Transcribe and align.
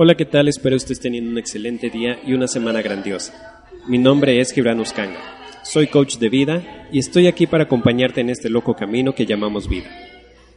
Hola, 0.00 0.14
¿qué 0.14 0.26
tal? 0.26 0.46
Espero 0.46 0.76
estés 0.76 1.00
teniendo 1.00 1.28
un 1.28 1.38
excelente 1.38 1.90
día 1.90 2.20
y 2.24 2.32
una 2.32 2.46
semana 2.46 2.82
grandiosa. 2.82 3.66
Mi 3.88 3.98
nombre 3.98 4.40
es 4.40 4.52
Gibran 4.52 4.78
Uscanga. 4.78 5.18
Soy 5.64 5.88
coach 5.88 6.18
de 6.18 6.28
vida 6.28 6.86
y 6.92 7.00
estoy 7.00 7.26
aquí 7.26 7.48
para 7.48 7.64
acompañarte 7.64 8.20
en 8.20 8.30
este 8.30 8.48
loco 8.48 8.76
camino 8.76 9.16
que 9.16 9.26
llamamos 9.26 9.68
vida. 9.68 9.90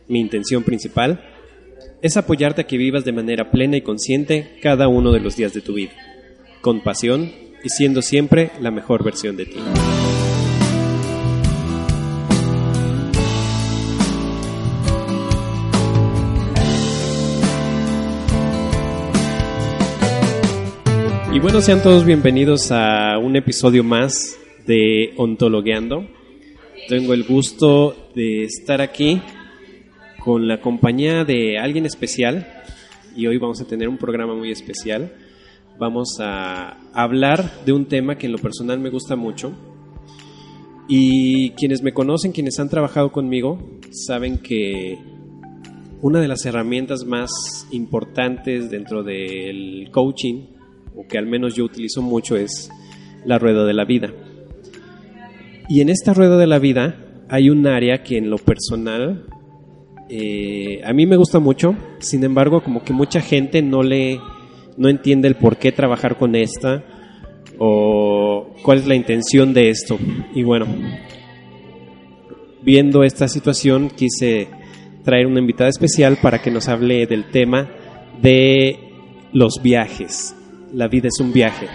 Mi 0.08 0.20
intención 0.20 0.62
principal 0.62 1.24
es 2.04 2.18
apoyarte 2.18 2.62
a 2.62 2.68
que 2.68 2.78
vivas 2.78 3.04
de 3.04 3.14
manera 3.14 3.50
plena 3.50 3.78
y 3.78 3.82
consciente 3.82 4.60
cada 4.62 4.88
uno 4.88 5.12
de 5.12 5.22
los 5.22 5.36
días 5.36 5.56
de 5.56 5.62
tu 5.62 5.74
vida, 5.74 5.94
con 6.62 6.82
pasión 6.82 7.32
y 7.64 7.70
siendo 7.70 8.04
siempre 8.04 8.52
la 8.62 8.70
mejor 8.70 9.04
versión 9.04 9.38
de 9.38 9.48
ti. 9.48 9.58
Bueno, 21.42 21.60
sean 21.60 21.82
todos 21.82 22.06
bienvenidos 22.06 22.72
a 22.72 23.18
un 23.18 23.36
episodio 23.36 23.84
más 23.84 24.38
de 24.68 25.12
Ontologueando. 25.18 26.06
Tengo 26.88 27.16
el 27.16 27.24
gusto 27.24 27.96
de 28.14 28.44
estar 28.44 28.80
aquí 28.80 29.20
con 30.24 30.48
la 30.48 30.62
compañía 30.62 31.26
de 31.26 31.58
alguien 31.58 31.88
especial 31.88 32.48
y 33.16 33.26
hoy 33.26 33.40
vamos 33.40 33.60
a 33.60 33.66
tener 33.66 33.90
un 33.90 33.98
programa 33.98 34.36
muy 34.36 34.52
especial. 34.52 35.16
Vamos 35.80 36.20
a 36.20 36.78
hablar 36.94 37.66
de 37.66 37.74
un 37.74 37.86
tema 37.86 38.20
que 38.20 38.28
en 38.28 38.34
lo 38.34 38.38
personal 38.38 38.80
me 38.80 38.92
gusta 38.92 39.16
mucho 39.16 39.52
y 40.88 41.50
quienes 41.52 41.82
me 41.82 41.92
conocen, 41.92 42.34
quienes 42.34 42.60
han 42.60 42.70
trabajado 42.70 43.12
conmigo, 43.12 43.58
saben 43.90 44.38
que 44.38 45.00
una 46.02 46.22
de 46.22 46.28
las 46.28 46.46
herramientas 46.46 47.04
más 47.04 47.32
importantes 47.72 48.70
dentro 48.70 49.02
del 49.02 49.90
coaching, 49.92 50.61
o 50.96 51.08
que 51.08 51.18
al 51.18 51.28
menos 51.28 51.56
yo 51.56 51.66
utilizo 51.66 52.02
mucho, 52.02 52.36
es 52.36 52.70
la 53.26 53.40
rueda 53.40 53.66
de 53.66 53.74
la 53.74 53.86
vida. 53.86 54.12
Y 55.70 55.82
en 55.82 55.90
esta 55.90 56.14
rueda 56.14 56.38
de 56.38 56.48
la 56.48 56.60
vida 56.60 57.24
hay 57.30 57.50
un 57.50 57.66
área 57.66 58.04
que 58.04 58.18
en 58.18 58.30
lo 58.30 58.38
personal 58.38 59.26
eh, 60.10 60.82
a 60.84 60.92
mí 60.92 61.06
me 61.06 61.16
gusta 61.16 61.40
mucho, 61.40 61.74
sin 62.00 62.24
embargo, 62.26 62.62
como 62.62 62.84
que 62.84 62.92
mucha 62.92 63.22
gente 63.22 63.62
no 63.62 63.82
le 63.82 64.20
no 64.78 64.90
entiende 64.90 65.28
el 65.28 65.36
por 65.36 65.58
qué 65.58 65.72
trabajar 65.72 66.18
con 66.18 66.36
esta 66.36 66.84
o 67.58 68.54
cuál 68.64 68.80
es 68.80 68.88
la 68.88 68.96
intención 68.96 69.54
de 69.54 69.70
esto. 69.70 69.98
Y 70.36 70.44
bueno, 70.44 70.66
viendo 72.62 73.04
esta 73.04 73.28
situación 73.28 73.90
quise 73.90 74.50
traer 75.04 75.28
una 75.28 75.40
invitada 75.40 75.70
especial 75.70 76.18
para 76.22 76.42
que 76.42 76.52
nos 76.52 76.68
hable 76.68 77.06
del 77.06 77.30
tema 77.32 77.70
de 78.22 78.80
los 79.32 79.62
viajes. 79.64 80.36
La 80.74 80.88
vida 80.88 81.08
es 81.08 81.20
un 81.20 81.34
viaje. 81.34 81.68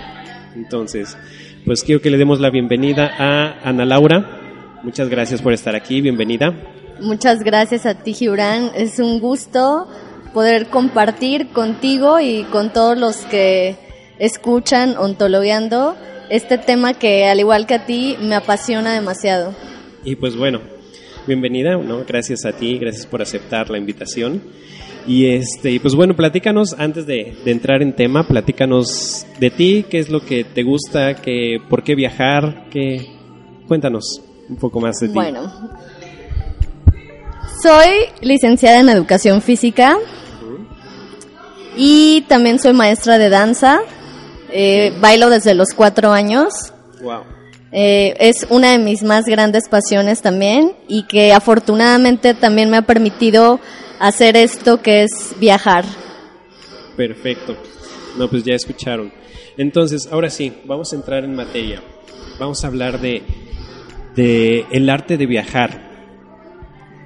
Entonces, 0.54 1.16
pues 1.64 1.82
quiero 1.82 2.00
que 2.00 2.10
le 2.10 2.16
demos 2.16 2.40
la 2.40 2.50
bienvenida 2.50 3.12
a 3.18 3.68
Ana 3.68 3.84
Laura. 3.84 4.78
Muchas 4.82 5.08
gracias 5.08 5.42
por 5.42 5.52
estar 5.52 5.74
aquí, 5.74 6.00
bienvenida. 6.00 6.54
Muchas 7.00 7.42
gracias 7.42 7.84
a 7.84 7.94
ti, 7.94 8.14
Gibran. 8.14 8.70
Es 8.74 8.98
un 8.98 9.20
gusto 9.20 9.86
poder 10.32 10.68
compartir 10.68 11.48
contigo 11.48 12.20
y 12.20 12.44
con 12.44 12.72
todos 12.72 12.96
los 12.96 13.16
que 13.26 13.76
escuchan 14.18 14.96
ontologueando 14.96 15.96
este 16.30 16.56
tema 16.58 16.94
que, 16.94 17.26
al 17.26 17.40
igual 17.40 17.66
que 17.66 17.74
a 17.74 17.86
ti, 17.86 18.16
me 18.20 18.34
apasiona 18.34 18.94
demasiado. 18.94 19.54
Y 20.04 20.16
pues 20.16 20.36
bueno, 20.36 20.60
bienvenida, 21.26 21.76
¿no? 21.76 22.04
Gracias 22.06 22.44
a 22.44 22.52
ti, 22.52 22.78
gracias 22.78 23.06
por 23.06 23.20
aceptar 23.20 23.70
la 23.70 23.78
invitación. 23.78 24.42
Y 25.06 25.26
este, 25.26 25.78
pues 25.80 25.94
bueno, 25.94 26.16
platícanos 26.16 26.74
antes 26.78 27.06
de, 27.06 27.36
de, 27.44 27.50
entrar 27.52 27.80
en 27.82 27.94
tema, 27.94 28.26
platícanos 28.26 29.24
de 29.38 29.50
ti, 29.50 29.86
qué 29.88 29.98
es 29.98 30.10
lo 30.10 30.20
que 30.20 30.42
te 30.42 30.64
gusta, 30.64 31.14
qué, 31.14 31.60
por 31.68 31.84
qué 31.84 31.94
viajar, 31.94 32.66
qué, 32.70 33.06
cuéntanos 33.68 34.22
un 34.48 34.56
poco 34.56 34.80
más 34.80 34.96
de 34.98 35.08
ti. 35.08 35.14
Bueno, 35.14 35.52
soy 37.62 37.88
licenciada 38.20 38.80
en 38.80 38.88
educación 38.88 39.42
física 39.42 39.96
y 41.76 42.22
también 42.28 42.58
soy 42.58 42.72
maestra 42.72 43.18
de 43.18 43.28
danza. 43.28 43.80
Eh, 44.50 44.92
bailo 45.00 45.30
desde 45.30 45.54
los 45.54 45.70
cuatro 45.74 46.12
años. 46.12 46.72
Wow. 47.02 47.22
Eh, 47.72 48.16
es 48.20 48.46
una 48.48 48.70
de 48.70 48.78
mis 48.78 49.02
más 49.02 49.24
grandes 49.26 49.68
pasiones 49.68 50.22
también 50.22 50.72
y 50.88 51.02
que 51.02 51.32
afortunadamente 51.32 52.32
también 52.32 52.70
me 52.70 52.78
ha 52.78 52.82
permitido 52.82 53.60
hacer 53.98 54.36
esto 54.36 54.82
que 54.82 55.02
es 55.02 55.34
viajar. 55.38 55.84
Perfecto. 56.96 57.56
No, 58.18 58.28
pues 58.28 58.44
ya 58.44 58.54
escucharon. 58.54 59.12
Entonces, 59.56 60.08
ahora 60.10 60.30
sí, 60.30 60.52
vamos 60.64 60.92
a 60.92 60.96
entrar 60.96 61.24
en 61.24 61.34
materia. 61.34 61.82
Vamos 62.38 62.64
a 62.64 62.68
hablar 62.68 63.00
de, 63.00 63.22
de 64.14 64.66
el 64.70 64.88
arte 64.90 65.16
de 65.16 65.26
viajar. 65.26 65.86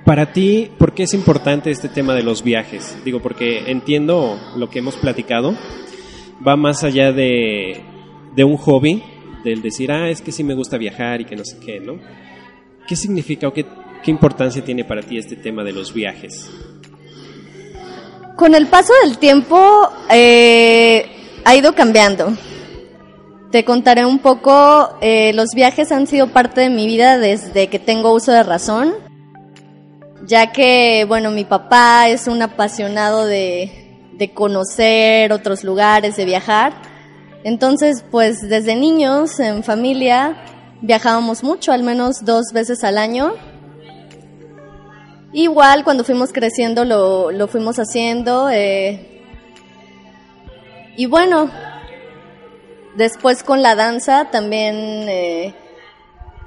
Para 0.04 0.32
ti, 0.32 0.70
¿por 0.78 0.94
qué 0.94 1.04
es 1.04 1.14
importante 1.14 1.70
este 1.70 1.88
tema 1.88 2.14
de 2.14 2.22
los 2.22 2.42
viajes? 2.42 2.96
Digo, 3.04 3.20
porque 3.20 3.70
entiendo 3.70 4.40
lo 4.56 4.70
que 4.70 4.80
hemos 4.80 4.96
platicado, 4.96 5.54
va 6.46 6.56
más 6.56 6.82
allá 6.82 7.12
de, 7.12 7.80
de 8.34 8.44
un 8.44 8.56
hobby, 8.56 9.02
del 9.44 9.62
decir, 9.62 9.92
ah, 9.92 10.10
es 10.10 10.20
que 10.20 10.32
sí 10.32 10.42
me 10.42 10.54
gusta 10.54 10.78
viajar 10.78 11.20
y 11.20 11.24
que 11.24 11.36
no 11.36 11.44
sé 11.44 11.58
qué, 11.64 11.80
¿no? 11.80 12.00
¿Qué 12.88 12.96
significa 12.96 13.48
o 13.48 13.52
qué, 13.52 13.64
qué 14.02 14.10
importancia 14.10 14.64
tiene 14.64 14.84
para 14.84 15.02
ti 15.02 15.16
este 15.16 15.36
tema 15.36 15.62
de 15.62 15.72
los 15.72 15.94
viajes? 15.94 16.50
Con 18.40 18.54
el 18.54 18.68
paso 18.68 18.94
del 19.04 19.18
tiempo 19.18 19.92
eh, 20.08 21.04
ha 21.44 21.54
ido 21.54 21.74
cambiando. 21.74 22.32
Te 23.50 23.66
contaré 23.66 24.06
un 24.06 24.18
poco, 24.18 24.96
eh, 25.02 25.32
los 25.34 25.50
viajes 25.54 25.92
han 25.92 26.06
sido 26.06 26.28
parte 26.28 26.62
de 26.62 26.70
mi 26.70 26.86
vida 26.86 27.18
desde 27.18 27.68
que 27.68 27.78
tengo 27.78 28.14
uso 28.14 28.32
de 28.32 28.42
razón 28.42 28.94
ya 30.26 30.52
que, 30.52 31.04
bueno, 31.06 31.30
mi 31.30 31.44
papá 31.44 32.08
es 32.08 32.28
un 32.28 32.40
apasionado 32.40 33.26
de, 33.26 34.08
de, 34.14 34.32
conocer 34.32 35.34
otros 35.34 35.62
lugares, 35.62 36.16
de 36.16 36.24
viajar. 36.24 36.72
Entonces, 37.44 38.04
pues 38.10 38.48
desde 38.48 38.74
niños, 38.74 39.38
en 39.38 39.62
familia, 39.62 40.42
viajábamos 40.80 41.42
mucho, 41.42 41.72
al 41.72 41.82
menos 41.82 42.24
dos 42.24 42.52
veces 42.54 42.84
al 42.84 42.96
año. 42.96 43.34
Igual 45.32 45.84
cuando 45.84 46.04
fuimos 46.04 46.32
creciendo 46.32 46.84
lo, 46.84 47.30
lo 47.30 47.48
fuimos 47.48 47.76
haciendo. 47.76 48.50
Eh, 48.50 49.22
y 50.96 51.06
bueno, 51.06 51.50
después 52.96 53.42
con 53.42 53.62
la 53.62 53.74
danza 53.74 54.30
también... 54.30 54.76
Eh, 55.08 55.54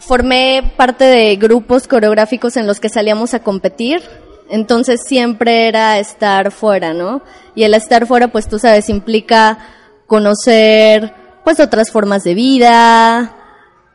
formé 0.05 0.73
parte 0.75 1.05
de 1.05 1.35
grupos 1.37 1.87
coreográficos 1.87 2.57
en 2.57 2.67
los 2.67 2.79
que 2.79 2.89
salíamos 2.89 3.33
a 3.33 3.39
competir, 3.39 4.01
entonces 4.49 5.01
siempre 5.07 5.67
era 5.67 5.97
estar 5.99 6.51
fuera, 6.51 6.93
¿no? 6.93 7.21
Y 7.55 7.63
el 7.63 7.73
estar 7.73 8.05
fuera, 8.05 8.27
pues 8.27 8.47
tú 8.47 8.59
sabes, 8.59 8.89
implica 8.89 9.57
conocer 10.05 11.13
pues 11.43 11.59
otras 11.59 11.91
formas 11.91 12.23
de 12.23 12.33
vida, 12.33 13.35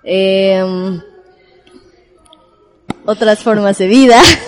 eh, 0.02 1.00
otras 3.04 3.40
formas 3.40 3.78
de 3.78 3.86
vida. 3.86 4.20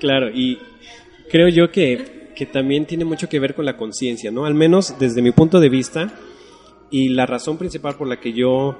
Claro, 0.00 0.30
y 0.30 0.58
creo 1.30 1.48
yo 1.48 1.70
que, 1.70 2.32
que 2.34 2.46
también 2.46 2.86
tiene 2.86 3.04
mucho 3.04 3.28
que 3.28 3.40
ver 3.40 3.54
con 3.54 3.64
la 3.64 3.76
conciencia, 3.76 4.30
¿no? 4.30 4.46
Al 4.46 4.54
menos 4.54 4.98
desde 4.98 5.22
mi 5.22 5.32
punto 5.32 5.60
de 5.60 5.68
vista, 5.68 6.12
y 6.90 7.08
la 7.08 7.26
razón 7.26 7.58
principal 7.58 7.96
por 7.96 8.08
la 8.08 8.20
que 8.20 8.32
yo 8.32 8.78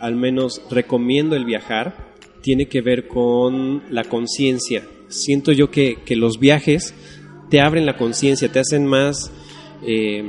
al 0.00 0.16
menos 0.16 0.60
recomiendo 0.70 1.36
el 1.36 1.44
viajar, 1.44 2.12
tiene 2.42 2.66
que 2.66 2.82
ver 2.82 3.06
con 3.08 3.84
la 3.90 4.04
conciencia. 4.04 4.82
Siento 5.08 5.52
yo 5.52 5.70
que, 5.70 5.98
que, 6.04 6.16
los 6.16 6.38
viajes 6.38 6.94
te 7.48 7.60
abren 7.60 7.86
la 7.86 7.96
conciencia, 7.96 8.50
te 8.50 8.58
hacen 8.58 8.86
más, 8.86 9.32
eh, 9.86 10.22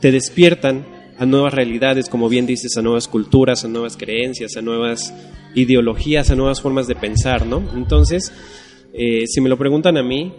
te 0.00 0.12
despiertan 0.12 0.84
a 1.18 1.24
nuevas 1.24 1.54
realidades, 1.54 2.08
como 2.08 2.28
bien 2.28 2.44
dices, 2.44 2.76
a 2.76 2.82
nuevas 2.82 3.08
culturas, 3.08 3.64
a 3.64 3.68
nuevas 3.68 3.96
creencias, 3.96 4.56
a 4.56 4.62
nuevas 4.62 5.14
ideologías, 5.54 6.30
a 6.30 6.34
nuevas 6.34 6.60
formas 6.60 6.86
de 6.86 6.96
pensar, 6.96 7.46
¿no? 7.46 7.62
Entonces, 7.74 8.32
eh, 8.94 9.26
si 9.26 9.40
me 9.40 9.48
lo 9.48 9.58
preguntan 9.58 9.96
a 9.96 10.02
mí, 10.02 10.32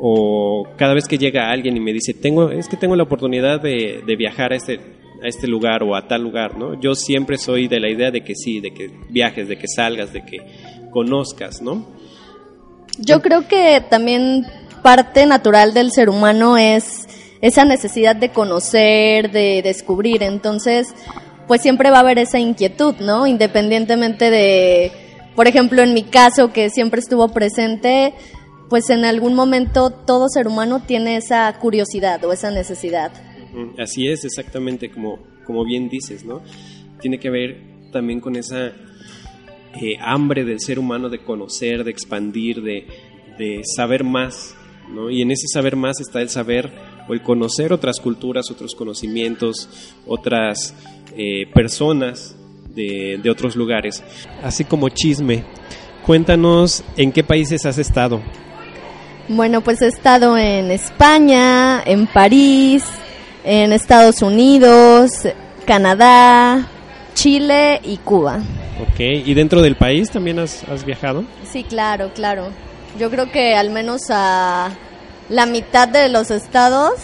o 0.00 0.66
cada 0.76 0.94
vez 0.94 1.06
que 1.06 1.18
llega 1.18 1.50
alguien 1.50 1.76
y 1.76 1.80
me 1.80 1.92
dice, 1.92 2.14
tengo, 2.14 2.50
es 2.50 2.68
que 2.68 2.76
tengo 2.76 2.96
la 2.96 3.02
oportunidad 3.02 3.60
de, 3.60 4.02
de 4.06 4.16
viajar 4.16 4.52
a 4.52 4.56
este, 4.56 4.80
a 5.22 5.26
este 5.26 5.46
lugar 5.46 5.82
o 5.82 5.94
a 5.94 6.06
tal 6.06 6.22
lugar, 6.22 6.56
¿no? 6.56 6.80
Yo 6.80 6.94
siempre 6.94 7.36
soy 7.36 7.68
de 7.68 7.80
la 7.80 7.90
idea 7.90 8.10
de 8.10 8.22
que 8.22 8.34
sí, 8.34 8.60
de 8.60 8.72
que 8.72 8.90
viajes, 9.10 9.48
de 9.48 9.58
que 9.58 9.66
salgas, 9.68 10.12
de 10.12 10.24
que 10.24 10.38
conozcas, 10.90 11.60
¿no? 11.60 11.86
Yo 12.98 13.20
creo 13.20 13.46
que 13.46 13.82
también 13.88 14.46
parte 14.82 15.26
natural 15.26 15.74
del 15.74 15.92
ser 15.92 16.08
humano 16.08 16.56
es 16.56 17.06
esa 17.40 17.64
necesidad 17.64 18.16
de 18.16 18.30
conocer, 18.30 19.30
de 19.30 19.62
descubrir. 19.62 20.22
Entonces, 20.22 20.94
pues 21.46 21.62
siempre 21.62 21.90
va 21.90 21.98
a 21.98 22.00
haber 22.00 22.18
esa 22.18 22.38
inquietud, 22.38 22.94
¿no? 23.00 23.26
Independientemente 23.26 24.30
de, 24.30 24.92
por 25.38 25.46
ejemplo, 25.46 25.82
en 25.82 25.94
mi 25.94 26.02
caso, 26.02 26.52
que 26.52 26.68
siempre 26.68 26.98
estuvo 26.98 27.28
presente, 27.28 28.12
pues 28.68 28.90
en 28.90 29.04
algún 29.04 29.36
momento 29.36 29.90
todo 29.90 30.28
ser 30.28 30.48
humano 30.48 30.82
tiene 30.84 31.16
esa 31.16 31.56
curiosidad 31.60 32.24
o 32.24 32.32
esa 32.32 32.50
necesidad. 32.50 33.12
Así 33.78 34.08
es, 34.08 34.24
exactamente 34.24 34.90
como, 34.90 35.20
como 35.46 35.64
bien 35.64 35.88
dices, 35.88 36.24
¿no? 36.24 36.42
Tiene 37.00 37.20
que 37.20 37.30
ver 37.30 37.62
también 37.92 38.18
con 38.18 38.34
esa 38.34 38.72
eh, 39.80 39.96
hambre 40.00 40.44
del 40.44 40.58
ser 40.58 40.80
humano 40.80 41.08
de 41.08 41.22
conocer, 41.22 41.84
de 41.84 41.92
expandir, 41.92 42.60
de, 42.60 42.88
de 43.38 43.60
saber 43.76 44.02
más, 44.02 44.56
¿no? 44.92 45.08
Y 45.08 45.22
en 45.22 45.30
ese 45.30 45.46
saber 45.46 45.76
más 45.76 46.00
está 46.00 46.20
el 46.20 46.30
saber 46.30 46.68
o 47.08 47.14
el 47.14 47.22
conocer 47.22 47.72
otras 47.72 48.00
culturas, 48.00 48.50
otros 48.50 48.74
conocimientos, 48.74 49.94
otras 50.04 50.74
eh, 51.16 51.46
personas 51.54 52.34
de, 52.74 53.18
de 53.22 53.30
otros 53.30 53.56
lugares. 53.56 54.02
Así 54.42 54.64
como 54.64 54.88
chisme, 54.88 55.44
cuéntanos 56.06 56.84
en 56.96 57.12
qué 57.12 57.22
países 57.24 57.64
has 57.66 57.78
estado. 57.78 58.20
Bueno, 59.28 59.60
pues 59.60 59.82
he 59.82 59.88
estado 59.88 60.38
en 60.38 60.70
España, 60.70 61.82
en 61.84 62.06
París, 62.06 62.84
en 63.44 63.72
Estados 63.72 64.22
Unidos, 64.22 65.10
Canadá, 65.66 66.66
Chile 67.14 67.80
y 67.84 67.98
Cuba. 67.98 68.40
Ok, 68.80 69.00
¿y 69.00 69.34
dentro 69.34 69.60
del 69.60 69.76
país 69.76 70.10
también 70.10 70.38
has, 70.38 70.64
has 70.64 70.84
viajado? 70.84 71.24
Sí, 71.44 71.64
claro, 71.64 72.12
claro. 72.14 72.48
Yo 72.98 73.10
creo 73.10 73.30
que 73.30 73.54
al 73.54 73.70
menos 73.70 74.02
a 74.08 74.70
la 75.28 75.46
mitad 75.46 75.88
de 75.88 76.08
los 76.08 76.30
estados 76.30 76.94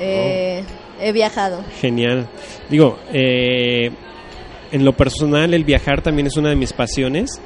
eh, 0.00 0.64
he 1.00 1.12
viajado. 1.12 1.62
Genial. 1.80 2.28
Digo, 2.68 2.98
eh, 3.12 3.92
en 4.72 4.84
lo 4.84 4.94
personal 4.94 5.54
el 5.54 5.64
viajar 5.64 6.02
también 6.02 6.26
es 6.26 6.36
una 6.36 6.48
de 6.48 6.56
mis 6.56 6.72
pasiones. 6.72 7.40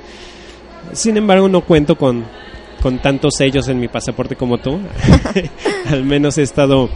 Sin 0.93 1.17
embargo, 1.17 1.49
no 1.49 1.63
cuento 1.63 1.97
con, 1.97 2.25
con 2.81 3.01
tantos 3.01 3.35
sellos 3.37 3.69
en 3.69 3.81
mi 3.81 3.89
pasaporte 3.89 4.37
como 4.37 4.59
tú. 4.59 4.79
Al 5.91 6.05
menos 6.05 6.39
he 6.39 6.43
estado 6.43 6.89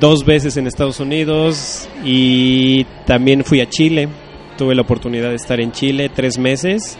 dos 0.00 0.24
veces 0.24 0.56
en 0.56 0.66
Estados 0.66 1.00
Unidos 1.00 1.88
y 2.04 2.84
también 3.04 3.44
fui 3.44 3.60
a 3.60 3.68
Chile. 3.68 4.08
Tuve 4.56 4.74
la 4.74 4.82
oportunidad 4.82 5.30
de 5.30 5.36
estar 5.36 5.60
en 5.60 5.72
Chile 5.72 6.08
tres 6.14 6.38
meses. 6.38 6.96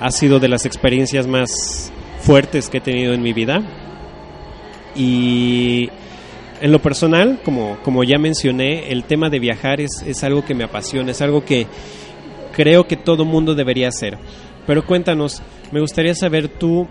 Ha 0.00 0.10
sido 0.10 0.38
de 0.38 0.48
las 0.48 0.64
experiencias 0.64 1.26
más 1.26 1.92
fuertes 2.20 2.68
que 2.70 2.78
he 2.78 2.80
tenido 2.80 3.12
en 3.12 3.22
mi 3.22 3.32
vida. 3.32 3.62
Y 4.94 5.90
en 6.60 6.72
lo 6.72 6.80
personal, 6.80 7.40
como, 7.44 7.78
como 7.82 8.04
ya 8.04 8.18
mencioné, 8.18 8.90
el 8.90 9.04
tema 9.04 9.30
de 9.30 9.38
viajar 9.38 9.80
es, 9.80 10.02
es 10.06 10.22
algo 10.24 10.44
que 10.44 10.54
me 10.54 10.64
apasiona, 10.64 11.10
es 11.10 11.22
algo 11.22 11.44
que 11.44 11.66
creo 12.52 12.86
que 12.86 12.96
todo 12.96 13.24
mundo 13.24 13.54
debería 13.54 13.88
hacer. 13.88 14.18
Pero 14.66 14.84
cuéntanos, 14.84 15.42
me 15.72 15.80
gustaría 15.80 16.14
saber 16.14 16.48
tú, 16.48 16.86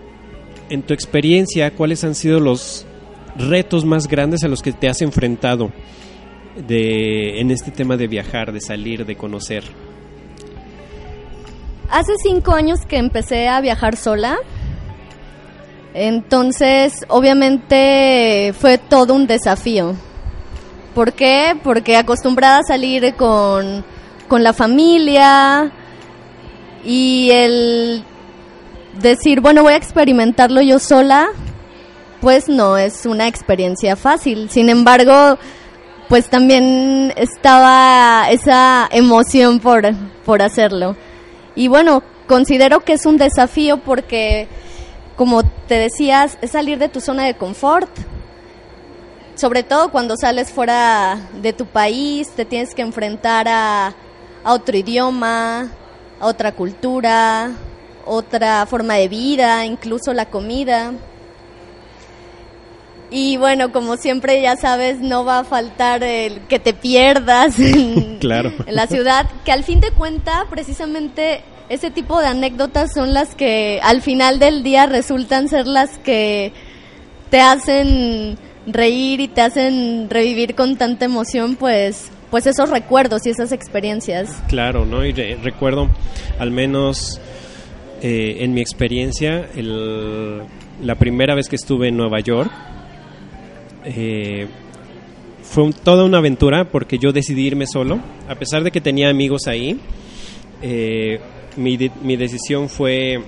en 0.68 0.82
tu 0.82 0.94
experiencia, 0.94 1.70
cuáles 1.72 2.04
han 2.04 2.14
sido 2.14 2.40
los 2.40 2.86
retos 3.36 3.84
más 3.84 4.08
grandes 4.08 4.44
a 4.44 4.48
los 4.48 4.62
que 4.62 4.72
te 4.72 4.88
has 4.88 5.02
enfrentado 5.02 5.70
de, 6.56 7.40
en 7.40 7.50
este 7.50 7.70
tema 7.70 7.96
de 7.96 8.06
viajar, 8.06 8.52
de 8.52 8.60
salir, 8.60 9.06
de 9.06 9.16
conocer. 9.16 9.64
Hace 11.88 12.12
cinco 12.22 12.52
años 12.52 12.86
que 12.86 12.98
empecé 12.98 13.48
a 13.48 13.60
viajar 13.60 13.96
sola. 13.96 14.38
Entonces, 15.94 16.92
obviamente 17.08 18.54
fue 18.58 18.78
todo 18.78 19.14
un 19.14 19.26
desafío. 19.26 19.94
¿Por 20.94 21.12
qué? 21.12 21.56
Porque 21.62 21.96
acostumbrada 21.96 22.58
a 22.58 22.62
salir 22.62 23.14
con, 23.14 23.84
con 24.28 24.42
la 24.42 24.52
familia 24.52 25.72
y 26.84 27.30
el 27.30 28.04
decir, 29.00 29.40
bueno, 29.40 29.62
voy 29.62 29.72
a 29.72 29.76
experimentarlo 29.76 30.60
yo 30.60 30.78
sola, 30.78 31.28
pues 32.20 32.48
no 32.48 32.76
es 32.76 33.06
una 33.06 33.28
experiencia 33.28 33.96
fácil. 33.96 34.50
Sin 34.50 34.68
embargo, 34.68 35.38
pues 36.08 36.28
también 36.28 37.12
estaba 37.16 38.28
esa 38.30 38.88
emoción 38.90 39.60
por, 39.60 39.84
por 40.24 40.42
hacerlo. 40.42 40.96
Y 41.54 41.68
bueno, 41.68 42.02
considero 42.26 42.80
que 42.80 42.94
es 42.94 43.06
un 43.06 43.16
desafío 43.16 43.78
porque 43.78 44.48
como 45.20 45.42
te 45.42 45.74
decías, 45.74 46.38
es 46.40 46.52
salir 46.52 46.78
de 46.78 46.88
tu 46.88 47.02
zona 47.02 47.26
de 47.26 47.34
confort. 47.34 47.90
Sobre 49.34 49.62
todo 49.62 49.90
cuando 49.90 50.16
sales 50.16 50.50
fuera 50.50 51.28
de 51.42 51.52
tu 51.52 51.66
país, 51.66 52.30
te 52.30 52.46
tienes 52.46 52.74
que 52.74 52.80
enfrentar 52.80 53.46
a, 53.46 53.88
a 54.42 54.52
otro 54.54 54.78
idioma, 54.78 55.72
a 56.18 56.26
otra 56.26 56.52
cultura, 56.52 57.50
otra 58.06 58.64
forma 58.64 58.94
de 58.94 59.08
vida, 59.08 59.66
incluso 59.66 60.14
la 60.14 60.24
comida. 60.24 60.92
Y 63.10 63.36
bueno, 63.36 63.72
como 63.72 63.98
siempre 63.98 64.40
ya 64.40 64.56
sabes, 64.56 65.00
no 65.00 65.26
va 65.26 65.40
a 65.40 65.44
faltar 65.44 66.02
el 66.02 66.40
que 66.46 66.58
te 66.58 66.72
pierdas 66.72 67.58
en, 67.58 68.18
Claro. 68.20 68.54
en 68.64 68.74
la 68.74 68.86
ciudad, 68.86 69.28
que 69.44 69.52
al 69.52 69.64
fin 69.64 69.80
de 69.80 69.90
cuenta 69.90 70.46
precisamente 70.48 71.42
ese 71.70 71.90
tipo 71.90 72.20
de 72.20 72.26
anécdotas 72.26 72.92
son 72.92 73.14
las 73.14 73.34
que 73.34 73.80
al 73.82 74.02
final 74.02 74.38
del 74.38 74.62
día 74.62 74.84
resultan 74.86 75.48
ser 75.48 75.66
las 75.66 75.96
que 75.98 76.52
te 77.30 77.40
hacen 77.40 78.36
reír 78.66 79.20
y 79.20 79.28
te 79.28 79.40
hacen 79.40 80.10
revivir 80.10 80.54
con 80.54 80.76
tanta 80.76 81.04
emoción, 81.06 81.56
pues, 81.56 82.10
pues 82.30 82.46
esos 82.46 82.68
recuerdos 82.70 83.24
y 83.26 83.30
esas 83.30 83.52
experiencias. 83.52 84.42
Claro, 84.48 84.84
¿no? 84.84 85.04
Y 85.06 85.12
re- 85.12 85.36
recuerdo, 85.42 85.88
al 86.38 86.50
menos 86.50 87.20
eh, 88.02 88.38
en 88.40 88.52
mi 88.52 88.60
experiencia, 88.60 89.48
la 90.82 90.94
primera 90.96 91.34
vez 91.34 91.48
que 91.48 91.56
estuve 91.56 91.88
en 91.88 91.96
Nueva 91.96 92.20
York, 92.20 92.50
eh, 93.84 94.46
fue 95.42 95.70
toda 95.84 96.04
una 96.04 96.18
aventura 96.18 96.64
porque 96.64 96.98
yo 96.98 97.12
decidí 97.12 97.46
irme 97.46 97.66
solo, 97.66 97.98
a 98.28 98.34
pesar 98.34 98.62
de 98.62 98.70
que 98.70 98.80
tenía 98.80 99.08
amigos 99.08 99.46
ahí. 99.46 99.78
eh, 100.62 101.20
mi, 101.56 101.76
de- 101.76 101.90
mi 102.02 102.16
decisión 102.16 102.68
fue, 102.68 103.20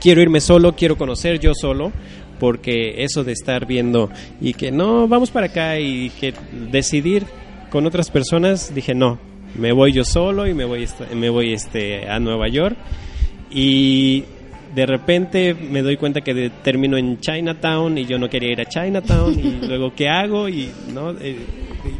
quiero 0.00 0.20
irme 0.22 0.40
solo, 0.40 0.74
quiero 0.74 0.96
conocer 0.96 1.38
yo 1.40 1.52
solo, 1.54 1.92
porque 2.40 3.02
eso 3.04 3.24
de 3.24 3.32
estar 3.32 3.66
viendo 3.66 4.10
y 4.40 4.54
que 4.54 4.70
no, 4.72 5.06
vamos 5.08 5.30
para 5.30 5.46
acá 5.46 5.78
y 5.78 6.10
que 6.10 6.34
decidir 6.70 7.24
con 7.70 7.86
otras 7.86 8.10
personas, 8.10 8.74
dije 8.74 8.94
no, 8.94 9.18
me 9.56 9.72
voy 9.72 9.92
yo 9.92 10.04
solo 10.04 10.46
y 10.46 10.54
me 10.54 10.64
voy, 10.64 10.86
me 11.14 11.28
voy 11.30 11.52
este, 11.52 12.08
a 12.08 12.18
Nueva 12.18 12.48
York 12.48 12.76
y 13.50 14.24
de 14.74 14.86
repente 14.86 15.54
me 15.54 15.82
doy 15.82 15.96
cuenta 15.96 16.22
que 16.22 16.34
de- 16.34 16.50
termino 16.50 16.96
en 16.96 17.20
Chinatown 17.20 17.96
y 17.98 18.04
yo 18.06 18.18
no 18.18 18.28
quería 18.28 18.50
ir 18.50 18.60
a 18.60 18.66
Chinatown 18.66 19.38
y 19.38 19.42
luego 19.68 19.94
qué 19.94 20.08
hago 20.08 20.48
y 20.48 20.68
no 20.92 21.12
Eh, 21.12 21.36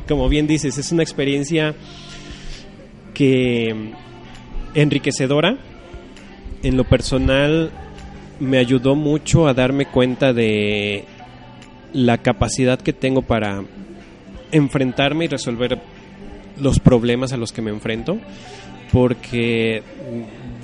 como 0.09 0.29
bien 0.29 0.47
dices 0.49 0.77
es 0.79 0.91
una 0.91 1.03
experiencia 1.05 1.75
que 3.13 3.93
enriquecedora. 4.75 5.57
En 6.63 6.77
lo 6.77 6.85
personal 6.85 7.71
me 8.41 8.59
ayudó 8.59 8.95
mucho 8.95 9.47
a 9.47 9.55
darme 9.55 9.87
cuenta 9.87 10.33
de 10.33 11.05
la 11.93 12.19
capacidad 12.19 12.81
que 12.81 12.93
tengo 12.93 13.23
para 13.23 13.63
enfrentarme 14.51 15.27
y 15.27 15.29
resolver 15.29 15.81
los 16.61 16.79
problemas 16.79 17.33
a 17.33 17.37
los 17.37 17.53
que 17.53 17.63
me 17.63 17.71
enfrento 17.71 18.19
porque 18.93 19.83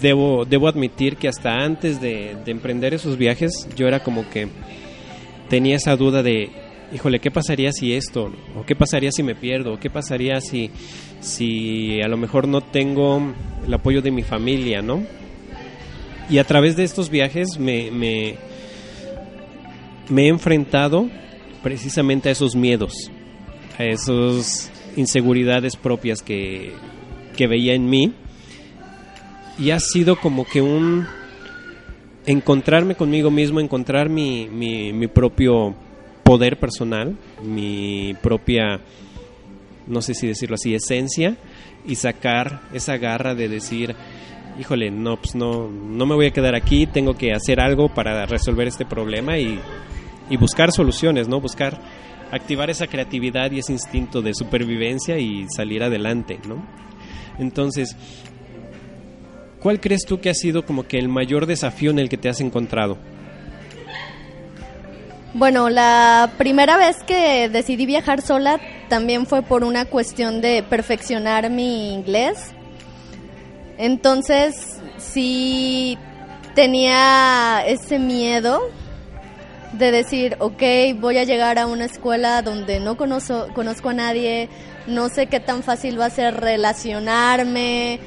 debo, 0.01 0.45
debo 0.45 0.69
admitir 0.69 1.17
que 1.17 1.27
hasta 1.27 1.53
antes 1.53 2.01
de, 2.01 2.37
de 2.45 2.51
emprender 2.53 2.95
esos 2.95 3.17
viajes 3.17 3.69
yo 3.77 3.89
era 3.89 4.05
como 4.05 4.29
que 4.31 4.49
tenía 5.49 5.77
esa 5.77 5.97
duda 5.97 6.23
de 6.23 6.51
híjole, 6.93 7.21
¿qué 7.21 7.31
pasaría 7.31 7.73
si 7.73 7.95
esto? 7.95 8.33
¿O 8.57 8.65
qué 8.65 8.75
pasaría 8.75 9.13
si 9.13 9.23
me 9.23 9.35
pierdo? 9.35 9.75
¿O 9.75 9.79
qué 9.79 9.91
pasaría 9.91 10.41
si, 10.41 10.71
si 11.21 12.01
a 12.03 12.09
lo 12.09 12.17
mejor 12.17 12.49
no 12.49 12.61
tengo 12.61 13.33
el 13.67 13.73
apoyo 13.73 14.03
de 14.03 14.11
mi 14.11 14.23
familia, 14.23 14.83
¿no? 14.83 15.03
Y 16.29 16.39
a 16.39 16.45
través 16.45 16.77
de 16.77 16.85
estos 16.85 17.11
viajes 17.11 17.59
me, 17.59 17.89
he 20.17 20.29
enfrentado 20.29 21.09
precisamente 21.63 22.29
a 22.29 22.33
esos 22.33 22.55
miedos, 22.55 23.11
a 23.79 23.85
esas 23.85 24.71
inseguridades 24.97 25.77
propias 25.77 26.23
que, 26.23 26.73
veía 27.39 27.75
en 27.75 27.89
mí. 27.89 28.13
Y 29.59 29.71
ha 29.71 29.81
sido 29.81 30.17
como 30.17 30.45
que 30.45 30.61
un, 30.61 31.07
encontrarme 32.27 32.95
conmigo 32.95 33.31
mismo, 33.31 33.61
encontrar 33.61 34.09
mi 34.09 35.07
propio 35.13 35.75
poder 36.31 36.61
personal, 36.61 37.17
mi 37.43 38.15
propia, 38.23 38.79
no 39.89 40.01
sé 40.01 40.15
si 40.15 40.29
decirlo 40.29 40.55
así, 40.55 40.73
esencia, 40.73 41.37
y 41.85 41.97
sacar 41.97 42.61
esa 42.73 42.99
garra 42.99 43.35
de 43.35 43.49
decir, 43.49 43.97
híjole, 44.57 44.93
no, 44.93 45.17
pues 45.17 45.35
no, 45.35 45.69
no 45.69 46.07
me 46.07 46.15
voy 46.15 46.27
a 46.27 46.31
quedar 46.31 46.55
aquí, 46.55 46.87
tengo 46.87 47.15
que 47.15 47.33
hacer 47.33 47.59
algo 47.59 47.93
para 47.93 48.27
resolver 48.27 48.69
este 48.69 48.87
problema 48.87 49.39
y, 49.39 49.59
buscar 50.39 50.71
soluciones, 50.71 51.27
¿no? 51.27 51.41
Buscar 51.41 51.81
activar 52.31 52.71
esa 52.71 52.87
creatividad 52.87 53.51
y 53.51 53.59
ese 53.59 53.73
instinto 53.73 54.23
de 54.23 54.33
supervivencia 54.33 55.19
y 55.19 55.49
salir 55.49 55.83
adelante, 55.83 56.39
¿no? 56.47 56.65
Entonces, 57.41 57.97
¿cuál 59.59 59.81
crees 59.81 60.05
tú 60.07 60.21
que 60.21 60.31
ha 60.31 60.35
sido 60.35 60.65
como 60.65 60.87
que 60.87 60.97
el 60.97 61.09
mayor 61.09 61.47
desafío 61.47 61.91
en 61.91 61.99
el 61.99 62.09
que 62.09 62.19
te 62.19 62.29
has 62.29 62.41
encontrado? 62.41 62.99
Bueno, 65.33 65.71
la 65.71 66.33
primera 66.39 66.77
vez 66.77 66.97
que 67.07 67.49
decidí 67.49 67.87
viajar 67.87 68.21
sola 68.21 68.59
también 68.89 69.27
fue 69.27 69.43
por 69.43 69.63
una 69.63 69.85
cuestión 69.85 70.41
de 70.41 70.65
perfeccionar 70.65 71.51
mi 71.51 71.95
inglés. 71.95 72.51
Entonces, 73.79 74.81
sí 74.99 75.97
tenía 76.57 77.63
ese 77.65 78.01
miedo 78.01 78.61
de 79.73 79.93
decir, 79.93 80.37
ok, 80.41 80.63
voy 80.97 81.19
a 81.19 81.25
llegar 81.25 81.61
a 81.61 81.67
una 81.67 81.85
escuela 81.85 82.43
donde 82.43 82.81
no 82.81 82.97
conozco, 82.97 83.47
conozco 83.55 83.91
a 83.91 83.95
nadie, 83.95 84.49
no 84.89 85.09
sé 85.11 85.29
qué 85.29 85.39
tan 85.39 85.63
fácil 85.63 85.99
va 86.01 86.07
a 86.07 86.11
ser 86.11 86.41
relacionarme, 86.41 88.01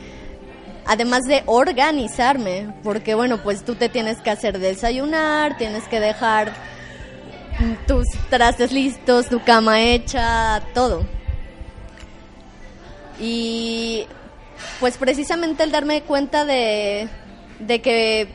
además 0.86 1.22
de 1.24 1.44
organizarme, 1.46 2.68
porque 2.84 3.16
bueno, 3.16 3.42
pues 3.42 3.64
tú 3.64 3.76
te 3.76 3.88
tienes 3.88 4.20
que 4.20 4.30
hacer 4.30 4.60
desayunar, 4.60 5.58
tienes 5.58 5.88
que 5.88 6.02
dejar 6.02 6.52
tus 7.88 8.06
trastes 8.30 8.72
listos, 8.72 9.28
tu 9.28 9.44
cama 9.44 9.82
hecha, 9.82 10.62
todo. 10.74 11.06
Y 13.20 14.06
pues 14.80 14.98
precisamente 14.98 15.64
el 15.64 15.72
darme 15.72 16.02
cuenta 16.02 16.46
de, 16.46 17.08
de 17.60 17.82
que 17.82 18.28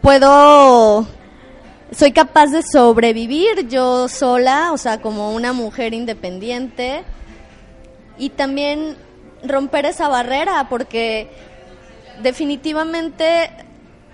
puedo 0.00 1.06
soy 1.90 2.12
capaz 2.12 2.48
de 2.48 2.62
sobrevivir 2.62 3.68
yo 3.68 4.08
sola, 4.08 4.72
o 4.72 4.78
sea, 4.78 5.00
como 5.00 5.32
una 5.32 5.52
mujer 5.52 5.94
independiente. 5.94 7.02
Y 8.18 8.30
también 8.30 8.96
romper 9.44 9.86
esa 9.86 10.08
barrera, 10.08 10.68
porque 10.68 11.30
definitivamente 12.22 13.50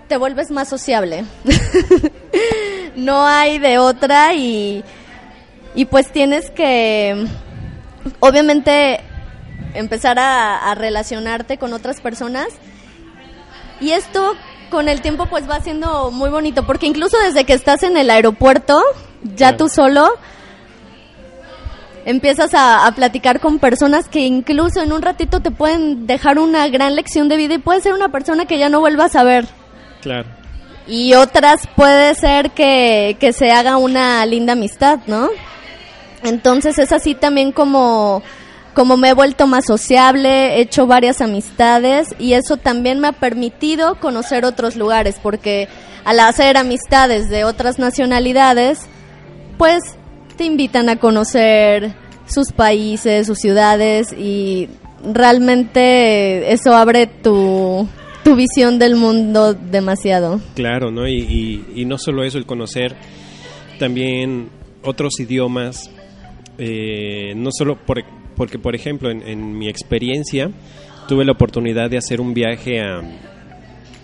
te 0.07 0.17
vuelves 0.17 0.51
más 0.51 0.69
sociable. 0.69 1.25
no 2.95 3.25
hay 3.25 3.59
de 3.59 3.77
otra 3.77 4.33
y, 4.33 4.83
y 5.73 5.85
pues 5.85 6.11
tienes 6.11 6.51
que, 6.51 7.27
obviamente, 8.19 9.01
empezar 9.73 10.19
a, 10.19 10.71
a 10.71 10.75
relacionarte 10.75 11.57
con 11.57 11.73
otras 11.73 12.01
personas. 12.01 12.47
Y 13.81 13.91
esto 13.91 14.35
con 14.69 14.89
el 14.89 15.01
tiempo 15.01 15.27
pues 15.27 15.49
va 15.49 15.59
siendo 15.61 16.11
muy 16.11 16.29
bonito, 16.29 16.65
porque 16.65 16.87
incluso 16.87 17.17
desde 17.19 17.45
que 17.45 17.53
estás 17.53 17.83
en 17.83 17.97
el 17.97 18.09
aeropuerto, 18.09 18.81
ya 19.35 19.57
tú 19.57 19.69
solo, 19.69 20.17
empiezas 22.05 22.51
a, 22.53 22.89
platicar 22.95 23.39
con 23.39 23.59
personas 23.59 24.07
que 24.07 24.21
incluso 24.21 24.81
en 24.81 24.93
un 24.93 25.01
ratito 25.01 25.41
te 25.41 25.51
pueden 25.51 26.07
dejar 26.07 26.39
una 26.39 26.67
gran 26.69 26.95
lección 26.95 27.27
de 27.27 27.37
vida 27.37 27.55
y 27.55 27.59
puede 27.59 27.81
ser 27.81 27.93
una 27.93 28.09
persona 28.09 28.45
que 28.45 28.59
ya 28.59 28.69
no 28.69 28.79
vuelvas 28.79 29.15
a 29.15 29.23
ver. 29.23 29.45
Claro. 30.01 30.27
Y 30.87 31.13
otras 31.13 31.67
puede 31.75 32.13
ser 32.15 32.51
que, 32.51 33.17
que 33.19 33.33
se 33.33 33.51
haga 33.51 33.77
una 33.77 34.25
linda 34.25 34.53
amistad, 34.53 34.99
¿no? 35.07 35.29
Entonces 36.23 36.77
es 36.77 36.91
así 36.91 37.15
también 37.15 37.51
como 37.51 38.21
como 38.75 38.97
me 38.97 39.09
he 39.09 39.13
vuelto 39.13 39.47
más 39.47 39.65
sociable, 39.65 40.57
he 40.57 40.61
hecho 40.61 40.85
varias 40.85 41.21
amistades 41.21 42.09
y 42.19 42.33
eso 42.33 42.57
también 42.57 42.99
me 42.99 43.07
ha 43.07 43.13
permitido 43.13 43.95
conocer 44.01 44.43
otros 44.43 44.75
lugares, 44.75 45.15
porque 45.23 45.69
al 46.03 46.19
hacer 46.19 46.57
amistades 46.57 47.29
de 47.29 47.45
otras 47.45 47.79
nacionalidades, 47.79 48.81
pues 49.57 49.81
te 50.35 50.43
invitan 50.43 50.89
a 50.89 50.97
conocer 50.97 51.93
sus 52.27 52.51
países, 52.51 53.27
sus 53.27 53.39
ciudades 53.39 54.11
y 54.11 54.69
realmente 55.03 56.51
eso 56.51 56.75
abre 56.75 57.07
tu, 57.07 57.87
tu 58.25 58.35
visión 58.35 58.79
del 58.79 58.95
mundo 58.95 59.53
demasiado. 59.53 60.41
Claro, 60.55 60.89
¿no? 60.89 61.07
Y, 61.07 61.85
no 61.85 61.99
solo 61.99 62.23
eso, 62.23 62.39
el 62.39 62.47
conocer 62.47 62.95
también 63.77 64.49
otros 64.83 65.19
idiomas, 65.19 65.91
eh, 66.57 67.33
no 67.35 67.51
solo 67.51 67.77
por 67.77 68.03
porque, 68.35 68.59
por 68.59 68.75
ejemplo, 68.75 69.09
en, 69.11 69.57
mi 69.57 69.69
experiencia 69.69 70.51
tuve 71.07 71.23
la 71.23 71.31
oportunidad 71.31 71.89
de 71.89 71.97
hacer 71.97 72.19
un 72.19 72.33
viaje 72.33 72.81
a, 72.81 73.01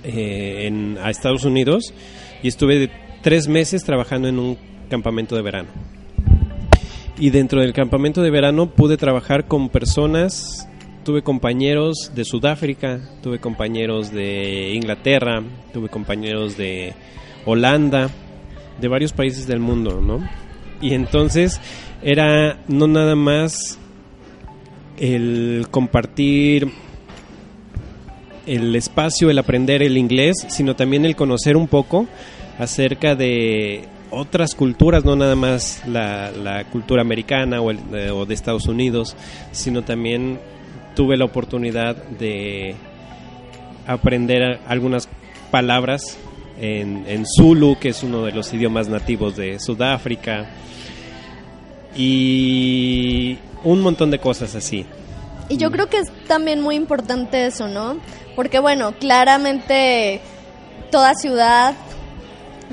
eh, 0.04 0.96
a 1.04 1.10
Estados 1.10 1.44
Unidos 1.44 1.94
y 2.42 2.48
estuve 2.48 2.90
tres 3.22 3.50
meses 3.50 3.84
trabajando 3.84 4.30
en 4.30 4.40
un 4.40 4.58
campamento 4.90 5.36
de 5.36 5.42
verano. 5.42 5.70
Y 7.20 7.32
dentro 7.32 7.60
del 7.60 7.74
campamento 7.74 8.22
de 8.22 8.32
verano 8.32 8.70
pude 8.70 8.96
trabajar 8.96 9.48
con 9.48 9.68
personas, 9.68 10.70
tuve 11.04 11.22
compañeros 11.22 12.12
de 12.14 12.26
Sudáfrica, 12.26 13.00
tuve 13.22 13.40
compañeros 13.40 14.12
de 14.12 14.74
Inglaterra, 14.74 15.44
tuve 15.74 15.90
compañeros 15.90 16.58
de 16.58 16.94
Holanda, 17.46 18.10
de 18.80 18.88
varios 18.88 19.14
países 19.14 19.48
del 19.48 19.60
mundo, 19.60 20.02
¿no? 20.02 20.28
Y 20.82 20.94
entonces 20.94 21.60
era 22.02 22.60
no 22.68 22.88
nada 22.88 23.16
más 23.16 23.78
el 24.98 25.68
compartir 25.72 26.72
el 28.46 28.76
espacio, 28.76 29.30
el 29.30 29.40
aprender 29.40 29.82
el 29.84 29.98
inglés, 29.98 30.46
sino 30.50 30.76
también 30.76 31.06
el 31.06 31.16
conocer 31.16 31.58
un 31.58 31.68
poco 31.68 32.08
acerca 32.60 33.16
de 33.16 33.86
otras 34.10 34.56
culturas, 34.56 35.06
no 35.06 35.16
nada 35.16 35.36
más 35.36 35.84
la, 35.88 36.66
cultura 36.72 37.02
americana 37.02 37.62
o, 37.62 37.72
o, 37.72 38.26
de 38.26 38.34
Estados 38.34 38.68
Unidos, 38.68 39.16
sino 39.52 39.84
también 39.84 40.40
tuve 40.96 41.18
la 41.18 41.26
oportunidad 41.26 41.96
de 41.96 42.76
aprender 43.88 44.60
algunas 44.68 45.08
palabras 45.50 46.18
en, 46.60 47.06
en 47.08 47.26
Zulu, 47.26 47.78
que 47.80 47.90
es 47.90 48.04
uno 48.04 48.24
de 48.26 48.32
los 48.32 48.54
idiomas 48.54 48.88
nativos 48.88 49.36
de 49.36 49.60
Sudáfrica, 49.60 50.48
y 51.96 53.38
un 53.64 53.82
montón 53.82 54.12
de 54.12 54.20
cosas 54.20 54.56
así. 54.56 54.86
Y 55.50 55.58
yo 55.58 55.72
creo 55.72 55.88
que 55.88 55.98
es 55.98 56.10
también 56.28 56.62
muy 56.62 56.76
importante 56.76 57.46
eso, 57.46 57.68
¿no? 57.68 57.98
Porque 58.36 58.60
bueno, 58.60 58.94
claramente 58.94 60.22
toda 60.92 61.14
ciudad 61.16 61.76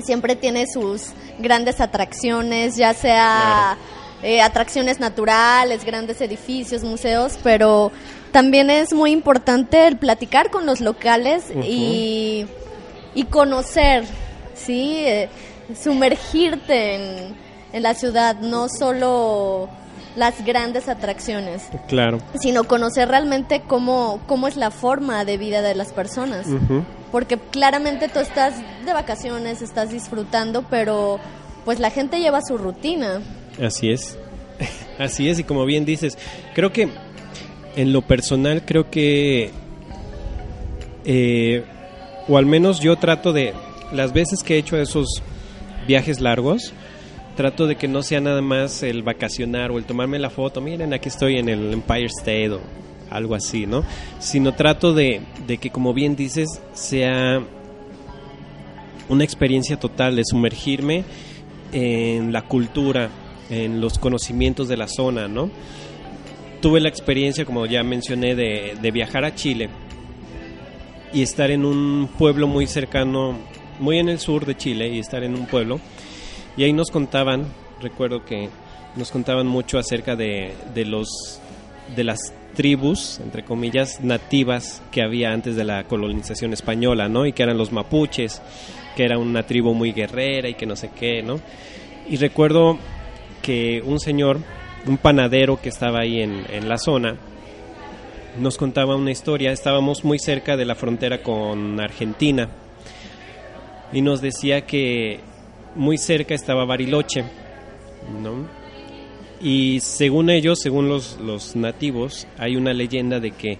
siempre 0.01 0.35
tiene 0.35 0.65
sus 0.67 1.07
grandes 1.39 1.81
atracciones, 1.81 2.77
ya 2.77 2.93
sea 2.93 3.77
eh, 4.23 4.41
atracciones 4.41 4.99
naturales, 4.99 5.85
grandes 5.85 6.21
edificios, 6.21 6.83
museos, 6.83 7.39
pero 7.43 7.91
también 8.31 8.69
es 8.69 8.93
muy 8.93 9.11
importante 9.11 9.87
el 9.87 9.97
platicar 9.97 10.49
con 10.49 10.65
los 10.65 10.81
locales 10.81 11.45
y, 11.63 12.45
y, 13.15 13.23
conocer, 13.25 14.05
¿sí? 14.53 15.03
Eh, 15.05 15.29
sumergirte 15.81 16.95
en, 16.95 17.35
en 17.73 17.83
la 17.83 17.93
ciudad, 17.93 18.35
no 18.39 18.67
solo 18.69 19.69
las 20.15 20.43
grandes 20.43 20.89
atracciones. 20.89 21.63
Claro. 21.87 22.19
Sino 22.39 22.65
conocer 22.65 23.07
realmente 23.07 23.61
cómo, 23.65 24.19
cómo 24.27 24.47
es 24.47 24.57
la 24.57 24.71
forma 24.71 25.23
de 25.25 25.37
vida 25.37 25.61
de 25.61 25.75
las 25.75 25.93
personas. 25.93 26.45
Porque 27.11 27.37
claramente 27.37 28.09
tú 28.09 28.19
estás 28.19 28.53
de 28.85 28.93
vacaciones, 28.93 29.61
estás 29.61 29.91
disfrutando, 29.91 30.63
pero 30.69 31.19
pues 31.65 31.79
la 31.79 31.89
gente 31.89 32.19
lleva 32.19 32.41
su 32.41 32.57
rutina. 32.57 33.21
Así 33.61 33.91
es. 33.91 34.17
Así 34.97 35.29
es, 35.29 35.39
y 35.39 35.43
como 35.43 35.65
bien 35.65 35.85
dices, 35.85 36.17
creo 36.53 36.71
que 36.71 36.89
en 37.75 37.93
lo 37.93 38.01
personal 38.01 38.63
creo 38.65 38.89
que, 38.89 39.51
eh, 41.05 41.63
o 42.27 42.37
al 42.37 42.45
menos 42.45 42.81
yo 42.81 42.97
trato 42.97 43.31
de, 43.31 43.53
las 43.93 44.11
veces 44.13 44.43
que 44.43 44.55
he 44.55 44.57
hecho 44.57 44.77
esos 44.77 45.23
viajes 45.87 46.19
largos, 46.19 46.73
trato 47.37 47.67
de 47.67 47.77
que 47.77 47.87
no 47.87 48.03
sea 48.03 48.19
nada 48.19 48.41
más 48.41 48.83
el 48.83 49.01
vacacionar 49.01 49.71
o 49.71 49.77
el 49.77 49.85
tomarme 49.85 50.19
la 50.19 50.29
foto, 50.29 50.59
miren, 50.59 50.93
aquí 50.93 51.07
estoy 51.07 51.37
en 51.37 51.47
el 51.47 51.71
Empire 51.71 52.07
State 52.07 52.49
o 52.49 52.59
algo 53.09 53.35
así, 53.35 53.65
¿no? 53.65 53.85
Sino 54.19 54.53
trato 54.53 54.93
de, 54.93 55.21
de 55.47 55.57
que, 55.57 55.69
como 55.69 55.93
bien 55.93 56.17
dices, 56.17 56.61
sea 56.73 57.41
una 59.07 59.23
experiencia 59.23 59.79
total, 59.79 60.17
de 60.17 60.23
sumergirme 60.25 61.05
en 61.71 62.33
la 62.33 62.41
cultura, 62.41 63.09
en 63.49 63.81
los 63.81 63.97
conocimientos 63.97 64.67
de 64.67 64.77
la 64.77 64.87
zona, 64.87 65.27
¿no? 65.27 65.49
Tuve 66.61 66.79
la 66.79 66.89
experiencia, 66.89 67.45
como 67.45 67.65
ya 67.65 67.83
mencioné, 67.83 68.35
de, 68.35 68.77
de 68.81 68.91
viajar 68.91 69.25
a 69.25 69.33
Chile 69.35 69.69
y 71.13 71.21
estar 71.21 71.51
en 71.51 71.65
un 71.65 72.09
pueblo 72.17 72.47
muy 72.47 72.67
cercano, 72.67 73.37
muy 73.79 73.97
en 73.97 74.09
el 74.09 74.19
sur 74.19 74.45
de 74.45 74.55
Chile 74.55 74.89
y 74.89 74.99
estar 74.99 75.23
en 75.23 75.35
un 75.35 75.45
pueblo. 75.45 75.79
Y 76.57 76.63
ahí 76.63 76.73
nos 76.73 76.91
contaban, 76.91 77.45
recuerdo 77.81 78.25
que 78.25 78.49
nos 78.95 79.11
contaban 79.11 79.47
mucho 79.47 79.79
acerca 79.79 80.15
de, 80.15 80.53
de 80.73 80.85
los 80.85 81.41
de 81.95 82.03
las 82.03 82.33
tribus, 82.55 83.19
entre 83.19 83.43
comillas, 83.43 84.01
nativas 84.01 84.81
que 84.91 85.01
había 85.01 85.31
antes 85.31 85.55
de 85.55 85.63
la 85.63 85.83
colonización 85.85 86.53
española, 86.53 87.07
¿no? 87.09 87.25
Y 87.25 87.33
que 87.33 87.43
eran 87.43 87.57
los 87.57 87.71
mapuches, 87.71 88.41
que 88.95 89.05
era 89.05 89.17
una 89.17 89.43
tribu 89.43 89.73
muy 89.73 89.91
guerrera 89.91 90.49
y 90.49 90.55
que 90.55 90.65
no 90.65 90.75
sé 90.75 90.89
qué, 90.89 91.21
¿no? 91.23 91.39
Y 92.09 92.17
recuerdo 92.17 92.77
que 93.41 93.81
un 93.85 93.99
señor, 93.99 94.39
un 94.87 94.97
panadero 94.97 95.61
que 95.61 95.69
estaba 95.69 95.99
ahí 96.01 96.21
en, 96.21 96.45
en 96.49 96.69
la 96.69 96.77
zona, 96.77 97.15
nos 98.39 98.57
contaba 98.57 98.95
una 98.95 99.11
historia, 99.11 99.51
estábamos 99.51 100.03
muy 100.03 100.19
cerca 100.19 100.55
de 100.55 100.65
la 100.65 100.75
frontera 100.75 101.21
con 101.21 101.79
Argentina, 101.79 102.49
y 103.91 104.01
nos 104.01 104.21
decía 104.21 104.65
que 104.65 105.19
muy 105.75 105.97
cerca 105.97 106.35
estaba 106.35 106.65
Bariloche, 106.65 107.23
¿no? 108.21 108.47
Y 109.41 109.79
según 109.79 110.29
ellos, 110.29 110.59
según 110.59 110.89
los, 110.89 111.17
los 111.19 111.55
nativos, 111.55 112.27
hay 112.37 112.55
una 112.55 112.73
leyenda 112.73 113.19
de 113.19 113.31
que 113.31 113.57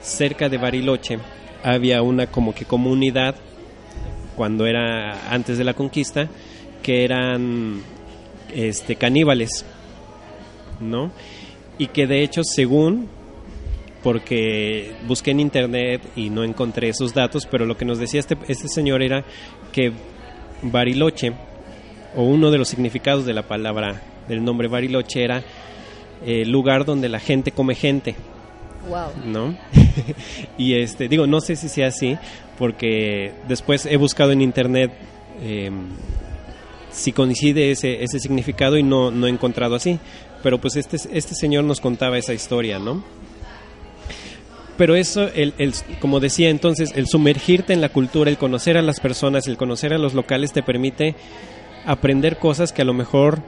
cerca 0.00 0.48
de 0.48 0.56
Bariloche 0.56 1.18
había 1.62 2.02
una 2.02 2.26
como 2.26 2.54
que 2.54 2.64
comunidad 2.64 3.34
cuando 4.34 4.66
era 4.66 5.30
antes 5.30 5.58
de 5.58 5.64
la 5.64 5.74
conquista 5.74 6.28
que 6.82 7.04
eran 7.04 7.82
este 8.54 8.96
caníbales 8.96 9.64
¿no? 10.80 11.12
Y 11.78 11.88
que 11.88 12.06
de 12.06 12.22
hecho 12.22 12.42
según 12.44 13.08
porque 14.02 14.94
busqué 15.06 15.30
en 15.30 15.40
internet 15.40 16.02
y 16.16 16.30
no 16.30 16.42
encontré 16.42 16.88
esos 16.88 17.12
datos, 17.12 17.46
pero 17.46 17.66
lo 17.66 17.76
que 17.76 17.84
nos 17.84 17.98
decía 17.98 18.20
este, 18.20 18.36
este 18.48 18.68
señor 18.68 19.02
era 19.02 19.24
que 19.72 19.92
Bariloche 20.62 21.32
o 22.16 22.22
uno 22.22 22.50
de 22.50 22.58
los 22.58 22.68
significados 22.68 23.26
de 23.26 23.34
la 23.34 23.42
palabra 23.42 24.02
del 24.28 24.42
nombre 24.42 24.68
Bariloche 24.68 25.22
era 25.22 25.42
el 26.24 26.42
eh, 26.42 26.44
lugar 26.46 26.84
donde 26.84 27.08
la 27.08 27.20
gente 27.20 27.52
come 27.52 27.74
gente. 27.74 28.14
Wow. 28.88 29.10
¿No? 29.26 29.56
y 30.58 30.74
este, 30.74 31.08
digo, 31.08 31.26
no 31.26 31.40
sé 31.40 31.56
si 31.56 31.68
sea 31.68 31.88
así, 31.88 32.16
porque 32.58 33.32
después 33.48 33.84
he 33.86 33.96
buscado 33.96 34.32
en 34.32 34.40
internet 34.40 34.92
em, 35.42 35.88
si 36.92 37.12
coincide 37.12 37.70
ese, 37.70 38.02
ese 38.02 38.18
significado 38.20 38.76
y 38.76 38.82
no, 38.82 39.10
no 39.10 39.26
he 39.26 39.30
encontrado 39.30 39.74
así. 39.74 39.98
Pero 40.42 40.60
pues 40.60 40.76
este, 40.76 40.96
este 40.96 41.34
señor 41.34 41.64
nos 41.64 41.80
contaba 41.80 42.18
esa 42.18 42.32
historia, 42.32 42.78
¿no? 42.78 43.04
pero 44.80 44.94
eso, 44.94 45.28
el, 45.34 45.52
el, 45.58 45.74
como 46.00 46.20
decía 46.20 46.48
entonces, 46.48 46.92
el 46.94 47.06
sumergirte 47.06 47.74
en 47.74 47.82
la 47.82 47.90
cultura, 47.90 48.30
el 48.30 48.38
conocer 48.38 48.78
a 48.78 48.82
las 48.82 48.98
personas, 48.98 49.46
el 49.46 49.58
conocer 49.58 49.92
a 49.92 49.98
los 49.98 50.14
locales 50.14 50.54
te 50.54 50.62
permite 50.62 51.16
aprender 51.84 52.38
cosas 52.38 52.72
que 52.72 52.80
a 52.80 52.86
lo 52.86 52.94
mejor 52.94 53.42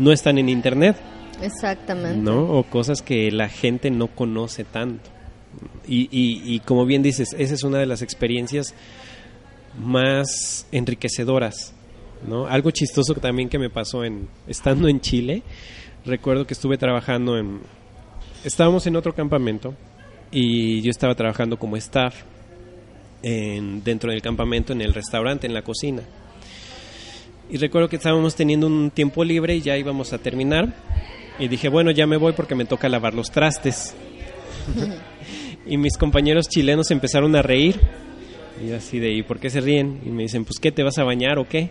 no 0.00 0.10
están 0.10 0.36
en 0.36 0.48
internet. 0.48 0.96
Exactamente. 1.40 2.18
¿No? 2.18 2.50
O 2.50 2.64
cosas 2.64 3.02
que 3.02 3.30
la 3.30 3.48
gente 3.48 3.92
no 3.92 4.08
conoce 4.08 4.64
tanto. 4.64 5.10
Y, 5.86 6.08
y, 6.10 6.58
como 6.58 6.86
bien 6.86 7.04
dices, 7.04 7.36
esa 7.38 7.54
es 7.54 7.62
una 7.62 7.78
de 7.78 7.86
las 7.86 8.02
experiencias 8.02 8.74
más 9.78 10.66
enriquecedoras. 10.72 11.72
¿No? 12.26 12.46
Algo 12.46 12.70
chistoso 12.70 13.14
también 13.14 13.48
que 13.48 13.58
me 13.58 13.70
pasó 13.70 14.04
en 14.04 14.28
estando 14.46 14.88
en 14.88 15.00
Chile. 15.00 15.42
Recuerdo 16.04 16.46
que 16.46 16.54
estuve 16.54 16.76
trabajando 16.76 17.38
en... 17.38 17.60
Estábamos 18.44 18.86
en 18.86 18.96
otro 18.96 19.14
campamento 19.14 19.74
y 20.30 20.82
yo 20.82 20.90
estaba 20.90 21.14
trabajando 21.14 21.58
como 21.58 21.76
staff 21.76 22.22
en, 23.22 23.82
dentro 23.82 24.10
del 24.10 24.20
campamento, 24.20 24.72
en 24.72 24.82
el 24.82 24.92
restaurante, 24.92 25.46
en 25.46 25.54
la 25.54 25.62
cocina. 25.62 26.02
Y 27.50 27.56
recuerdo 27.56 27.88
que 27.88 27.96
estábamos 27.96 28.34
teniendo 28.34 28.66
un 28.66 28.90
tiempo 28.90 29.24
libre 29.24 29.56
y 29.56 29.60
ya 29.60 29.76
íbamos 29.76 30.12
a 30.12 30.18
terminar. 30.18 30.74
Y 31.38 31.48
dije, 31.48 31.68
bueno, 31.68 31.90
ya 31.90 32.06
me 32.06 32.16
voy 32.16 32.32
porque 32.32 32.54
me 32.54 32.64
toca 32.64 32.88
lavar 32.88 33.14
los 33.14 33.30
trastes. 33.30 33.94
y 35.66 35.76
mis 35.76 35.96
compañeros 35.96 36.48
chilenos 36.48 36.90
empezaron 36.90 37.34
a 37.36 37.42
reír. 37.42 37.80
Y 38.62 38.68
yo 38.68 38.76
así 38.76 38.98
de, 38.98 39.12
¿y 39.12 39.22
por 39.22 39.40
qué 39.40 39.50
se 39.50 39.60
ríen? 39.60 40.00
Y 40.04 40.10
me 40.10 40.22
dicen, 40.22 40.44
pues, 40.44 40.58
¿qué 40.60 40.70
te 40.70 40.82
vas 40.82 40.98
a 40.98 41.04
bañar 41.04 41.38
o 41.38 41.48
qué? 41.48 41.70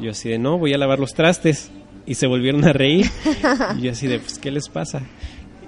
Yo 0.00 0.10
así 0.10 0.28
de, 0.28 0.38
no, 0.38 0.58
voy 0.58 0.72
a 0.74 0.78
lavar 0.78 0.98
los 0.98 1.14
trastes. 1.14 1.70
Y 2.06 2.14
se 2.14 2.26
volvieron 2.26 2.64
a 2.64 2.72
reír. 2.72 3.06
y 3.78 3.82
yo 3.82 3.92
así 3.92 4.06
de, 4.06 4.18
pues, 4.18 4.38
¿qué 4.38 4.50
les 4.50 4.68
pasa? 4.68 5.02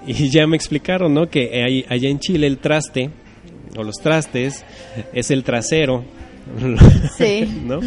Y 0.07 0.31
ya 0.31 0.47
me 0.47 0.57
explicaron, 0.57 1.12
¿no? 1.12 1.29
Que 1.29 1.85
allá 1.88 2.09
en 2.09 2.19
Chile 2.19 2.47
el 2.47 2.59
traste, 2.59 3.11
o 3.77 3.83
los 3.83 3.97
trastes, 3.97 4.64
es 5.12 5.31
el 5.31 5.45
trasero 5.45 6.05
Sí. 7.16 7.45
¿No? 7.64 7.81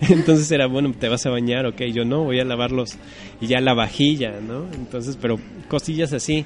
Entonces 0.00 0.50
era, 0.50 0.66
bueno, 0.66 0.92
te 0.98 1.08
vas 1.08 1.24
a 1.26 1.30
bañar, 1.30 1.66
ok, 1.66 1.82
yo 1.92 2.04
no, 2.04 2.24
voy 2.24 2.40
a 2.40 2.44
lavarlos 2.44 2.96
y 3.40 3.46
ya 3.46 3.60
la 3.60 3.74
vajilla, 3.74 4.40
¿no? 4.40 4.66
Entonces, 4.74 5.18
pero 5.20 5.38
cosillas 5.68 6.12
así, 6.12 6.44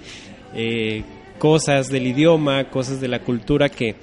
eh, 0.55 1.03
cosas 1.39 1.89
del 1.89 2.07
idioma, 2.07 2.71
cosas 2.71 3.01
de 3.01 3.09
la 3.09 3.21
cultura 3.21 3.69
que, 3.69 3.97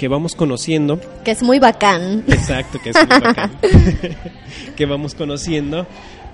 que 0.00 0.08
vamos 0.08 0.34
conociendo. 0.34 0.98
Que 1.24 1.32
es 1.32 1.42
muy 1.42 1.58
bacán. 1.58 2.24
Exacto, 2.26 2.78
que 2.82 2.88
es 2.88 2.96
muy 2.96 3.20
bacán. 3.20 3.50
que 4.76 4.86
vamos 4.86 5.14
conociendo 5.14 5.86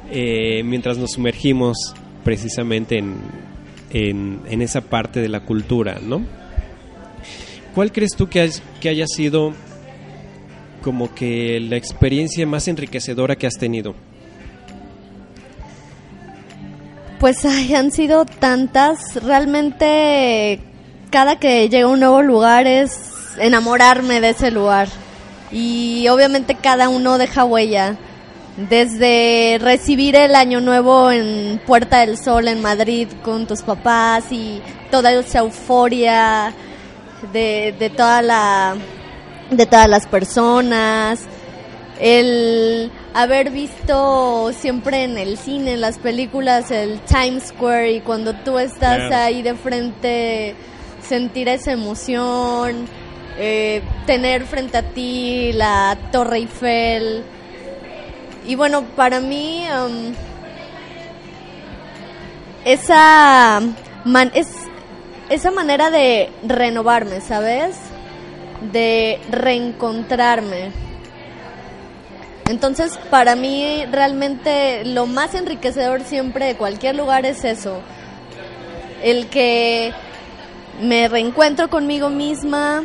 eh, 0.09 0.63
mientras 0.63 0.99
nos 0.99 1.15
sumergimos 1.15 1.77
precisamente 2.23 2.97
en, 2.97 3.17
en, 3.91 4.41
en, 4.49 4.63
esa 4.63 4.83
parte 4.83 5.21
de 5.21 5.29
la 5.29 5.41
cultura, 5.41 5.99
¿no? 6.01 6.23
¿Cuál 7.75 7.91
crees 7.91 8.13
tú 8.17 8.29
que, 8.29 8.49
que 8.81 8.89
haya 8.89 9.09
sido 9.09 9.53
como 10.81 11.13
que 11.13 11.59
la 11.59 11.77
experiencia 11.77 12.47
más 12.47 12.69
enriquecedora 12.69 13.35
que 13.35 13.49
has 13.49 13.59
tenido? 13.59 13.97
Pues 17.19 17.45
han 17.45 17.91
sido 17.91 18.27
tantas, 18.27 19.21
realmente 19.25 20.61
cada 21.11 21.41
que 21.41 21.69
llego 21.69 21.89
a 21.89 21.93
un 21.95 21.99
nuevo 21.99 22.23
lugar 22.23 22.69
es 22.69 23.16
enamorarme 23.39 24.21
de 24.21 24.31
ese 24.31 24.51
lugar. 24.51 24.89
Y 25.51 26.09
obviamente 26.09 26.55
cada 26.55 26.89
uno 26.89 27.19
deja 27.19 27.45
huella. 27.45 27.97
Desde 28.57 29.59
recibir 29.61 30.17
el 30.17 30.35
año 30.35 30.61
nuevo 30.61 31.11
en 31.11 31.61
Puerta 31.67 32.01
del 32.01 32.17
Sol 32.17 32.49
en 32.49 32.63
Madrid 32.63 33.09
con 33.23 33.47
tus 33.47 33.63
papás 33.63 34.25
y 34.31 34.63
toda 34.91 35.13
esa 35.13 35.41
euforia 35.41 36.55
de, 37.35 37.75
de 37.79 37.91
toda 37.91 38.23
la 38.23 38.77
de 39.51 39.67
todas 39.67 39.89
las 39.89 40.07
personas, 40.07 41.21
el 42.01 42.91
haber 43.15 43.51
visto 43.51 44.53
siempre 44.53 45.05
en 45.05 45.19
el 45.19 45.39
cine, 45.39 45.75
en 45.75 45.81
las 45.81 45.99
películas, 45.99 46.71
el 46.71 47.01
Times 47.01 47.49
Square 47.49 47.93
y 47.93 48.01
cuando 48.01 48.35
tú 48.35 48.59
estás 48.59 49.13
ahí 49.13 49.43
de 49.43 49.55
frente, 49.55 50.55
sentir 51.01 51.49
esa 51.49 51.73
emoción, 51.73 52.87
eh, 53.39 53.83
tener 54.07 54.45
frente 54.47 54.79
a 54.79 54.83
ti 54.83 55.53
la 55.53 55.97
Torre 56.13 56.39
Eiffel. 56.39 57.25
Y 58.47 58.55
bueno, 58.55 58.83
para 58.97 59.21
mí 59.21 59.65
um, 59.85 60.15
esa, 62.65 63.61
es, 64.35 64.49
esa 65.31 65.51
manera 65.51 65.91
de 65.91 66.31
renovarme, 66.47 67.21
¿sabes? 67.21 67.77
de 68.61 69.21
reencontrarme. 69.31 70.71
Entonces, 72.49 72.99
para 73.11 73.35
mí 73.35 73.85
realmente 73.91 74.85
lo 74.85 75.07
más 75.07 75.35
enriquecedor 75.35 76.03
siempre 76.03 76.47
de 76.47 76.57
cualquier 76.57 76.95
lugar 76.95 77.27
es 77.27 77.45
eso. 77.45 77.81
El 79.03 79.27
que 79.29 79.93
me 80.81 81.09
reencuentro 81.09 81.69
conmigo 81.69 82.09
misma, 82.09 82.85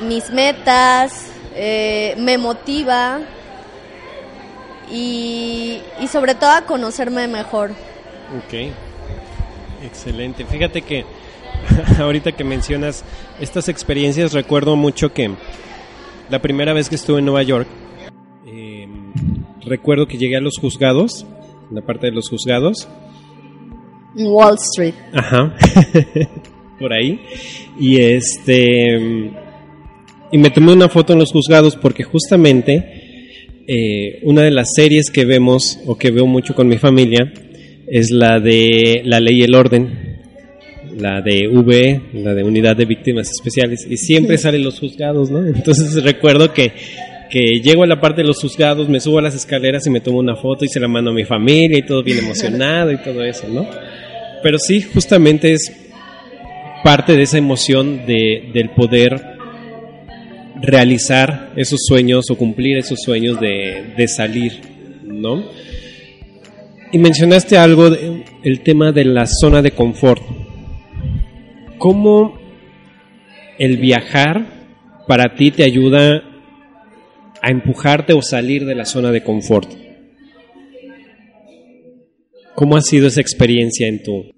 mis 0.00 0.30
metas, 0.30 1.30
eh, 1.54 2.14
me 2.18 2.38
motiva 2.38 3.20
y, 4.90 5.80
y 6.00 6.08
sobre 6.08 6.34
todo 6.34 6.50
a 6.50 6.62
conocerme 6.62 7.28
mejor. 7.28 7.70
Ok, 8.36 8.72
excelente. 9.84 10.44
Fíjate 10.44 10.82
que 10.82 11.04
ahorita 11.98 12.32
que 12.32 12.44
mencionas 12.44 13.04
estas 13.40 13.68
experiencias, 13.68 14.32
recuerdo 14.32 14.76
mucho 14.76 15.12
que 15.12 15.30
la 16.28 16.40
primera 16.40 16.72
vez 16.72 16.88
que 16.88 16.96
estuve 16.96 17.20
en 17.20 17.26
Nueva 17.26 17.42
York, 17.42 17.68
em, 18.46 19.12
recuerdo 19.60 20.06
que 20.06 20.18
llegué 20.18 20.36
a 20.36 20.40
los 20.40 20.58
juzgados, 20.58 21.26
la 21.70 21.82
parte 21.82 22.06
de 22.06 22.12
los 22.12 22.28
juzgados. 22.28 22.88
Wall 24.16 24.56
Street. 24.56 24.94
Ajá. 25.12 25.54
Por 26.78 26.92
ahí. 26.92 27.20
Y 27.78 28.00
este. 28.00 29.32
Y 30.32 30.38
me 30.38 30.50
tomé 30.50 30.72
una 30.72 30.88
foto 30.88 31.12
en 31.12 31.18
los 31.18 31.32
juzgados 31.32 31.76
porque 31.76 32.02
justamente 32.02 33.62
eh, 33.66 34.20
una 34.22 34.42
de 34.42 34.50
las 34.50 34.70
series 34.74 35.10
que 35.10 35.24
vemos 35.24 35.78
o 35.86 35.96
que 35.96 36.10
veo 36.10 36.26
mucho 36.26 36.54
con 36.54 36.68
mi 36.68 36.78
familia 36.78 37.32
es 37.86 38.10
la 38.10 38.40
de 38.40 39.02
La 39.04 39.20
Ley 39.20 39.40
y 39.40 39.42
el 39.42 39.54
Orden 39.54 40.16
la 40.98 41.20
de 41.20 41.48
V, 41.48 42.00
la 42.14 42.34
de 42.34 42.42
Unidad 42.42 42.76
de 42.76 42.86
Víctimas 42.86 43.30
Especiales, 43.30 43.86
y 43.88 43.96
siempre 43.96 44.38
salen 44.38 44.64
los 44.64 44.80
juzgados, 44.80 45.30
¿no? 45.30 45.46
Entonces 45.46 46.02
recuerdo 46.02 46.52
que, 46.52 46.72
que 47.30 47.60
llego 47.62 47.82
a 47.82 47.86
la 47.86 48.00
parte 48.00 48.22
de 48.22 48.28
los 48.28 48.40
juzgados, 48.40 48.88
me 48.88 49.00
subo 49.00 49.18
a 49.18 49.22
las 49.22 49.34
escaleras 49.34 49.86
y 49.86 49.90
me 49.90 50.00
tomo 50.00 50.18
una 50.18 50.36
foto 50.36 50.64
y 50.64 50.68
se 50.68 50.80
la 50.80 50.88
mando 50.88 51.10
a 51.10 51.14
mi 51.14 51.24
familia 51.24 51.78
y 51.78 51.82
todo 51.82 52.02
bien 52.02 52.18
emocionado 52.18 52.92
y 52.92 52.98
todo 52.98 53.22
eso, 53.24 53.46
¿no? 53.48 53.68
Pero 54.42 54.58
sí, 54.58 54.80
justamente 54.82 55.52
es 55.52 55.72
parte 56.82 57.16
de 57.16 57.22
esa 57.22 57.38
emoción 57.38 58.06
de, 58.06 58.50
del 58.52 58.70
poder 58.70 59.35
realizar 60.60 61.52
esos 61.56 61.80
sueños 61.86 62.30
o 62.30 62.36
cumplir 62.36 62.78
esos 62.78 63.00
sueños 63.02 63.40
de, 63.40 63.94
de 63.96 64.08
salir, 64.08 64.60
¿no? 65.04 65.44
Y 66.92 66.98
mencionaste 66.98 67.56
algo, 67.58 67.90
de, 67.90 68.24
el 68.42 68.60
tema 68.60 68.92
de 68.92 69.04
la 69.04 69.26
zona 69.26 69.62
de 69.62 69.72
confort. 69.72 70.22
¿Cómo 71.78 72.38
el 73.58 73.76
viajar 73.76 74.46
para 75.06 75.34
ti 75.34 75.50
te 75.50 75.64
ayuda 75.64 76.22
a 77.42 77.50
empujarte 77.50 78.12
o 78.12 78.22
salir 78.22 78.64
de 78.64 78.74
la 78.74 78.84
zona 78.84 79.10
de 79.12 79.22
confort? 79.22 79.70
¿Cómo 82.54 82.76
ha 82.76 82.80
sido 82.80 83.08
esa 83.08 83.20
experiencia 83.20 83.86
en 83.86 84.02
tu, 84.02 84.32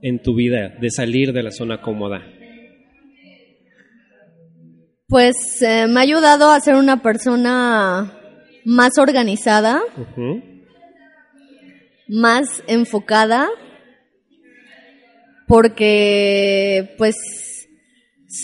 en 0.00 0.22
tu 0.22 0.34
vida 0.34 0.76
de 0.80 0.90
salir 0.90 1.32
de 1.32 1.42
la 1.42 1.50
zona 1.50 1.80
cómoda? 1.80 2.37
Pues 5.08 5.62
eh, 5.62 5.86
me 5.88 6.00
ha 6.00 6.02
ayudado 6.02 6.50
a 6.50 6.60
ser 6.60 6.74
una 6.74 7.00
persona 7.00 8.12
más 8.66 8.98
organizada, 8.98 9.80
más 12.06 12.62
enfocada, 12.66 13.48
porque 15.46 16.94
pues 16.98 17.16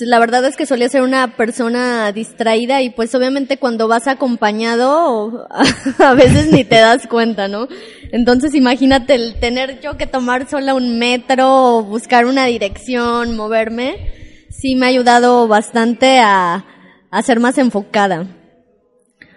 la 0.00 0.18
verdad 0.18 0.46
es 0.46 0.56
que 0.56 0.64
solía 0.64 0.88
ser 0.88 1.02
una 1.02 1.36
persona 1.36 2.10
distraída 2.12 2.80
y 2.80 2.88
pues 2.88 3.14
obviamente 3.14 3.58
cuando 3.58 3.86
vas 3.86 4.08
acompañado 4.08 5.46
a 5.98 6.14
veces 6.14 6.50
ni 6.50 6.64
te 6.64 6.76
das 6.76 7.06
cuenta, 7.06 7.46
¿no? 7.46 7.68
Entonces 8.10 8.54
imagínate 8.54 9.16
el 9.16 9.38
tener 9.38 9.82
yo 9.82 9.98
que 9.98 10.06
tomar 10.06 10.48
sola 10.48 10.72
un 10.72 10.98
metro, 10.98 11.76
o 11.76 11.82
buscar 11.82 12.24
una 12.24 12.46
dirección, 12.46 13.36
moverme, 13.36 14.23
sí 14.58 14.76
me 14.76 14.86
ha 14.86 14.88
ayudado 14.88 15.48
bastante 15.48 16.18
a, 16.18 16.64
a 17.10 17.22
ser 17.22 17.40
más 17.40 17.58
enfocada. 17.58 18.26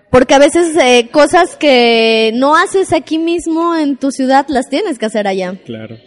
Porque 0.10 0.34
a 0.34 0.40
veces 0.40 0.76
eh, 0.78 1.10
cosas 1.12 1.56
que 1.58 2.32
no 2.34 2.56
haces 2.56 2.94
aquí 2.94 3.20
mismo 3.20 3.76
en 3.76 3.98
tu 3.98 4.12
ciudad 4.12 4.46
las 4.48 4.70
tienes 4.70 4.98
que 4.98 5.06
hacer 5.06 5.28
allá. 5.28 5.54
Claro. 5.66 5.98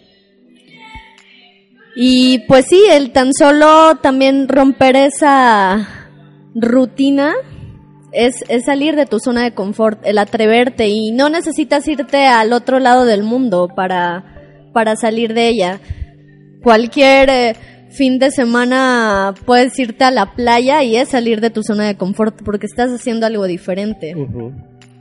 Y 1.94 2.40
pues 2.48 2.66
sí, 2.66 2.82
el 2.90 3.12
tan 3.12 3.32
solo 3.34 3.96
también 3.96 4.48
romper 4.48 4.96
esa 4.96 6.08
rutina 6.54 7.34
es, 8.12 8.44
es 8.48 8.64
salir 8.64 8.96
de 8.96 9.06
tu 9.06 9.18
zona 9.20 9.42
de 9.42 9.54
confort, 9.54 10.00
el 10.04 10.18
atreverte 10.18 10.88
y 10.88 11.10
no 11.10 11.28
necesitas 11.28 11.86
irte 11.86 12.26
al 12.26 12.52
otro 12.52 12.78
lado 12.78 13.04
del 13.04 13.22
mundo 13.22 13.68
para, 13.74 14.70
para 14.72 14.96
salir 14.96 15.34
de 15.34 15.48
ella. 15.48 15.80
Cualquier 16.62 17.30
eh, 17.30 17.56
fin 17.90 18.18
de 18.18 18.30
semana 18.30 19.34
puedes 19.44 19.78
irte 19.78 20.04
a 20.04 20.10
la 20.10 20.34
playa 20.34 20.82
y 20.82 20.96
es 20.96 21.08
salir 21.08 21.40
de 21.40 21.50
tu 21.50 21.62
zona 21.62 21.86
de 21.86 21.96
confort 21.96 22.42
porque 22.44 22.66
estás 22.66 22.90
haciendo 22.90 23.26
algo 23.26 23.46
diferente. 23.46 24.14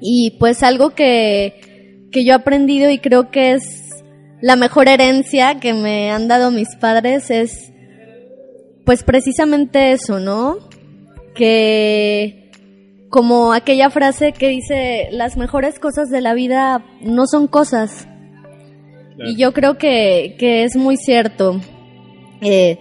Y 0.02 0.32
pues 0.40 0.64
algo 0.64 0.92
que, 0.92 2.08
que 2.12 2.26
yo 2.26 2.34
he 2.34 2.36
aprendido 2.36 2.90
y 2.90 3.00
creo 3.00 3.32
que 3.32 3.54
es 3.54 3.90
la 4.42 4.56
mejor 4.56 4.88
herencia 4.88 5.60
que 5.60 5.74
me 5.74 6.12
han 6.12 6.28
dado 6.28 6.52
mis 6.52 6.76
padres 6.78 7.30
es 7.30 7.72
pues 8.86 9.04
precisamente 9.04 9.92
eso, 9.92 10.20
¿no? 10.20 10.58
Que 11.36 12.50
como 13.10 13.54
aquella 13.54 13.90
frase 13.90 14.32
que 14.32 14.48
dice, 14.48 15.10
las 15.12 15.38
mejores 15.38 15.80
cosas 15.80 16.10
de 16.10 16.22
la 16.22 16.34
vida 16.34 16.86
no 17.02 17.28
son 17.28 17.48
cosas. 17.48 18.08
Claro. 19.16 19.32
Y 19.32 19.36
yo 19.36 19.54
creo 19.54 19.78
que, 19.78 20.36
que 20.40 20.64
es 20.64 20.76
muy 20.76 20.98
cierto. 20.98 21.60
Eh, 22.42 22.80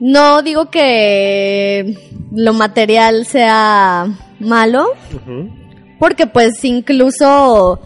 no 0.00 0.42
digo 0.42 0.70
que 0.70 1.96
lo 2.32 2.54
material 2.54 3.26
sea 3.26 4.06
malo, 4.38 4.86
porque 5.98 6.26
pues 6.26 6.64
incluso, 6.64 7.80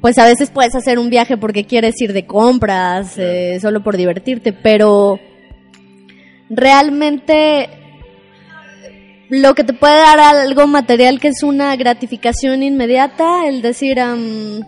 pues 0.00 0.18
a 0.18 0.24
veces 0.24 0.50
puedes 0.50 0.74
hacer 0.74 0.98
un 0.98 1.10
viaje 1.10 1.36
porque 1.36 1.64
quieres 1.64 2.00
ir 2.00 2.12
de 2.12 2.26
compras, 2.26 3.14
eh, 3.18 3.58
solo 3.60 3.82
por 3.82 3.96
divertirte, 3.96 4.52
pero 4.52 5.20
realmente 6.50 7.68
lo 9.28 9.54
que 9.54 9.64
te 9.64 9.72
puede 9.72 9.96
dar 9.96 10.18
algo 10.18 10.66
material 10.66 11.20
que 11.20 11.28
es 11.28 11.42
una 11.42 11.74
gratificación 11.76 12.62
inmediata, 12.62 13.46
el 13.46 13.62
decir, 13.62 13.98
me 13.98 14.64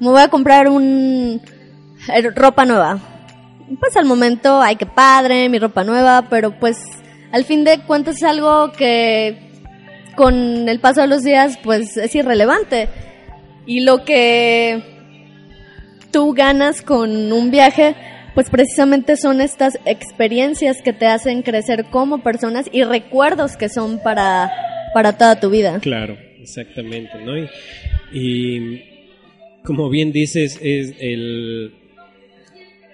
voy 0.00 0.20
a 0.20 0.28
comprar 0.28 0.68
un 0.68 1.40
eh, 2.08 2.30
ropa 2.34 2.64
nueva. 2.64 3.15
Pues 3.80 3.96
al 3.96 4.04
momento, 4.04 4.60
ay, 4.60 4.76
qué 4.76 4.86
padre, 4.86 5.48
mi 5.48 5.58
ropa 5.58 5.82
nueva, 5.82 6.26
pero 6.30 6.58
pues 6.58 6.78
al 7.32 7.44
fin 7.44 7.64
de 7.64 7.80
cuentas 7.80 8.16
es 8.16 8.22
algo 8.22 8.72
que 8.72 9.38
con 10.14 10.68
el 10.68 10.80
paso 10.80 11.00
de 11.00 11.08
los 11.08 11.22
días 11.22 11.58
pues 11.62 11.96
es 11.96 12.14
irrelevante. 12.14 12.88
Y 13.66 13.80
lo 13.80 14.04
que 14.04 14.82
tú 16.12 16.32
ganas 16.32 16.82
con 16.82 17.32
un 17.32 17.50
viaje 17.50 17.94
pues 18.36 18.50
precisamente 18.50 19.16
son 19.16 19.40
estas 19.40 19.78
experiencias 19.86 20.82
que 20.82 20.92
te 20.92 21.06
hacen 21.06 21.40
crecer 21.40 21.86
como 21.86 22.22
personas 22.22 22.66
y 22.70 22.84
recuerdos 22.84 23.56
que 23.56 23.70
son 23.70 23.98
para, 24.02 24.52
para 24.92 25.16
toda 25.16 25.40
tu 25.40 25.48
vida. 25.48 25.80
Claro, 25.80 26.18
exactamente, 26.38 27.18
¿no? 27.24 27.38
Y, 27.38 27.48
y 28.12 28.84
como 29.64 29.88
bien 29.88 30.12
dices, 30.12 30.60
es 30.62 30.94
el 31.00 31.72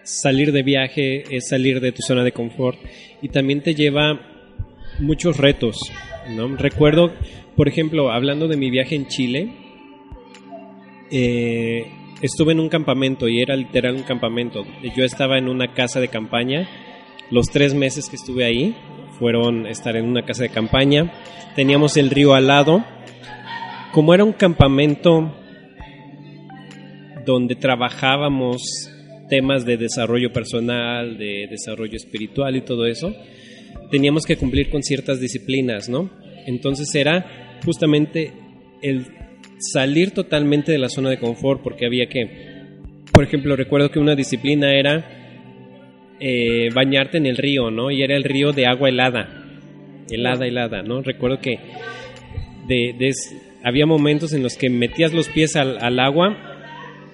salir 0.04 0.52
de 0.52 0.62
viaje, 0.62 1.24
es 1.30 1.48
salir 1.48 1.80
de 1.80 1.92
tu 1.92 2.02
zona 2.02 2.24
de 2.24 2.32
confort 2.32 2.78
y 3.20 3.28
también 3.28 3.62
te 3.62 3.74
lleva 3.74 4.20
muchos 4.98 5.36
retos, 5.36 5.78
¿no? 6.30 6.56
Recuerdo, 6.56 7.12
por 7.56 7.68
ejemplo, 7.68 8.10
hablando 8.10 8.48
de 8.48 8.56
mi 8.56 8.70
viaje 8.70 8.94
en 8.94 9.06
Chile, 9.06 9.52
eh, 11.10 11.86
estuve 12.22 12.52
en 12.52 12.60
un 12.60 12.68
campamento 12.68 13.28
y 13.28 13.40
era 13.40 13.56
literal 13.56 13.96
un 13.96 14.02
campamento. 14.02 14.64
Yo 14.96 15.04
estaba 15.04 15.38
en 15.38 15.48
una 15.48 15.74
casa 15.74 16.00
de 16.00 16.08
campaña. 16.08 16.68
Los 17.30 17.48
tres 17.48 17.74
meses 17.74 18.08
que 18.08 18.16
estuve 18.16 18.44
ahí 18.44 18.74
fueron 19.18 19.66
estar 19.66 19.96
en 19.96 20.06
una 20.06 20.24
casa 20.24 20.42
de 20.42 20.48
campaña. 20.48 21.12
Teníamos 21.54 21.96
el 21.96 22.10
río 22.10 22.34
al 22.34 22.46
lado. 22.46 22.84
Como 23.92 24.14
era 24.14 24.24
un 24.24 24.32
campamento 24.32 25.34
donde 27.26 27.54
trabajábamos 27.54 28.90
temas 29.32 29.64
de 29.64 29.78
desarrollo 29.78 30.30
personal, 30.30 31.16
de 31.16 31.46
desarrollo 31.50 31.96
espiritual 31.96 32.54
y 32.54 32.60
todo 32.60 32.84
eso, 32.84 33.16
teníamos 33.90 34.26
que 34.26 34.36
cumplir 34.36 34.68
con 34.68 34.82
ciertas 34.82 35.20
disciplinas, 35.20 35.88
¿no? 35.88 36.10
Entonces 36.46 36.94
era 36.94 37.56
justamente 37.64 38.30
el 38.82 39.06
salir 39.58 40.10
totalmente 40.10 40.70
de 40.70 40.76
la 40.76 40.90
zona 40.90 41.08
de 41.08 41.18
confort 41.18 41.62
porque 41.62 41.86
había 41.86 42.10
que, 42.10 42.28
por 43.10 43.24
ejemplo, 43.24 43.56
recuerdo 43.56 43.90
que 43.90 44.00
una 44.00 44.14
disciplina 44.14 44.74
era 44.74 45.02
eh, 46.20 46.68
bañarte 46.74 47.16
en 47.16 47.24
el 47.24 47.38
río, 47.38 47.70
¿no? 47.70 47.90
Y 47.90 48.02
era 48.02 48.16
el 48.16 48.24
río 48.24 48.52
de 48.52 48.66
agua 48.66 48.90
helada, 48.90 49.46
helada, 50.10 50.46
helada, 50.46 50.82
¿no? 50.82 51.00
Recuerdo 51.00 51.38
que 51.40 51.58
de, 52.68 53.12
había 53.64 53.86
momentos 53.86 54.34
en 54.34 54.42
los 54.42 54.58
que 54.58 54.68
metías 54.68 55.14
los 55.14 55.30
pies 55.30 55.56
al, 55.56 55.78
al 55.80 55.98
agua 56.00 56.36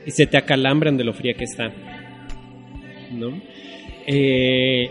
y 0.04 0.10
se 0.10 0.26
te 0.26 0.36
acalambran 0.36 0.96
de 0.96 1.04
lo 1.04 1.12
fría 1.12 1.34
que 1.34 1.44
está, 1.44 1.72
¿no? 3.10 3.40
Eh, 4.06 4.90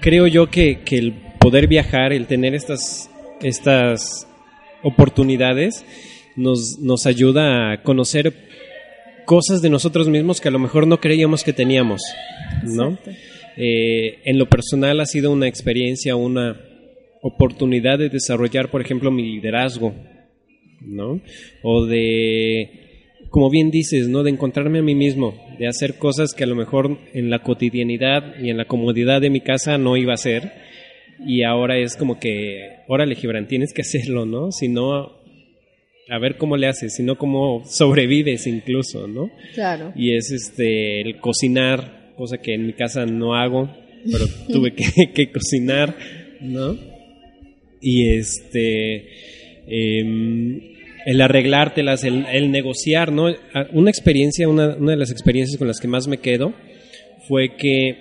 creo 0.00 0.26
yo 0.26 0.50
que, 0.50 0.80
que 0.84 0.98
el 0.98 1.12
poder 1.38 1.66
viajar, 1.66 2.12
el 2.12 2.26
tener 2.26 2.54
estas, 2.54 3.10
estas 3.40 4.26
oportunidades, 4.82 5.84
nos, 6.36 6.78
nos 6.78 7.06
ayuda 7.06 7.72
a 7.72 7.82
conocer 7.82 8.34
cosas 9.24 9.62
de 9.62 9.70
nosotros 9.70 10.08
mismos 10.08 10.40
que 10.40 10.48
a 10.48 10.52
lo 10.52 10.58
mejor 10.58 10.86
no 10.86 11.00
creíamos 11.00 11.44
que 11.44 11.52
teníamos, 11.52 12.02
¿no? 12.64 12.98
Eh, 13.56 14.20
en 14.24 14.38
lo 14.38 14.48
personal 14.48 15.00
ha 15.00 15.06
sido 15.06 15.30
una 15.30 15.46
experiencia, 15.46 16.16
una 16.16 16.60
oportunidad 17.22 17.98
de 17.98 18.08
desarrollar, 18.08 18.70
por 18.70 18.80
ejemplo, 18.80 19.10
mi 19.10 19.22
liderazgo, 19.22 19.94
¿no? 20.80 21.20
O 21.62 21.86
de, 21.86 22.70
como 23.30 23.50
bien 23.50 23.70
dices, 23.70 24.08
¿no? 24.08 24.22
De 24.22 24.30
encontrarme 24.30 24.80
a 24.80 24.82
mí 24.82 24.94
mismo, 24.94 25.34
de 25.62 25.68
hacer 25.68 25.94
cosas 25.94 26.34
que 26.34 26.42
a 26.42 26.48
lo 26.48 26.56
mejor 26.56 26.98
en 27.14 27.30
la 27.30 27.38
cotidianidad 27.44 28.34
y 28.42 28.50
en 28.50 28.56
la 28.56 28.64
comodidad 28.64 29.20
de 29.20 29.30
mi 29.30 29.40
casa 29.40 29.78
no 29.78 29.96
iba 29.96 30.10
a 30.10 30.14
hacer. 30.14 30.50
Y 31.24 31.44
ahora 31.44 31.78
es 31.78 31.96
como 31.96 32.18
que, 32.18 32.80
órale, 32.88 33.14
Gibran, 33.14 33.46
tienes 33.46 33.72
que 33.72 33.82
hacerlo, 33.82 34.26
¿no? 34.26 34.50
Si 34.50 34.66
no, 34.66 35.20
a 36.08 36.18
ver 36.18 36.36
cómo 36.36 36.56
le 36.56 36.66
haces, 36.66 36.96
si 36.96 37.04
no, 37.04 37.16
cómo 37.16 37.62
sobrevives 37.64 38.48
incluso, 38.48 39.06
¿no? 39.06 39.30
Claro. 39.54 39.92
y 39.94 40.16
es 40.16 40.32
este 40.32 41.00
el 41.00 41.20
cocinar 41.20 42.12
cosa 42.16 42.38
que 42.38 42.54
en 42.54 42.66
mi 42.66 42.72
casa 42.72 43.06
no 43.06 43.36
hago, 43.36 43.70
pero 44.10 44.26
tuve 44.52 44.74
que, 44.74 45.12
que 45.14 45.30
cocinar, 45.30 45.96
¿no? 46.40 46.76
Y 47.80 48.08
este, 48.08 49.06
em, 49.68 50.71
el 51.06 51.20
arreglártelas, 51.20 52.04
el, 52.04 52.26
el, 52.26 52.50
negociar, 52.50 53.12
¿no? 53.12 53.34
Una 53.72 53.90
experiencia, 53.90 54.48
una, 54.48 54.76
una 54.76 54.92
de 54.92 54.98
las 54.98 55.10
experiencias 55.10 55.58
con 55.58 55.68
las 55.68 55.80
que 55.80 55.88
más 55.88 56.08
me 56.08 56.18
quedo 56.18 56.54
fue 57.28 57.56
que 57.56 57.96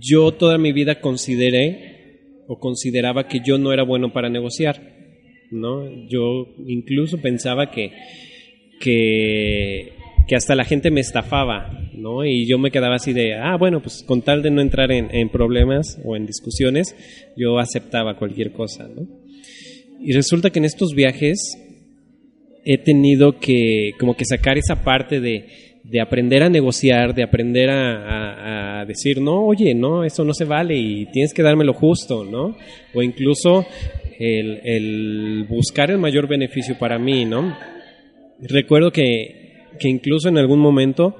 yo 0.00 0.32
toda 0.32 0.58
mi 0.58 0.72
vida 0.72 1.00
consideré 1.00 2.42
o 2.46 2.58
consideraba 2.58 3.26
que 3.26 3.40
yo 3.44 3.58
no 3.58 3.72
era 3.72 3.82
bueno 3.82 4.12
para 4.12 4.28
negociar, 4.28 4.80
¿no? 5.50 6.06
Yo 6.08 6.48
incluso 6.66 7.20
pensaba 7.20 7.70
que, 7.70 7.92
que, 8.80 9.92
que 10.26 10.36
hasta 10.36 10.54
la 10.54 10.64
gente 10.64 10.90
me 10.90 11.00
estafaba, 11.00 11.70
¿no? 11.94 12.24
Y 12.24 12.46
yo 12.46 12.58
me 12.58 12.70
quedaba 12.70 12.96
así 12.96 13.12
de, 13.12 13.34
ah, 13.34 13.56
bueno, 13.56 13.80
pues 13.80 14.02
con 14.06 14.22
tal 14.22 14.42
de 14.42 14.50
no 14.50 14.60
entrar 14.60 14.92
en, 14.92 15.14
en 15.14 15.28
problemas 15.30 16.00
o 16.04 16.16
en 16.16 16.26
discusiones, 16.26 16.94
yo 17.36 17.58
aceptaba 17.58 18.16
cualquier 18.16 18.52
cosa, 18.52 18.88
¿no? 18.88 19.23
Y 20.00 20.12
resulta 20.12 20.50
que 20.50 20.58
en 20.58 20.64
estos 20.64 20.94
viajes 20.94 21.38
he 22.64 22.78
tenido 22.78 23.38
que 23.38 23.92
como 23.98 24.16
que 24.16 24.24
sacar 24.24 24.58
esa 24.58 24.82
parte 24.82 25.20
de, 25.20 25.46
de 25.84 26.00
aprender 26.00 26.42
a 26.42 26.48
negociar, 26.48 27.14
de 27.14 27.22
aprender 27.22 27.68
a, 27.70 28.84
decir, 28.86 29.20
no, 29.20 29.46
oye, 29.46 29.74
no, 29.74 30.04
eso 30.04 30.24
no 30.24 30.34
se 30.34 30.44
vale 30.44 30.76
y 30.76 31.06
tienes 31.06 31.32
que 31.32 31.42
darme 31.42 31.64
lo 31.64 31.72
justo, 31.72 32.22
¿no? 32.22 32.54
O 32.92 33.02
incluso 33.02 33.64
el, 34.18 34.60
el 34.62 35.46
buscar 35.48 35.90
el 35.90 35.96
mayor 35.96 36.28
beneficio 36.28 36.76
para 36.78 36.98
mí, 36.98 37.24
¿no? 37.24 37.56
Recuerdo 38.40 38.92
que, 38.92 39.68
que 39.78 39.88
incluso 39.88 40.28
en 40.28 40.36
algún 40.36 40.58
momento, 40.60 41.16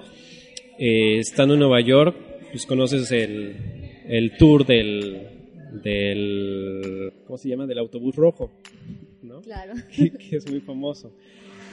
eh, 0.78 1.18
estando 1.20 1.54
en 1.54 1.60
Nueva 1.60 1.80
York, 1.80 2.16
pues 2.50 2.66
conoces 2.66 3.10
el, 3.12 3.56
el 4.08 4.36
tour 4.36 4.66
del, 4.66 5.33
del, 5.82 7.12
¿cómo 7.26 7.38
se 7.38 7.48
llama? 7.48 7.66
Del 7.66 7.78
autobús 7.78 8.14
rojo, 8.16 8.50
¿no? 9.22 9.40
Claro. 9.40 9.74
que, 9.96 10.10
que 10.10 10.36
es 10.36 10.50
muy 10.50 10.60
famoso. 10.60 11.12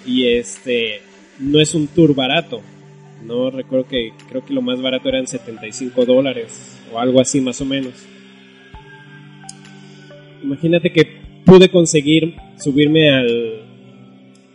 Y 0.05 0.25
este, 0.25 1.01
no 1.39 1.59
es 1.59 1.75
un 1.75 1.87
tour 1.87 2.15
barato, 2.15 2.61
no 3.25 3.51
recuerdo 3.51 3.87
que 3.87 4.13
creo 4.29 4.43
que 4.43 4.53
lo 4.53 4.61
más 4.61 4.81
barato 4.81 5.09
eran 5.09 5.27
75 5.27 6.05
dólares 6.05 6.81
o 6.91 6.99
algo 6.99 7.21
así 7.21 7.39
más 7.39 7.61
o 7.61 7.65
menos. 7.65 7.93
Imagínate 10.43 10.91
que 10.91 11.05
pude 11.45 11.69
conseguir 11.69 12.35
subirme 12.57 13.11
al, 13.11 13.61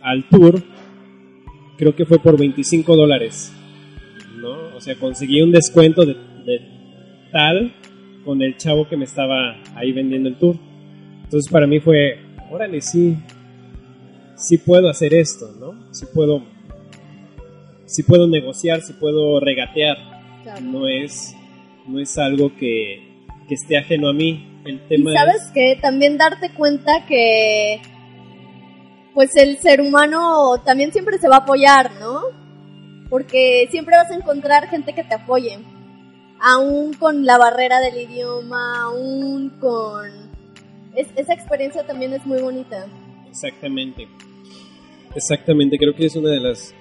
al 0.01 0.27
tour, 0.29 0.61
creo 1.77 1.95
que 1.95 2.05
fue 2.05 2.19
por 2.19 2.37
25 2.37 2.95
dólares. 2.95 3.53
¿no? 4.37 4.75
O 4.75 4.81
sea, 4.81 4.95
conseguí 4.95 5.41
un 5.41 5.51
descuento 5.51 6.05
de, 6.05 6.13
de 6.45 6.61
tal 7.31 7.73
con 8.27 8.41
el 8.41 8.57
chavo 8.57 8.89
que 8.89 8.97
me 8.97 9.05
estaba 9.05 9.55
ahí 9.73 9.93
vendiendo 9.93 10.27
el 10.27 10.35
tour. 10.35 10.57
Entonces 11.23 11.49
para 11.49 11.65
mí 11.65 11.79
fue, 11.79 12.19
órale, 12.51 12.81
sí, 12.81 13.17
sí 14.35 14.57
puedo 14.57 14.89
hacer 14.89 15.13
esto, 15.13 15.49
¿no? 15.57 15.93
Sí 15.93 16.05
puedo 16.13 16.43
si 17.85 18.03
puedo 18.03 18.27
negociar, 18.27 18.81
si 18.81 18.91
puedo 18.91 19.39
regatear. 19.39 19.95
Claro. 20.43 20.61
No 20.61 20.87
es 20.89 21.33
no 21.87 22.01
es 22.01 22.17
algo 22.17 22.53
que, 22.53 23.23
que, 23.47 23.55
esté 23.55 23.77
ajeno 23.77 24.09
a 24.09 24.13
mí. 24.13 24.61
El 24.65 24.85
tema 24.89 25.11
y 25.11 25.15
sabes 25.15 25.43
es... 25.43 25.51
que 25.53 25.79
también 25.81 26.17
darte 26.17 26.53
cuenta 26.53 27.05
que 27.07 27.79
pues 29.13 29.37
el 29.37 29.57
ser 29.59 29.79
humano 29.79 30.61
también 30.65 30.91
siempre 30.91 31.17
se 31.17 31.29
va 31.29 31.37
a 31.37 31.39
apoyar, 31.39 31.91
¿no? 32.01 32.19
Porque 33.09 33.69
siempre 33.71 33.95
vas 33.95 34.11
a 34.11 34.15
encontrar 34.15 34.67
gente 34.67 34.93
que 34.93 35.05
te 35.05 35.15
apoye. 35.15 35.59
Aún 36.39 36.93
con 36.93 37.25
la 37.25 37.37
barrera 37.37 37.79
del 37.79 38.09
idioma, 38.09 38.83
aún 38.83 39.49
con... 39.59 40.11
Es, 40.95 41.07
esa 41.15 41.33
experiencia 41.33 41.85
también 41.85 42.13
es 42.13 42.25
muy 42.25 42.41
bonita. 42.41 42.87
Exactamente. 43.27 44.07
Exactamente, 45.15 45.77
creo 45.77 45.95
que 45.95 46.05
es 46.05 46.15
una 46.15 46.29
de 46.29 46.39
las 46.39 46.75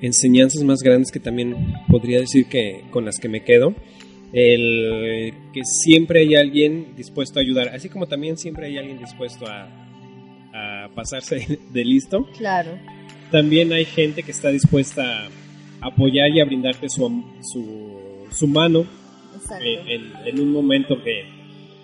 enseñanzas 0.00 0.62
más 0.64 0.80
grandes 0.80 1.12
que 1.12 1.20
también 1.20 1.74
podría 1.88 2.20
decir 2.20 2.48
que 2.48 2.84
con 2.90 3.04
las 3.04 3.18
que 3.18 3.28
me 3.28 3.44
quedo. 3.44 3.74
El 4.32 5.34
que 5.52 5.62
siempre 5.64 6.20
hay 6.20 6.36
alguien 6.36 6.94
dispuesto 6.96 7.38
a 7.38 7.42
ayudar, 7.42 7.68
así 7.68 7.88
como 7.88 8.06
también 8.06 8.36
siempre 8.36 8.66
hay 8.66 8.78
alguien 8.78 8.98
dispuesto 8.98 9.46
a, 9.46 9.68
a 10.52 10.88
pasarse 10.94 11.58
de 11.72 11.84
listo. 11.84 12.26
Claro. 12.36 12.78
También 13.30 13.72
hay 13.72 13.84
gente 13.84 14.22
que 14.22 14.30
está 14.30 14.50
dispuesta 14.50 15.26
a 15.80 15.86
apoyar 15.86 16.30
y 16.30 16.40
a 16.40 16.44
brindarte 16.44 16.88
su, 16.88 17.24
su, 17.42 17.98
su 18.30 18.46
mano 18.46 18.86
en, 19.60 19.88
en, 19.88 20.12
en, 20.26 20.40
un 20.40 20.52
momento 20.52 21.02
que, 21.02 21.24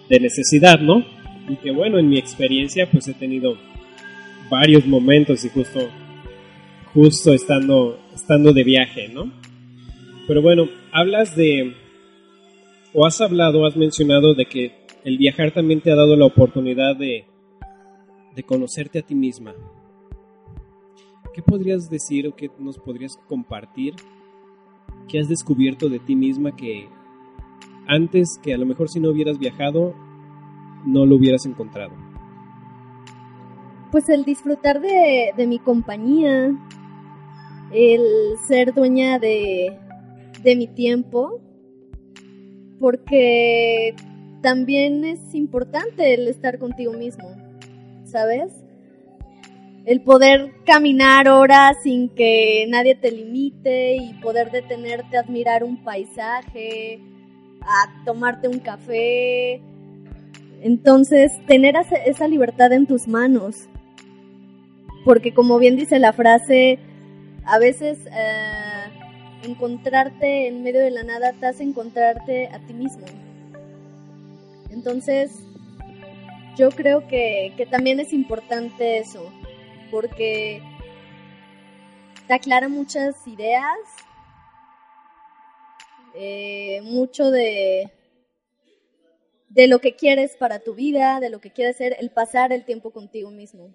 de 0.09 0.21
necesidad, 0.21 0.81
¿no? 0.81 1.05
Y 1.49 1.57
que 1.57 1.71
bueno, 1.71 1.99
en 1.99 2.09
mi 2.09 2.19
experiencia 2.19 2.91
pues 2.91 3.09
he 3.09 3.15
tenido 3.15 3.57
varios 4.51 4.87
momentos 4.87 5.45
y 5.45 5.49
justo 5.49 5.81
justo 6.97 7.35
estando, 7.35 7.99
estando 8.15 8.55
de 8.55 8.65
viaje, 8.65 9.09
¿no? 9.09 9.31
Pero 10.27 10.41
bueno, 10.41 10.67
hablas 10.93 11.37
de, 11.37 11.75
o 12.95 13.07
has 13.07 13.21
hablado, 13.21 13.67
has 13.67 13.77
mencionado 13.77 14.35
de 14.35 14.47
que 14.47 14.73
el 15.05 15.19
viajar 15.19 15.53
también 15.53 15.83
te 15.83 15.93
ha 15.93 15.95
dado 15.95 16.17
la 16.17 16.25
oportunidad 16.25 16.97
de, 16.97 17.27
de 18.35 18.43
conocerte 18.43 18.99
a 18.99 19.03
ti 19.03 19.15
misma. 19.15 19.55
¿Qué 21.35 21.43
podrías 21.43 21.91
decir 21.91 22.27
o 22.27 22.35
qué 22.35 22.51
nos 22.59 22.79
podrías 22.79 23.19
compartir 23.29 23.93
que 25.09 25.21
has 25.21 25.29
descubierto 25.29 25.89
de 25.89 25.99
ti 25.99 26.17
misma 26.17 26.55
que 26.55 26.89
antes 27.87 28.39
que 28.43 28.53
a 28.53 28.59
lo 28.59 28.67
mejor 28.67 28.89
si 28.89 29.01
no 29.01 29.11
hubieras 29.11 29.39
viajado 29.39 29.95
no 30.85 31.07
lo 31.07 31.17
hubieras 31.17 31.47
encontrado? 31.47 31.93
Pues 33.91 34.09
el 34.09 34.25
disfrutar 34.25 34.81
de, 34.81 35.33
de 35.37 35.47
mi 35.47 35.59
compañía, 35.59 36.57
el 37.73 38.03
ser 38.47 38.75
dueña 38.75 39.19
de, 39.19 39.79
de 40.43 40.57
mi 40.57 40.67
tiempo, 40.67 41.41
porque 42.79 43.95
también 44.43 45.05
es 45.05 45.35
importante 45.35 46.15
el 46.15 46.29
estar 46.29 46.59
contigo 46.59 46.93
mismo, 46.93 47.29
¿sabes? 48.05 48.66
El 49.87 50.01
poder 50.01 50.51
caminar 50.65 51.29
horas 51.29 51.77
sin 51.85 52.09
que 52.09 52.67
nadie 52.69 52.97
te 52.97 53.13
limite 53.13 53.95
y 53.95 54.15
poder 54.15 54.51
detenerte 54.51 55.17
a 55.17 55.21
admirar 55.21 55.63
un 55.63 55.85
paisaje, 55.85 56.99
a 57.63 58.05
tomarte 58.05 58.49
un 58.49 58.59
café. 58.59 59.61
Entonces, 60.61 61.31
tener 61.47 61.77
esa 62.05 62.27
libertad 62.27 62.73
en 62.73 62.87
tus 62.87 63.07
manos. 63.07 63.69
Porque 65.05 65.33
como 65.33 65.57
bien 65.61 65.77
dice 65.77 66.01
la 66.01 66.13
frase, 66.13 66.81
a 67.45 67.61
veces 67.61 67.97
eh, 68.07 68.91
encontrarte 69.45 70.49
en 70.49 70.65
medio 70.65 70.81
de 70.81 70.91
la 70.91 71.05
nada 71.05 71.33
te 71.33 71.47
hace 71.47 71.63
encontrarte 71.63 72.49
a 72.49 72.59
ti 72.59 72.75
mismo. 72.75 73.07
Entonces, 74.73 75.31
yo 76.57 76.71
creo 76.71 77.07
que, 77.07 77.53
que 77.57 77.67
también 77.67 78.01
es 78.01 78.13
importante 78.13 78.99
eso, 78.99 79.31
porque 79.97 80.61
te 82.29 82.35
aclara 82.35 82.69
muchas 82.69 83.27
ideas, 83.27 83.79
eh, 86.15 86.83
mucho 86.83 87.31
de, 87.31 87.91
de 89.49 89.67
lo 89.69 89.79
que 89.79 89.97
quieres 89.97 90.37
para 90.37 90.59
tu 90.59 90.75
vida, 90.75 91.19
de 91.21 91.31
lo 91.31 91.41
que 91.41 91.51
quieres 91.51 91.79
ser, 91.79 91.97
el 91.99 92.11
pasar 92.11 92.53
el 92.53 92.67
tiempo 92.67 92.91
contigo 92.91 93.31
mismo. 93.31 93.75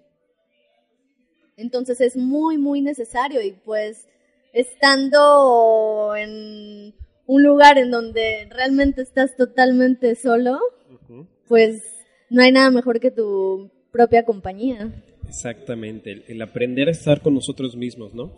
Entonces 1.58 2.00
es 2.02 2.16
muy, 2.16 2.60
muy 2.60 2.82
necesario 2.82 3.42
y 3.42 3.54
pues 3.54 4.08
estando 4.54 6.16
en 6.16 6.94
un 7.26 7.44
lugar 7.44 7.80
en 7.80 7.90
donde 7.90 8.48
realmente 8.52 9.02
estás 9.02 9.36
totalmente 9.36 10.14
solo, 10.14 10.60
uh 10.88 11.14
-huh. 11.14 11.28
pues 11.48 11.82
no 12.30 12.44
hay 12.44 12.52
nada 12.52 12.70
mejor 12.70 13.00
que 13.00 13.10
tu 13.10 13.72
propia 13.92 14.24
compañía. 14.24 14.92
Exactamente, 15.32 16.24
el, 16.28 16.42
aprender 16.42 16.90
a 16.90 16.92
estar 16.92 17.22
con 17.22 17.34
nosotros 17.34 17.76
mismos, 17.78 18.14
¿no? 18.14 18.38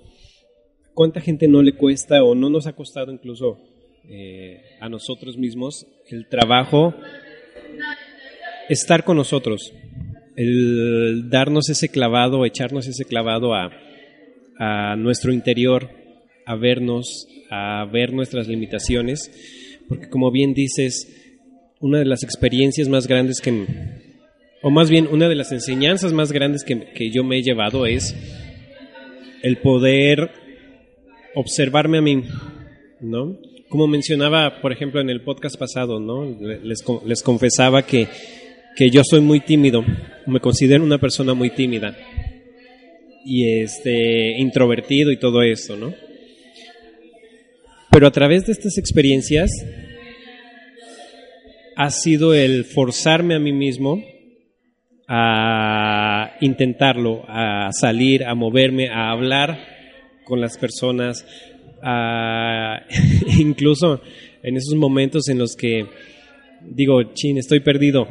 ¿Cuánta 0.93 1.19
gente 1.19 1.47
no 1.47 1.63
le 1.63 1.73
cuesta 1.73 2.23
o 2.23 2.36
no 2.36 2.51
nos 2.51 2.67
ha 2.67 2.73
costado 2.73 3.12
incluso 3.12 3.60
eh, 4.08 4.62
a 4.79 4.89
nosotros 4.89 5.38
mismos 5.38 5.88
el 6.10 6.27
trabajo 6.27 6.93
estar 8.69 9.03
con 9.03 9.17
nosotros? 9.17 9.73
el 10.36 11.29
darnos 11.29 11.69
ese 11.69 11.89
clavado, 11.89 12.45
echarnos 12.45 12.88
ese 12.88 13.06
clavado 13.06 13.53
a, 13.53 13.71
nuestro 14.97 15.34
interior, 15.34 15.89
a 16.45 16.56
vernos, 16.56 17.27
a 17.49 17.86
ver 17.91 18.13
nuestras 18.13 18.47
limitaciones, 18.47 19.32
porque 19.89 20.10
como 20.10 20.32
bien 20.32 20.53
dices, 20.53 21.08
una 21.82 21.99
de 21.99 22.06
las 22.06 22.23
experiencias 22.23 22.88
más 22.88 23.08
grandes 23.08 23.41
que, 23.41 23.51
o 24.63 24.71
más 24.71 24.89
bien 24.89 25.08
una 25.12 25.28
de 25.28 25.36
las 25.36 25.52
enseñanzas 25.52 26.13
más 26.13 26.32
grandes 26.32 26.63
que, 26.63 26.86
que 26.93 27.12
yo 27.12 27.23
me 27.26 27.38
he 27.38 27.43
llevado 27.43 27.86
es 27.86 28.15
el 29.41 29.58
poder 29.58 30.32
observarme 31.36 31.97
a 31.97 32.02
mí, 32.02 32.23
¿no? 33.02 33.38
Como 33.67 33.88
mencionaba, 33.88 34.62
por 34.62 34.71
ejemplo, 34.71 35.02
en 35.02 35.10
el 35.10 35.21
podcast 35.21 35.58
pasado, 35.58 35.99
¿no? 35.99 36.23
Les, 36.63 36.82
les 37.06 37.21
confesaba 37.21 37.86
que, 37.86 38.08
que 38.78 38.89
yo 38.89 39.02
soy 39.04 39.19
muy 39.19 39.41
tímido, 39.41 39.84
me 40.28 40.39
considero 40.39 40.86
una 40.86 40.97
persona 40.97 41.34
muy 41.34 41.49
tímida 41.49 41.97
y 43.26 43.60
este 43.60 44.39
introvertido 44.39 45.12
y 45.12 45.19
todo 45.19 45.43
eso, 45.43 45.76
¿no? 45.76 45.93
Pero 47.91 48.08
a 48.08 48.12
través 48.12 48.45
de 48.45 48.54
estas 48.54 48.78
experiencias 48.78 49.52
ha 51.76 51.89
sido 51.89 52.34
el 52.34 52.63
forzarme 52.63 53.36
a 53.36 53.39
mí 53.39 53.52
mismo 53.52 54.12
a 55.08 56.38
intentarlo, 56.42 57.24
a 57.28 57.72
salir, 57.72 58.24
a 58.24 58.36
moverme, 58.36 58.89
a 58.89 59.12
hablar 59.12 59.60
con 60.24 60.39
las 60.39 60.58
personas, 60.58 61.26
incluso 63.39 64.02
en 64.42 64.58
esos 64.58 64.76
momentos 64.76 65.28
en 65.28 65.38
los 65.38 65.56
que 65.56 65.86
digo, 66.62 67.13
chin, 67.13 67.38
estoy 67.38 67.60
perdido, 67.60 68.08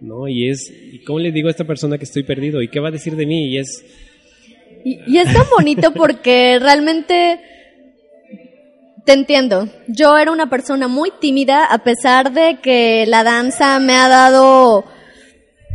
¿no? 0.00 0.28
Y 0.28 0.48
es, 0.48 0.70
¿y 0.70 1.02
cómo 1.04 1.18
le 1.18 1.32
digo 1.32 1.48
a 1.48 1.50
esta 1.50 1.64
persona 1.64 1.98
que 1.98 2.04
estoy 2.04 2.22
perdido? 2.22 2.62
¿Y 2.62 2.68
qué 2.68 2.80
va 2.80 2.88
a 2.88 2.92
decir 2.92 3.16
de 3.16 3.26
mí? 3.26 3.48
Y 3.48 3.58
es... 3.58 3.84
Y, 4.82 5.18
es 5.18 5.30
tan 5.32 5.44
bonito 5.54 5.92
porque 5.92 6.58
realmente 6.58 7.40
te 9.04 9.12
entiendo. 9.12 9.68
Yo 9.88 10.16
era 10.16 10.30
una 10.30 10.48
persona 10.48 10.88
muy 10.88 11.10
tímida 11.20 11.66
a 11.66 11.84
pesar 11.84 12.32
de 12.32 12.60
que 12.62 13.04
la 13.06 13.22
danza 13.22 13.78
me 13.78 13.94
ha 13.94 14.08
dado 14.08 14.84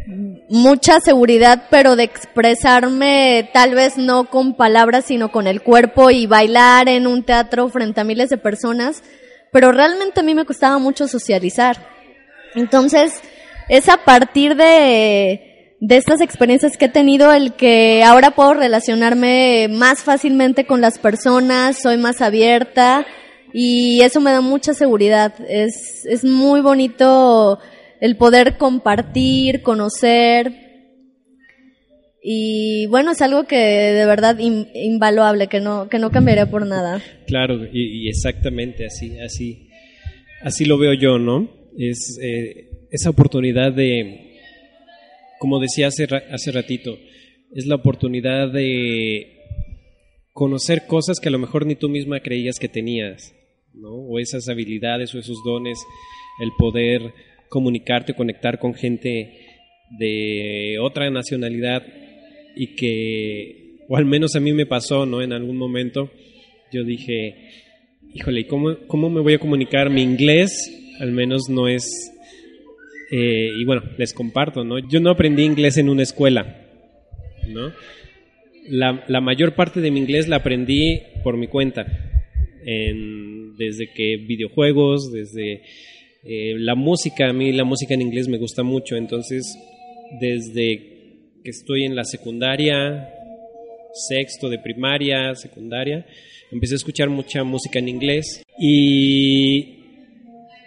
mucha 0.08 1.00
seguridad, 1.00 1.64
pero 1.70 1.96
de 1.96 2.04
expresarme 2.04 3.50
tal 3.54 3.76
vez 3.76 3.98
no 3.98 4.30
con 4.30 4.56
palabras, 4.56 5.06
sino 5.06 5.32
con 5.32 5.48
el 5.48 5.62
cuerpo 5.62 6.12
y 6.12 6.28
bailar 6.28 6.90
en 6.90 7.08
un 7.08 7.24
teatro 7.24 7.70
frente 7.70 8.02
a 8.02 8.04
miles 8.04 8.30
de 8.30 8.38
personas. 8.38 9.04
Pero 9.52 9.72
realmente 9.72 10.20
a 10.20 10.24
mí 10.24 10.36
me 10.36 10.46
costaba 10.46 10.78
mucho 10.78 11.08
socializar. 11.08 11.78
Entonces, 12.56 13.14
es 13.70 13.90
a 13.90 13.98
partir 13.98 14.56
de, 14.56 15.76
de 15.80 15.98
estas 15.98 16.22
experiencias 16.22 16.78
que 16.78 16.86
he 16.86 16.90
tenido 16.90 17.32
el 17.32 17.54
que 17.54 18.04
ahora 18.04 18.32
puedo 18.32 18.54
relacionarme 18.54 19.68
más 19.70 20.04
fácilmente 20.04 20.66
con 20.66 20.82
las 20.82 21.00
personas, 21.00 21.82
soy 21.82 21.98
más 21.98 22.22
abierta 22.22 23.06
y 23.54 24.02
eso 24.02 24.20
me 24.20 24.32
da 24.32 24.42
mucha 24.42 24.74
seguridad. 24.74 25.34
Es, 25.48 26.06
es 26.06 26.24
muy 26.24 26.62
bonito 26.62 27.60
el 28.06 28.18
poder 28.18 28.58
compartir, 28.58 29.64
conocer. 29.64 30.54
Y 32.22 32.86
bueno, 32.86 33.14
es 33.14 33.22
algo 33.24 33.46
que 33.46 33.58
de 33.58 34.06
verdad 34.06 34.38
invaluable, 34.38 35.48
que 35.48 35.60
no, 35.60 35.90
que 35.90 35.98
no 35.98 36.12
cambiaría 36.12 36.46
por 36.46 36.68
nada. 36.68 37.02
Claro, 37.26 37.66
y, 37.74 38.08
exactamente 38.08 38.86
así, 38.86 39.20
así, 39.20 39.70
así 40.44 40.66
lo 40.66 40.78
veo 40.78 40.94
yo, 40.94 41.18
¿no? 41.18 41.50
Es 41.80 42.20
eh, 42.22 42.70
esa 42.92 43.10
oportunidad 43.10 43.74
de, 43.74 44.38
como 45.40 45.60
decía 45.60 45.88
hace, 45.88 46.08
hace 46.32 46.52
ratito, 46.52 46.96
es 47.56 47.66
la 47.66 47.76
oportunidad 47.76 48.52
de 48.52 49.32
conocer 50.32 50.86
cosas 50.86 51.20
que 51.20 51.30
a 51.30 51.32
lo 51.32 51.40
mejor 51.40 51.66
ni 51.66 51.74
tú 51.74 51.90
misma 51.90 52.20
creías 52.20 52.60
que 52.60 52.70
tenías, 52.70 53.34
¿no? 53.74 53.90
O 53.90 54.20
esas 54.20 54.48
habilidades 54.48 55.16
o 55.16 55.20
esos 55.20 55.38
dones, 55.44 55.80
el 56.40 56.52
poder 56.60 57.02
comunicarte 57.56 58.16
conectar 58.16 58.60
con 58.60 58.74
gente 58.74 59.32
de 59.98 60.78
otra 60.82 61.10
nacionalidad 61.10 61.84
y 62.54 62.76
que, 62.76 63.78
o 63.88 63.96
al 63.96 64.04
menos 64.04 64.36
a 64.36 64.42
mí 64.42 64.52
me 64.52 64.66
pasó, 64.66 65.06
¿no? 65.06 65.22
En 65.22 65.32
algún 65.32 65.56
momento 65.56 66.12
yo 66.74 66.84
dije, 66.84 67.52
híjole, 68.14 68.42
¿y 68.42 68.44
cómo, 68.44 68.76
cómo 68.88 69.10
me 69.10 69.22
voy 69.22 69.36
a 69.36 69.40
comunicar? 69.40 69.90
Mi 69.90 70.02
inglés 70.02 70.70
al 71.00 71.14
menos 71.14 71.44
no 71.50 71.70
es... 71.70 72.12
Eh, 73.10 73.52
y 73.58 73.64
bueno, 73.64 73.84
les 73.98 74.14
comparto, 74.14 74.66
¿no? 74.66 74.78
Yo 74.80 75.00
no 75.00 75.12
aprendí 75.12 75.44
inglés 75.44 75.78
en 75.78 75.88
una 75.88 76.04
escuela, 76.04 76.62
¿no? 77.48 77.72
La, 78.68 79.06
la 79.08 79.22
mayor 79.22 79.56
parte 79.56 79.80
de 79.80 79.92
mi 79.92 80.02
inglés 80.02 80.28
la 80.28 80.38
aprendí 80.38 81.00
por 81.24 81.38
mi 81.38 81.48
cuenta, 81.48 81.86
en, 82.66 83.56
desde 83.56 83.94
que 83.94 84.18
videojuegos, 84.18 85.14
desde 85.14 85.62
eh, 86.26 86.56
la 86.58 86.74
música, 86.74 87.30
a 87.30 87.34
mí 87.34 87.52
la 87.52 87.64
música 87.64 87.94
en 87.94 88.02
inglés 88.02 88.28
me 88.28 88.40
gusta 88.40 88.64
mucho, 88.64 88.96
entonces 88.96 89.60
desde 90.20 90.78
que 91.44 91.52
estoy 91.52 91.86
en 91.86 91.96
la 91.96 92.04
secundaria, 92.04 93.10
sexto 93.94 94.50
de 94.50 94.58
primaria, 94.58 95.36
secundaria, 95.36 96.06
empecé 96.52 96.74
a 96.74 96.78
escuchar 96.78 97.10
mucha 97.10 97.44
música 97.44 97.78
en 97.78 97.90
inglés 97.90 98.44
y 98.60 99.84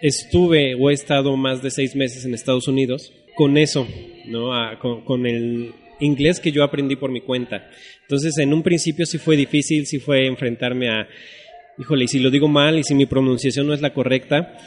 estuve 0.01 0.75
o 0.75 0.89
he 0.89 0.93
estado 0.93 1.35
más 1.35 1.61
de 1.61 1.71
seis 1.71 1.93
meses 1.93 2.23
en 2.23 2.33
Estados 2.33 2.69
Unidos 2.69 3.11
con 3.35 3.57
eso, 3.57 3.85
¿no? 4.27 4.51
con, 4.79 5.01
con, 5.01 5.25
el 5.25 5.73
inglés 5.99 6.39
que 6.39 6.51
yo 6.53 6.63
aprendí 6.63 6.95
por 6.95 7.11
mi 7.11 7.21
cuenta. 7.21 7.69
Entonces, 8.01 8.37
en 8.37 8.53
un 8.53 8.63
principio 8.63 9.05
sí 9.05 9.17
fue 9.17 9.35
difícil, 9.35 9.85
sí 9.85 9.99
fue 9.99 10.25
enfrentarme 10.25 10.89
a, 10.89 11.07
híjole, 11.77 12.05
y 12.05 12.07
si 12.07 12.19
lo 12.19 12.29
digo 12.29 12.47
mal 12.47 12.79
y 12.79 12.83
si 12.83 12.95
mi 12.95 13.05
pronunciación 13.05 13.67
no 13.67 13.73
es 13.73 13.81
la 13.81 13.93
correcta, 13.93 14.57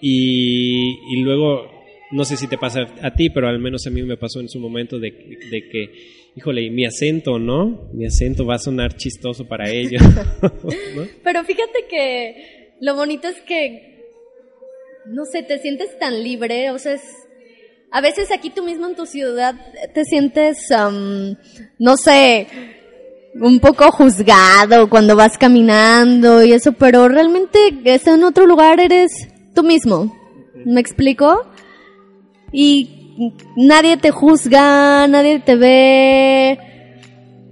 y, 0.00 1.22
luego, 1.22 1.70
no 2.10 2.24
sé 2.24 2.36
si 2.36 2.46
te 2.46 2.58
pasa 2.58 2.86
a 3.02 3.14
ti, 3.14 3.30
pero 3.30 3.48
al 3.48 3.58
menos 3.58 3.86
a 3.86 3.90
mí 3.90 4.02
me 4.02 4.16
pasó 4.16 4.40
en 4.40 4.48
su 4.48 4.60
momento 4.60 4.98
de, 4.98 5.12
que, 5.12 5.90
híjole, 6.36 6.70
mi 6.70 6.84
acento, 6.84 7.38
¿no? 7.38 7.88
Mi 7.92 8.06
acento 8.06 8.46
va 8.46 8.56
a 8.56 8.58
sonar 8.58 8.96
chistoso 8.96 9.46
para 9.46 9.70
ellos. 9.70 10.02
Pero 11.24 11.44
fíjate 11.44 11.86
que 11.90 12.74
lo 12.80 12.94
bonito 12.94 13.28
es 13.28 13.40
que, 13.42 14.12
no 15.06 15.24
sé, 15.24 15.42
te 15.42 15.58
sientes 15.58 15.98
tan 15.98 16.22
libre, 16.22 16.70
o 16.70 16.78
sea, 16.78 16.94
es, 16.94 17.02
a 17.90 18.00
veces 18.00 18.30
aquí 18.30 18.50
tú 18.50 18.62
mismo 18.62 18.86
en 18.86 18.94
tu 18.94 19.06
ciudad 19.06 19.54
te 19.94 20.04
sientes, 20.04 20.58
no 21.78 21.96
sé, 21.96 22.46
un 23.34 23.60
poco 23.60 23.90
juzgado 23.90 24.88
cuando 24.88 25.16
vas 25.16 25.38
caminando 25.38 26.44
y 26.44 26.52
eso, 26.52 26.72
pero 26.72 27.08
realmente 27.08 27.58
en 27.84 28.24
otro 28.24 28.46
lugar 28.46 28.80
eres 28.80 29.10
tú 29.58 29.64
mismo. 29.64 30.16
¿Me 30.64 30.80
explico? 30.80 31.42
Y 32.52 33.16
nadie 33.56 33.96
te 33.96 34.12
juzga, 34.12 35.08
nadie 35.08 35.40
te 35.40 35.56
ve. 35.56 36.58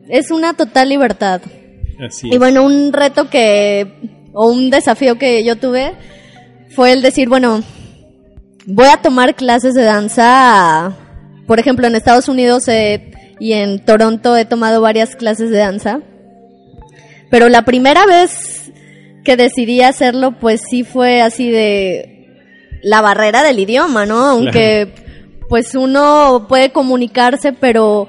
Es 0.09 0.31
una 0.31 0.55
total 0.55 0.89
libertad. 0.89 1.43
Así 1.99 2.29
y 2.31 2.39
bueno, 2.39 2.65
un 2.65 2.93
reto 2.93 3.29
que, 3.29 4.21
o 4.33 4.53
un 4.53 4.71
desafío 4.71 5.19
que 5.19 5.43
yo 5.43 5.57
tuve 5.57 5.95
fue 6.77 6.93
el 6.93 7.03
decir, 7.03 7.29
bueno, 7.29 7.63
voy 8.67 8.87
a 8.87 8.99
tomar 8.99 9.35
clases 9.35 9.75
de 9.75 9.83
danza. 9.83 10.97
Por 11.49 11.59
ejemplo, 11.59 11.89
en 11.89 11.97
Estados 11.97 12.29
Unidos 12.29 12.67
y 13.41 13.53
en 13.53 13.85
Toronto 13.85 14.37
he 14.37 14.45
tomado 14.45 14.81
varias 14.81 15.17
clases 15.17 15.51
de 15.51 15.59
danza. 15.59 16.01
Pero 17.31 17.49
la 17.49 17.63
primera 17.63 18.07
vez 18.07 18.66
que 19.27 19.37
decidí 19.37 19.83
hacerlo, 19.83 20.39
pues 20.39 20.63
sí 20.71 20.85
fue 20.85 21.21
así 21.21 21.51
de 21.51 22.79
la 22.83 23.01
barrera 23.01 23.43
del 23.43 23.59
idioma, 23.59 24.07
¿no? 24.07 24.25
Aunque 24.25 24.95
pues 25.49 25.75
uno 25.75 26.47
puede 26.49 26.71
comunicarse, 26.71 27.53
pero 27.53 28.09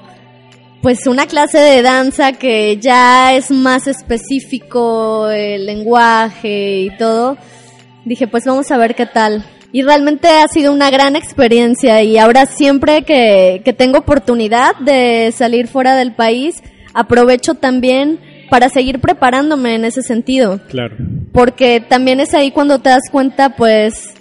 pues 0.80 1.08
una 1.08 1.26
clase 1.26 1.58
de 1.58 1.82
danza 1.82 2.34
que 2.34 2.76
ya 2.76 3.34
es 3.34 3.50
más 3.50 3.88
específico 3.88 5.28
el 5.28 5.66
lenguaje 5.66 6.82
y 6.82 6.96
todo, 6.96 7.36
dije 8.04 8.28
pues 8.28 8.44
vamos 8.44 8.70
a 8.70 8.76
ver 8.78 8.94
qué 8.94 9.06
tal. 9.06 9.44
Y 9.72 9.82
realmente 9.82 10.28
ha 10.28 10.46
sido 10.46 10.72
una 10.72 10.88
gran 10.90 11.16
experiencia 11.16 12.00
y 12.04 12.16
ahora 12.16 12.46
siempre 12.46 13.02
que, 13.02 13.60
que 13.64 13.72
tengo 13.72 13.98
oportunidad 13.98 14.76
de 14.76 15.34
salir 15.36 15.66
fuera 15.66 15.96
del 15.96 16.14
país, 16.14 16.62
aprovecho 16.94 17.54
también 17.54 18.20
para 18.50 18.68
seguir 18.68 19.00
preparándome 19.00 19.74
en 19.74 19.84
ese 19.84 20.02
sentido. 20.02 20.60
Claro. 20.68 20.96
Porque 21.32 21.80
también 21.80 22.20
es 22.20 22.34
ahí 22.34 22.50
cuando 22.50 22.78
te 22.78 22.90
das 22.90 23.10
cuenta, 23.10 23.56
pues, 23.56 24.14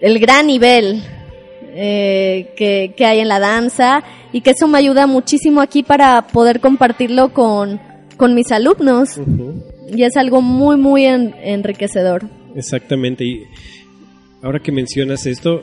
el 0.00 0.18
gran 0.18 0.46
nivel 0.46 1.02
eh, 1.74 2.52
que, 2.56 2.94
que, 2.96 3.06
hay 3.06 3.20
en 3.20 3.28
la 3.28 3.40
danza 3.40 4.04
y 4.32 4.42
que 4.42 4.50
eso 4.50 4.68
me 4.68 4.78
ayuda 4.78 5.06
muchísimo 5.06 5.60
aquí 5.60 5.82
para 5.82 6.26
poder 6.28 6.60
compartirlo 6.60 7.32
con, 7.32 7.80
con 8.16 8.34
mis 8.34 8.52
alumnos. 8.52 9.20
Y 9.92 10.02
es 10.02 10.16
algo 10.16 10.40
muy, 10.40 10.76
muy 10.76 11.04
enriquecedor. 11.04 12.24
Exactamente. 12.54 13.24
Y 13.24 13.44
ahora 14.42 14.60
que 14.60 14.72
mencionas 14.72 15.26
esto, 15.26 15.62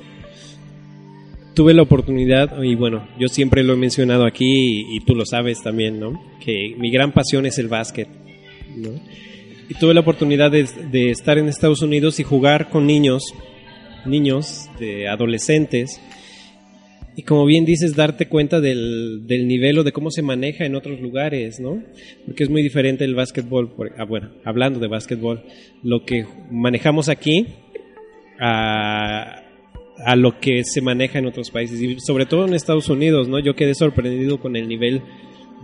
tuve 1.54 1.74
la 1.74 1.82
oportunidad, 1.82 2.62
y 2.64 2.76
bueno, 2.76 3.08
yo 3.20 3.28
siempre 3.28 3.64
lo 3.64 3.74
he 3.74 3.78
mencionado 3.78 4.26
aquí 4.26 4.86
y, 4.96 5.00
tú 5.02 5.16
lo 5.16 5.26
sabes 5.26 5.62
también, 5.62 6.00
¿no? 6.00 6.22
Que 6.44 6.76
mi 6.78 6.92
gran 6.92 7.12
pasión 7.12 7.46
es 7.46 7.58
el 7.58 7.68
básquet, 7.68 8.08
¿no? 8.76 8.90
Y 9.70 9.74
tuve 9.76 9.94
la 9.94 10.02
oportunidad 10.02 10.52
de, 10.52 11.12
estar 11.12 11.38
en 11.38 11.48
Estados 11.48 11.82
Unidos 11.82 12.20
y 12.20 12.24
jugar 12.24 12.70
con 12.70 12.86
niños, 12.86 13.34
niños, 14.06 14.70
de 14.80 15.08
adolescentes, 15.08 16.02
y 17.16 17.24
como 17.24 17.46
bien 17.46 17.66
dices, 17.66 17.96
darte 17.96 18.28
cuenta 18.28 18.62
del, 18.62 19.26
nivel 19.28 19.80
o 19.80 19.84
de 19.84 19.92
cómo 19.92 20.12
se 20.12 20.22
maneja 20.22 20.66
en 20.66 20.76
otros 20.76 21.02
lugares, 21.02 21.60
¿no? 21.60 21.84
Porque 22.26 22.44
es 22.44 22.50
muy 22.50 22.62
diferente 22.64 23.04
el 23.04 23.16
básquetbol, 23.16 23.74
ah, 23.98 24.06
bueno, 24.06 24.32
hablando 24.46 24.80
de 24.80 24.88
básquetbol, 24.88 25.44
lo 25.84 26.06
que 26.06 26.26
manejamos 26.50 27.10
aquí 27.10 27.48
a, 28.40 29.41
a 30.06 30.16
lo 30.16 30.40
que 30.40 30.64
se 30.64 30.82
maneja 30.82 31.20
en 31.20 31.26
otros 31.26 31.52
países 31.52 31.82
y 31.82 32.00
sobre 32.00 32.26
todo 32.26 32.46
en 32.46 32.54
Estados 32.54 32.90
Unidos, 32.90 33.28
¿no? 33.28 33.40
Yo 33.40 33.56
quedé 33.56 33.76
sorprendido 33.76 34.40
con 34.40 34.56
el 34.56 34.68
nivel 34.68 35.02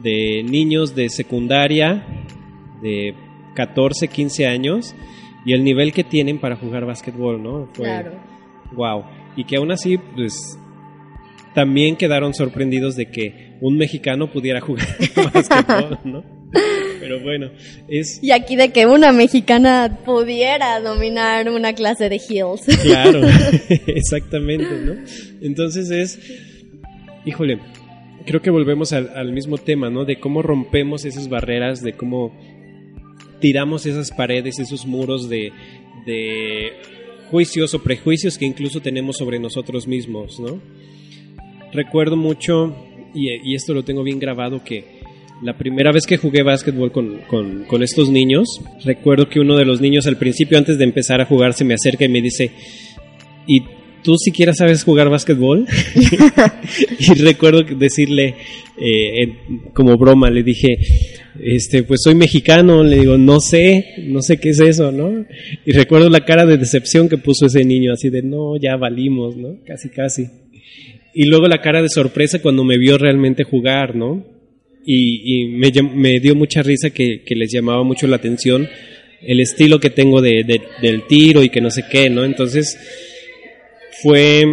de 0.01 0.43
niños 0.43 0.95
de 0.95 1.09
secundaria 1.09 2.05
de 2.81 3.15
14, 3.55 4.07
15 4.07 4.47
años 4.47 4.95
y 5.45 5.53
el 5.53 5.63
nivel 5.63 5.93
que 5.93 6.03
tienen 6.03 6.39
para 6.39 6.55
jugar 6.55 6.85
básquetbol, 6.85 7.41
¿no? 7.41 7.67
Fue, 7.73 7.85
Claro. 7.85 8.11
Wow. 8.73 9.05
Y 9.35 9.45
que 9.45 9.57
aún 9.57 9.71
así, 9.71 9.97
pues, 9.97 10.59
también 11.53 11.95
quedaron 11.95 12.33
sorprendidos 12.33 12.95
de 12.95 13.09
que 13.09 13.57
un 13.61 13.77
mexicano 13.77 14.31
pudiera 14.31 14.61
jugar 14.61 14.87
básquetbol, 15.33 15.99
¿no? 16.03 16.23
Pero 16.99 17.19
bueno, 17.19 17.51
es 17.87 18.19
Y 18.23 18.31
aquí 18.31 18.55
de 18.55 18.71
que 18.71 18.85
una 18.85 19.11
mexicana 19.11 19.99
pudiera 20.05 20.79
dominar 20.79 21.49
una 21.49 21.73
clase 21.73 22.09
de 22.09 22.17
heels. 22.17 22.61
claro, 22.81 23.21
exactamente, 23.87 24.69
¿no? 24.83 24.95
Entonces 25.41 25.89
es, 25.91 26.19
híjole, 27.25 27.59
creo 28.25 28.41
que 28.41 28.49
volvemos 28.49 28.93
al, 28.93 29.11
al 29.15 29.31
mismo 29.31 29.57
tema, 29.57 29.89
¿no? 29.89 30.05
De 30.05 30.19
cómo 30.19 30.41
rompemos 30.41 31.05
esas 31.05 31.29
barreras, 31.29 31.81
de 31.81 31.93
cómo 31.93 32.33
tiramos 33.39 33.85
esas 33.85 34.11
paredes, 34.11 34.59
esos 34.59 34.85
muros 34.85 35.29
de, 35.29 35.51
de 36.05 36.71
juicios 37.29 37.73
o 37.73 37.83
prejuicios 37.83 38.37
que 38.37 38.45
incluso 38.45 38.81
tenemos 38.81 39.17
sobre 39.17 39.39
nosotros 39.39 39.87
mismos, 39.87 40.39
¿no? 40.39 40.59
Recuerdo 41.71 42.15
mucho, 42.15 42.75
y, 43.13 43.29
y 43.51 43.55
esto 43.55 43.73
lo 43.73 43.83
tengo 43.83 44.03
bien 44.03 44.19
grabado, 44.19 44.63
que 44.63 44.96
la 45.41 45.57
primera 45.57 45.91
vez 45.91 46.05
que 46.05 46.17
jugué 46.17 46.43
básquetbol 46.43 46.91
con, 46.91 47.19
con, 47.27 47.65
con 47.65 47.83
estos 47.83 48.09
niños, 48.09 48.61
recuerdo 48.83 49.29
que 49.29 49.39
uno 49.39 49.55
de 49.55 49.65
los 49.65 49.81
niños 49.81 50.07
al 50.07 50.17
principio, 50.17 50.57
antes 50.57 50.77
de 50.77 50.83
empezar 50.83 51.21
a 51.21 51.25
jugar, 51.25 51.53
se 51.53 51.65
me 51.65 51.75
acerca 51.75 52.05
y 52.05 52.09
me 52.09 52.21
dice, 52.21 52.51
¿y 53.45 53.61
tú 54.03 54.17
siquiera 54.17 54.53
sabes 54.53 54.83
jugar 54.83 55.09
básquetbol? 55.09 55.67
y 56.99 57.13
recuerdo 57.21 57.63
decirle, 57.63 58.35
eh, 58.77 59.37
como 59.73 59.97
broma, 59.97 60.29
le 60.29 60.43
dije, 60.43 60.79
este, 61.39 61.83
pues 61.83 62.01
soy 62.03 62.15
mexicano, 62.15 62.83
le 62.83 62.99
digo, 62.99 63.17
no 63.17 63.39
sé, 63.39 63.85
no 64.05 64.21
sé 64.21 64.37
qué 64.37 64.49
es 64.49 64.59
eso, 64.59 64.91
¿no? 64.91 65.25
Y 65.65 65.71
recuerdo 65.71 66.09
la 66.09 66.25
cara 66.25 66.45
de 66.45 66.57
decepción 66.57 67.09
que 67.09 67.17
puso 67.17 67.45
ese 67.45 67.63
niño, 67.63 67.93
así 67.93 68.09
de, 68.09 68.23
no, 68.23 68.57
ya 68.57 68.75
valimos, 68.75 69.37
¿no? 69.37 69.57
Casi, 69.65 69.89
casi. 69.89 70.27
Y 71.13 71.25
luego 71.25 71.47
la 71.47 71.61
cara 71.61 71.81
de 71.81 71.89
sorpresa 71.89 72.41
cuando 72.41 72.63
me 72.63 72.77
vio 72.77 72.97
realmente 72.97 73.43
jugar, 73.43 73.95
¿no? 73.95 74.36
Y, 74.89 75.43
y 75.43 75.47
me, 75.49 75.69
dio 76.21 76.33
mucha 76.33 76.63
risa 76.63 76.91
que, 76.91 77.21
les 77.27 77.51
llamaba 77.51 77.83
mucho 77.83 78.07
la 78.07 78.15
atención 78.15 78.69
el 79.21 79.41
estilo 79.41 79.81
que 79.81 79.89
tengo 79.89 80.21
de- 80.21 80.45
del 80.81 81.07
tiro 81.07 81.43
y 81.43 81.49
que 81.49 81.59
no 81.59 81.69
sé 81.69 81.83
qué, 81.91 82.09
¿no? 82.09 82.23
Entonces 82.23 82.79
fue... 84.01 84.45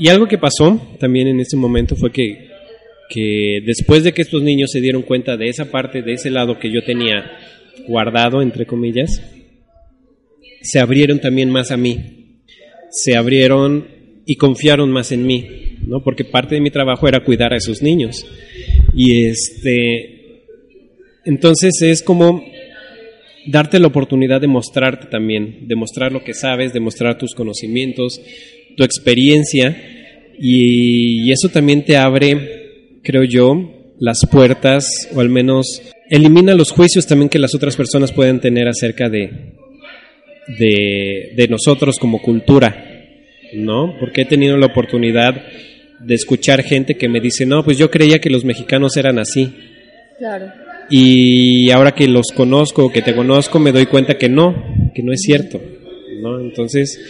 Y 0.00 0.08
algo 0.08 0.26
que 0.26 0.36
pasó 0.38 0.96
también 0.98 1.28
en 1.28 1.38
ese 1.38 1.56
momento 1.56 1.94
fue 1.94 2.10
que, 2.10 2.48
que 3.08 3.60
después 3.64 4.02
de 4.02 4.12
que 4.12 4.22
estos 4.22 4.42
niños 4.42 4.72
se 4.72 4.80
dieron 4.80 5.02
cuenta 5.02 5.36
de 5.36 5.46
esa 5.48 5.70
parte, 5.70 6.02
de 6.02 6.14
ese 6.14 6.30
lado 6.30 6.58
que 6.58 6.72
yo 6.72 6.82
tenía 6.82 7.30
guardado, 7.86 8.42
entre 8.42 8.66
comillas, 8.66 9.22
se 10.62 10.80
abrieron 10.80 11.20
también 11.20 11.50
más 11.50 11.70
a 11.70 11.76
mí. 11.76 12.40
Se 12.90 13.14
abrieron 13.14 13.86
y 14.26 14.34
confiaron 14.34 14.90
más 14.90 15.12
en 15.12 15.24
mí, 15.24 15.46
¿no? 15.86 16.02
Porque 16.02 16.24
parte 16.24 16.56
de 16.56 16.60
mi 16.60 16.70
trabajo 16.70 17.06
era 17.06 17.22
cuidar 17.22 17.52
a 17.52 17.58
esos 17.58 17.80
niños. 17.80 18.26
Y 18.94 19.26
este. 19.26 20.42
Entonces 21.24 21.80
es 21.82 22.02
como 22.02 22.44
darte 23.46 23.78
la 23.78 23.88
oportunidad 23.88 24.40
de 24.40 24.46
mostrarte 24.46 25.06
también, 25.06 25.66
de 25.68 25.76
mostrar 25.76 26.12
lo 26.12 26.22
que 26.22 26.34
sabes, 26.34 26.72
de 26.72 26.80
mostrar 26.80 27.18
tus 27.18 27.34
conocimientos, 27.34 28.20
tu 28.76 28.84
experiencia, 28.84 29.76
y, 30.38 31.22
y 31.22 31.32
eso 31.32 31.48
también 31.48 31.84
te 31.84 31.96
abre, 31.96 33.00
creo 33.02 33.24
yo, 33.24 33.70
las 33.98 34.26
puertas, 34.30 35.08
o 35.14 35.20
al 35.20 35.28
menos 35.28 35.82
elimina 36.10 36.54
los 36.54 36.70
juicios 36.70 37.06
también 37.06 37.28
que 37.28 37.38
las 37.38 37.54
otras 37.54 37.76
personas 37.76 38.12
pueden 38.12 38.40
tener 38.40 38.68
acerca 38.68 39.08
de, 39.08 39.30
de, 40.58 41.32
de 41.36 41.48
nosotros 41.48 41.98
como 41.98 42.20
cultura, 42.20 43.06
¿no? 43.54 43.96
Porque 43.98 44.22
he 44.22 44.26
tenido 44.26 44.56
la 44.56 44.66
oportunidad 44.66 45.42
de 46.04 46.14
escuchar 46.14 46.62
gente 46.62 46.96
que 46.96 47.08
me 47.08 47.20
dice, 47.20 47.46
no, 47.46 47.64
pues 47.64 47.78
yo 47.78 47.90
creía 47.90 48.20
que 48.20 48.30
los 48.30 48.44
mexicanos 48.44 48.96
eran 48.96 49.18
así. 49.18 49.54
Claro. 50.18 50.52
Y 50.90 51.70
ahora 51.70 51.92
que 51.92 52.08
los 52.08 52.26
conozco, 52.34 52.92
que 52.92 53.02
te 53.02 53.14
conozco, 53.14 53.58
me 53.58 53.72
doy 53.72 53.86
cuenta 53.86 54.18
que 54.18 54.28
no, 54.28 54.90
que 54.94 55.02
no 55.02 55.12
es 55.12 55.20
cierto, 55.22 55.60
¿no? 56.20 56.40
Entonces, 56.40 57.00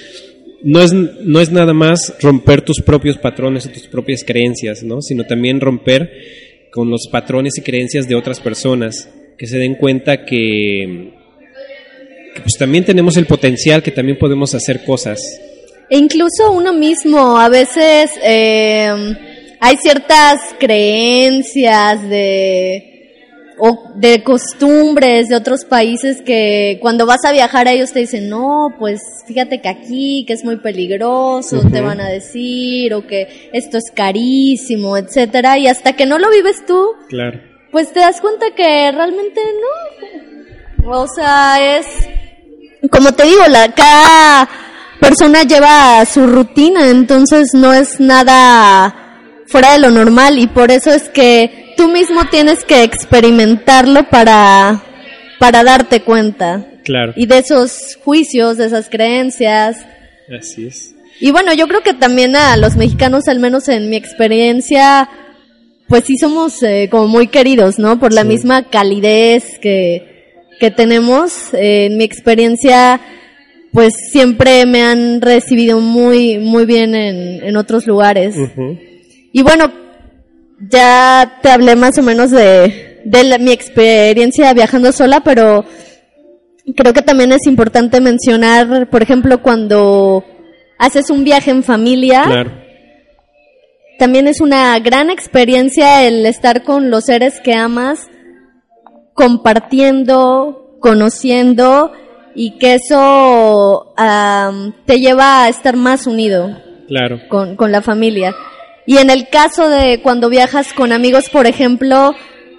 no 0.63 0.81
es, 0.81 0.93
no 0.93 1.41
es 1.41 1.51
nada 1.51 1.75
más 1.75 2.15
romper 2.21 2.63
tus 2.63 2.81
propios 2.81 3.19
patrones 3.19 3.67
o 3.67 3.71
tus 3.71 3.87
propias 3.87 4.25
creencias, 4.25 4.83
¿no? 4.83 5.03
Sino 5.03 5.25
también 5.25 5.61
romper 5.61 6.11
con 6.71 6.91
los 6.91 7.09
patrones 7.11 7.59
y 7.59 7.63
creencias 7.63 8.09
de 8.09 8.15
otras 8.15 8.41
personas, 8.41 9.09
que 9.37 9.47
se 9.47 9.59
den 9.59 9.75
cuenta 9.75 10.25
que, 10.25 11.13
que 12.35 12.41
pues 12.41 12.55
también 12.59 12.85
tenemos 12.85 13.17
el 13.17 13.27
potencial, 13.27 13.83
que 13.83 13.91
también 13.91 14.19
podemos 14.19 14.55
hacer 14.55 14.85
cosas. 14.85 15.21
E 15.91 15.99
incluso 15.99 16.51
uno 16.53 16.73
mismo, 16.73 17.39
a 17.39 17.49
veces 17.49 18.11
eh, 18.23 18.93
hay 19.61 19.77
ciertas 19.77 20.41
creencias 20.59 22.09
de 22.09 22.91
o 23.57 23.93
de 23.95 24.25
costumbres 24.25 25.29
de 25.29 25.37
otros 25.37 25.65
países 25.65 26.23
que 26.23 26.79
cuando 26.81 27.07
vas 27.07 27.25
a 27.25 27.31
viajar 27.33 27.69
a 27.69 27.73
ellos 27.73 27.93
te 27.93 28.01
dicen, 28.01 28.29
no, 28.29 28.75
pues 28.81 29.01
fíjate 29.29 29.61
que 29.61 29.69
aquí, 29.69 30.25
que 30.27 30.33
es 30.33 30.45
muy 30.45 30.57
peligroso, 30.57 31.63
te 31.71 31.81
van 31.81 32.01
a 32.01 32.09
decir, 32.09 32.93
o 32.95 33.07
que 33.07 33.51
esto 33.53 33.79
es 33.79 33.93
carísimo, 33.95 34.97
etcétera, 34.97 35.57
y 35.59 35.69
hasta 35.69 35.93
que 35.93 36.05
no 36.05 36.19
lo 36.19 36.31
vives 36.31 36.67
tú, 36.67 36.85
Claro. 37.09 37.41
pues 37.71 37.93
te 37.93 38.01
das 38.01 38.21
cuenta 38.21 38.47
que 38.57 38.91
realmente 38.91 39.41
no. 39.61 40.91
O 40.91 41.07
sea, 41.07 41.79
es 41.79 41.87
como 42.91 43.13
te 43.13 43.23
digo, 43.25 43.43
la 43.49 43.73
cada 43.73 44.49
persona 45.09 45.43
lleva 45.43 46.05
su 46.07 46.27
rutina, 46.27 46.89
entonces 46.91 47.51
no 47.55 47.73
es 47.73 48.01
nada 48.01 48.95
fuera 49.47 49.73
de 49.73 49.79
lo 49.79 49.91
normal 49.91 50.39
y 50.39 50.47
por 50.47 50.71
eso 50.71 50.91
es 50.91 51.09
que 51.11 51.75
tú 51.77 51.89
mismo 51.89 52.25
tienes 52.31 52.65
que 52.65 52.83
experimentarlo 52.83 54.09
para 54.11 54.83
para 55.39 55.63
darte 55.65 56.01
cuenta 56.01 56.65
Claro. 56.85 57.13
y 57.17 57.27
de 57.27 57.39
esos 57.39 57.99
juicios, 58.05 58.57
de 58.59 58.67
esas 58.67 58.89
creencias. 58.89 59.79
Así 60.39 60.67
es. 60.67 60.95
Y 61.21 61.31
bueno, 61.31 61.53
yo 61.55 61.67
creo 61.69 61.83
que 61.83 61.95
también 61.95 62.35
a 62.37 62.57
los 62.57 62.77
mexicanos, 62.77 63.29
al 63.29 63.39
menos 63.41 63.69
en 63.69 63.89
mi 63.91 63.97
experiencia, 63.97 65.09
pues 65.89 66.05
sí 66.05 66.17
somos 66.19 66.63
eh, 66.63 66.89
como 66.91 67.09
muy 67.09 67.29
queridos, 67.29 67.79
¿no? 67.79 67.99
Por 68.01 68.13
la 68.13 68.23
Sí. 68.23 68.29
misma 68.29 68.65
calidez 68.71 69.45
que, 69.61 70.35
que 70.61 70.71
tenemos. 70.71 71.53
Eh, 71.55 71.87
en 71.87 71.97
mi 71.99 72.05
experiencia, 72.05 73.01
pues 73.75 73.93
siempre 74.13 74.65
me 74.67 74.83
han 74.83 75.21
recibido 75.21 75.81
muy, 75.81 76.39
muy 76.39 76.65
bien 76.65 76.95
en, 76.95 77.45
en 77.45 77.57
otros 77.57 77.87
lugares. 77.87 78.35
Y 79.33 79.43
bueno, 79.43 79.71
ya 80.71 81.41
te 81.43 81.51
hablé 81.51 81.75
más 81.77 81.99
o 81.99 82.03
menos 82.03 82.31
de, 82.31 83.03
de 83.05 83.25
la- 83.25 83.39
mi 83.39 83.51
experiencia 83.51 84.55
viajando 84.55 84.93
sola, 84.93 85.21
pero 85.25 85.65
creo 86.77 86.93
que 86.95 87.03
también 87.03 87.33
es 87.33 87.47
importante 87.47 88.01
mencionar, 88.01 88.89
por 88.91 89.03
ejemplo, 89.03 89.43
cuando 89.43 90.25
haces 90.79 91.11
un 91.11 91.25
viaje 91.25 91.51
en 91.51 91.63
familia, 91.65 92.23
Claro. 92.27 92.53
también 93.99 94.29
es 94.29 94.41
una 94.41 94.79
gran 94.79 95.11
experiencia 95.11 96.07
el 96.07 96.25
estar 96.27 96.63
con 96.63 96.91
los 96.91 97.05
seres 97.07 97.41
que 97.41 97.55
amas, 97.55 98.09
compartiendo, 99.15 100.77
conociendo 100.81 101.93
y 102.35 102.59
que 102.59 102.75
eso 102.75 103.93
am, 103.97 104.73
te 104.87 104.99
lleva 105.01 105.45
a 105.45 105.49
estar 105.49 105.77
más 105.77 106.07
unido 106.07 106.57
Claro. 106.89 107.21
con, 107.29 107.57
con 107.57 107.73
la 107.73 107.81
familia. 107.83 108.35
Y 108.87 108.99
en 108.99 109.09
el 109.11 109.29
caso 109.29 109.69
de 109.69 110.01
cuando 110.03 110.29
viajas 110.29 110.73
con 110.73 110.93
amigos, 110.93 111.31
por 111.31 111.47
ejemplo, 111.47 112.15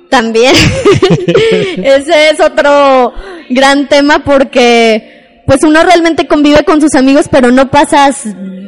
también 0.10 0.54
ese 1.84 2.30
es 2.30 2.40
otro 2.40 3.14
gran 3.50 3.88
tema 3.88 4.24
porque 4.24 5.42
pues 5.46 5.60
uno 5.64 5.84
realmente 5.84 6.26
convive 6.26 6.64
con 6.64 6.82
sus 6.82 6.96
amigos, 6.96 7.28
pero 7.30 7.52
no 7.52 7.70
pasas 7.70 8.24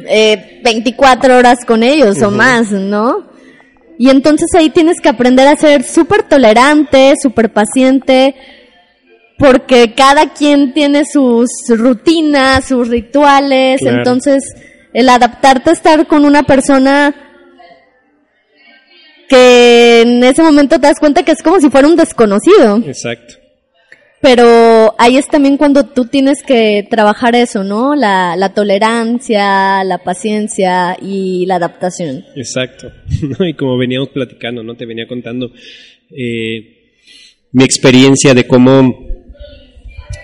eh, 0.08 0.60
24 0.62 1.36
horas 1.36 1.64
con 1.64 1.82
ellos 1.82 2.22
o 2.22 2.30
más, 2.30 2.70
¿no? 2.70 3.26
Y 3.98 4.10
entonces 4.10 4.48
ahí 4.54 4.70
tienes 4.70 5.00
que 5.00 5.08
aprender 5.08 5.48
a 5.48 5.56
ser 5.56 5.82
súper 5.82 6.22
tolerante, 6.22 7.14
súper 7.20 7.52
paciente, 7.52 8.36
porque 9.38 9.94
cada 9.94 10.32
quien 10.32 10.72
tiene 10.74 11.04
sus 11.04 11.48
rutinas, 11.68 12.64
sus 12.66 12.88
rituales, 12.88 13.80
Claro. 13.80 13.98
entonces 13.98 14.42
el 14.92 15.08
adaptarte 15.08 15.70
a 15.70 15.72
estar 15.74 16.06
con 16.06 16.24
una 16.24 16.42
persona 16.42 17.14
que 19.28 20.00
en 20.02 20.24
ese 20.24 20.42
momento 20.42 20.76
te 20.76 20.86
das 20.86 20.98
cuenta 20.98 21.22
que 21.22 21.32
es 21.32 21.42
como 21.42 21.60
si 21.60 21.68
fuera 21.70 21.86
un 21.86 21.96
desconocido. 21.96 22.78
Exacto. 22.86 23.34
Pero 24.20 24.96
ahí 24.98 25.16
es 25.16 25.28
también 25.28 25.56
cuando 25.56 25.84
tú 25.86 26.06
tienes 26.06 26.42
que 26.42 26.84
trabajar 26.90 27.36
eso, 27.36 27.62
¿no? 27.62 27.94
La, 27.94 28.34
la 28.36 28.52
tolerancia, 28.52 29.84
la 29.84 29.98
paciencia 29.98 30.96
y 31.00 31.46
la 31.46 31.56
adaptación. 31.56 32.24
Exacto. 32.34 32.90
Y 33.40 33.54
como 33.54 33.76
veníamos 33.78 34.08
platicando, 34.08 34.64
¿no? 34.64 34.74
Te 34.74 34.86
venía 34.86 35.06
contando 35.06 35.52
eh, 36.10 36.96
mi 37.52 37.62
experiencia 37.62 38.34
de 38.34 38.44
cómo 38.48 39.07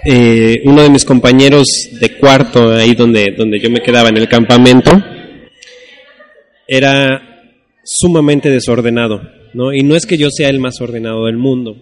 eh, 0.04 0.62
uno 0.64 0.82
de 0.82 0.90
mis 0.90 1.04
compañeros 1.04 1.66
de 2.00 2.16
cuarto, 2.18 2.72
ahí 2.72 2.94
donde, 2.94 3.32
donde 3.36 3.58
yo 3.58 3.70
me 3.70 3.80
quedaba 3.80 4.08
en 4.08 4.16
el 4.16 4.28
campamento, 4.28 4.90
era 6.66 7.50
sumamente 7.84 8.50
desordenado, 8.50 9.22
¿no? 9.52 9.72
Y 9.72 9.82
no 9.82 9.96
es 9.96 10.06
que 10.06 10.16
yo 10.16 10.28
sea 10.30 10.48
el 10.48 10.58
más 10.58 10.80
ordenado 10.80 11.26
del 11.26 11.36
mundo, 11.36 11.76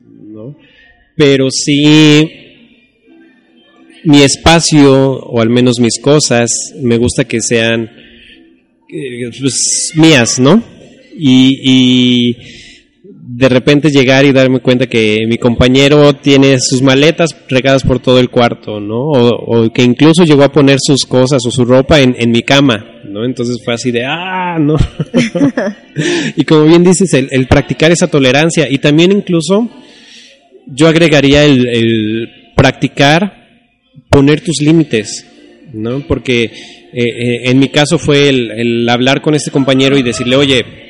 ¿no? 0.00 0.56
Pero 1.16 1.48
sí 1.50 2.30
mi 4.04 4.22
espacio, 4.22 5.18
o 5.18 5.40
al 5.40 5.50
menos 5.50 5.78
mis 5.78 6.00
cosas, 6.00 6.50
me 6.80 6.96
gusta 6.96 7.24
que 7.24 7.40
sean 7.40 7.90
eh, 8.88 9.30
pues, 9.38 9.92
mías, 9.94 10.38
¿no? 10.38 10.62
Y, 11.16 11.60
y 11.62 12.36
de 13.40 13.48
repente 13.48 13.88
llegar 13.88 14.26
y 14.26 14.32
darme 14.32 14.60
cuenta 14.60 14.86
que 14.86 15.24
mi 15.26 15.38
compañero 15.38 16.12
tiene 16.12 16.60
sus 16.60 16.82
maletas 16.82 17.34
regadas 17.48 17.82
por 17.84 17.98
todo 17.98 18.20
el 18.20 18.28
cuarto, 18.28 18.80
¿no? 18.80 18.98
O, 18.98 19.62
o 19.62 19.72
que 19.72 19.82
incluso 19.82 20.24
llegó 20.24 20.44
a 20.44 20.52
poner 20.52 20.76
sus 20.78 21.06
cosas 21.06 21.40
o 21.46 21.50
su 21.50 21.64
ropa 21.64 22.00
en, 22.00 22.14
en 22.18 22.32
mi 22.32 22.42
cama, 22.42 23.00
¿no? 23.08 23.24
Entonces 23.24 23.56
fue 23.64 23.72
así 23.72 23.90
de, 23.92 24.04
ah, 24.04 24.58
no. 24.60 24.76
y 26.36 26.44
como 26.44 26.66
bien 26.66 26.84
dices, 26.84 27.14
el, 27.14 27.28
el, 27.30 27.46
practicar 27.46 27.90
esa 27.90 28.08
tolerancia 28.08 28.68
y 28.70 28.76
también 28.76 29.10
incluso 29.10 29.70
yo 30.66 30.88
agregaría 30.88 31.42
el, 31.46 31.66
el 31.66 32.28
practicar 32.54 33.48
poner 34.10 34.42
tus 34.42 34.60
límites, 34.60 35.26
¿no? 35.72 36.06
Porque 36.06 36.42
eh, 36.42 36.52
eh, 36.92 37.40
en 37.44 37.58
mi 37.58 37.70
caso 37.70 37.98
fue 37.98 38.28
el, 38.28 38.50
el 38.50 38.88
hablar 38.90 39.22
con 39.22 39.34
este 39.34 39.50
compañero 39.50 39.96
y 39.96 40.02
decirle, 40.02 40.36
oye, 40.36 40.89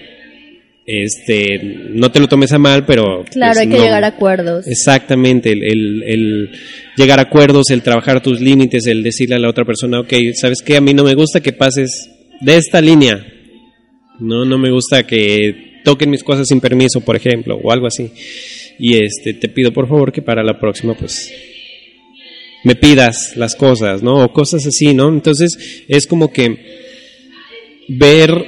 este, 0.87 1.61
no 1.91 2.11
te 2.11 2.19
lo 2.21 2.27
tomes 2.29 2.53
a 2.53 2.59
mal, 2.59 2.85
pero... 2.87 3.25
Claro, 3.31 3.53
pues, 3.53 3.59
hay 3.59 3.69
que 3.69 3.77
no. 3.79 3.83
llegar 3.85 4.03
a 4.05 4.09
acuerdos. 4.09 4.67
Exactamente, 4.67 5.53
el, 5.53 5.63
el- 5.63 6.03
el 6.07 6.51
llegar 6.97 7.19
a 7.19 7.23
acuerdos, 7.23 7.71
el 7.71 7.83
trabajar 7.83 8.23
tus 8.23 8.41
límites, 8.41 8.87
el 8.87 9.03
decirle 9.03 9.37
a 9.37 9.39
la 9.39 9.49
otra 9.49 9.65
persona, 9.65 10.01
ok, 10.01 10.13
¿sabes 10.35 10.63
qué? 10.63 10.77
A 10.77 10.81
mí 10.81 10.93
no 10.95 11.05
me 11.05 11.15
gusta 11.15 11.41
que 11.41 11.53
pases 11.53 12.11
de 12.41 12.57
esta 12.57 12.81
línea. 12.81 13.25
No, 14.19 14.45
no 14.45 14.59
me 14.59 14.71
gusta 14.71 15.07
que 15.07 15.81
toquen 15.85 16.11
mis 16.11 16.23
cosas 16.25 16.47
sin 16.49 16.61
permiso, 16.61 17.01
por 17.01 17.17
ejemplo, 17.17 17.57
o 17.63 17.73
algo 17.73 17.87
así. 17.87 18.11
Y 18.79 19.03
este, 19.03 19.35
te 19.35 19.49
pido 19.49 19.73
por 19.73 19.89
favor 19.89 20.13
que 20.13 20.23
para 20.23 20.43
la 20.43 20.59
próxima, 20.59 20.95
pues, 20.95 21.33
me 22.65 22.75
pidas 22.75 23.35
las 23.37 23.55
cosas, 23.55 24.03
¿no? 24.03 24.25
O 24.25 24.33
cosas 24.33 24.67
así, 24.67 24.93
¿no? 24.93 25.09
Entonces, 25.09 25.85
es 25.89 26.07
como 26.07 26.31
que 26.33 26.57
ver 27.89 28.45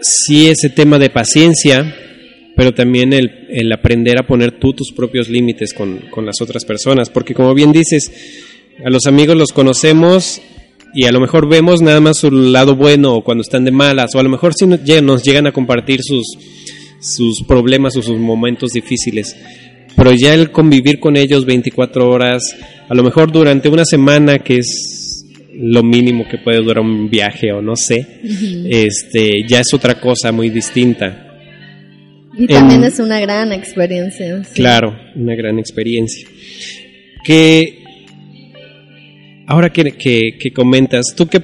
sí 0.00 0.48
ese 0.48 0.70
tema 0.70 0.98
de 0.98 1.10
paciencia, 1.10 1.94
pero 2.56 2.72
también 2.74 3.12
el, 3.12 3.46
el 3.50 3.72
aprender 3.72 4.18
a 4.18 4.26
poner 4.26 4.58
tú 4.58 4.72
tus 4.72 4.92
propios 4.92 5.28
límites 5.28 5.72
con, 5.72 5.98
con 6.10 6.26
las 6.26 6.40
otras 6.40 6.64
personas, 6.64 7.10
porque 7.10 7.34
como 7.34 7.54
bien 7.54 7.72
dices, 7.72 8.10
a 8.84 8.90
los 8.90 9.06
amigos 9.06 9.36
los 9.36 9.52
conocemos 9.52 10.40
y 10.94 11.04
a 11.06 11.12
lo 11.12 11.20
mejor 11.20 11.48
vemos 11.48 11.82
nada 11.82 12.00
más 12.00 12.18
su 12.18 12.30
lado 12.30 12.76
bueno 12.76 13.14
o 13.14 13.24
cuando 13.24 13.42
están 13.42 13.64
de 13.64 13.70
malas, 13.70 14.14
o 14.14 14.18
a 14.18 14.22
lo 14.22 14.28
mejor 14.28 14.54
sí 14.54 14.66
nos 14.66 14.82
llegan, 14.82 15.06
nos 15.06 15.22
llegan 15.22 15.46
a 15.46 15.52
compartir 15.52 16.00
sus, 16.02 16.26
sus 17.00 17.42
problemas 17.44 17.96
o 17.96 18.02
sus 18.02 18.18
momentos 18.18 18.72
difíciles. 18.72 19.36
Pero 19.96 20.12
ya 20.12 20.32
el 20.34 20.52
convivir 20.52 21.00
con 21.00 21.16
ellos 21.16 21.44
24 21.44 22.08
horas, 22.08 22.42
a 22.88 22.94
lo 22.94 23.02
mejor 23.02 23.32
durante 23.32 23.68
una 23.68 23.84
semana, 23.84 24.38
que 24.38 24.58
es 24.58 24.97
lo 25.60 25.82
mínimo 25.82 26.26
que 26.28 26.38
puede 26.38 26.58
durar 26.58 26.80
un 26.80 27.10
viaje 27.10 27.52
o 27.52 27.60
no 27.60 27.74
sé, 27.76 28.06
este 28.68 29.44
ya 29.46 29.60
es 29.60 29.74
otra 29.74 30.00
cosa 30.00 30.30
muy 30.32 30.50
distinta. 30.50 31.24
Y 32.36 32.46
también 32.46 32.82
en- 32.82 32.86
es 32.88 33.00
una 33.00 33.18
gran 33.20 33.52
experiencia. 33.52 34.44
sí. 34.44 34.54
Claro, 34.54 34.96
una 35.16 35.34
gran 35.34 35.58
experiencia. 35.58 36.28
Que 37.24 37.82
ahora 39.48 39.70
que, 39.70 39.92
que- 39.92 40.38
que 40.38 40.52
comentas, 40.52 41.06
¿tú 41.16 41.26
qué, 41.26 41.40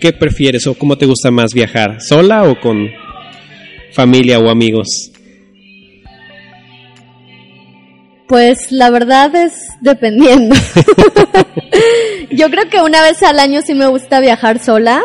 qué 0.00 0.12
prefieres 0.12 0.66
o 0.66 0.74
cómo 0.74 0.98
te 0.98 1.06
gusta 1.06 1.30
más 1.30 1.54
viajar? 1.54 2.02
¿Sola 2.02 2.44
o 2.44 2.60
con 2.60 2.90
familia 3.92 4.38
o 4.38 4.50
amigos? 4.50 5.10
Pues 8.28 8.70
la 8.72 8.90
verdad 8.90 9.34
es 9.36 9.52
dependiendo. 9.80 10.54
Yo 12.30 12.50
creo 12.50 12.68
que 12.68 12.80
una 12.82 13.02
vez 13.02 13.22
al 13.22 13.38
año 13.38 13.60
sí 13.62 13.74
me 13.74 13.86
gusta 13.86 14.20
viajar 14.20 14.58
sola, 14.58 15.02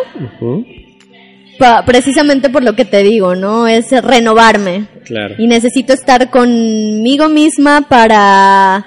precisamente 1.86 2.50
por 2.50 2.64
lo 2.64 2.76
que 2.76 2.86
te 2.86 3.04
digo, 3.04 3.36
¿no? 3.36 3.68
Es 3.68 3.92
renovarme. 3.92 4.88
Claro. 5.06 5.36
Y 5.38 5.48
necesito 5.48 5.94
estar 5.94 6.30
conmigo 6.30 7.30
misma 7.30 7.82
para 7.88 8.86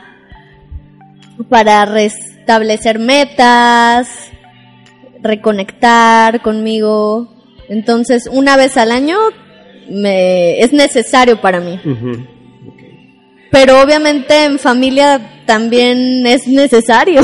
para 1.49 1.85
restablecer 1.85 2.99
metas, 2.99 4.09
reconectar 5.23 6.43
conmigo. 6.43 7.33
Entonces, 7.69 8.29
una 8.31 8.57
vez 8.57 8.77
al 8.77 8.93
año 8.93 9.19
me 9.89 10.61
es 10.61 10.73
necesario 10.73 11.41
para 11.41 11.61
mí. 11.61 11.81
Pero 13.55 13.81
obviamente 13.81 14.47
en 14.47 14.59
familia 14.59 15.21
también 15.47 16.27
es 16.27 16.49
necesario. 16.49 17.21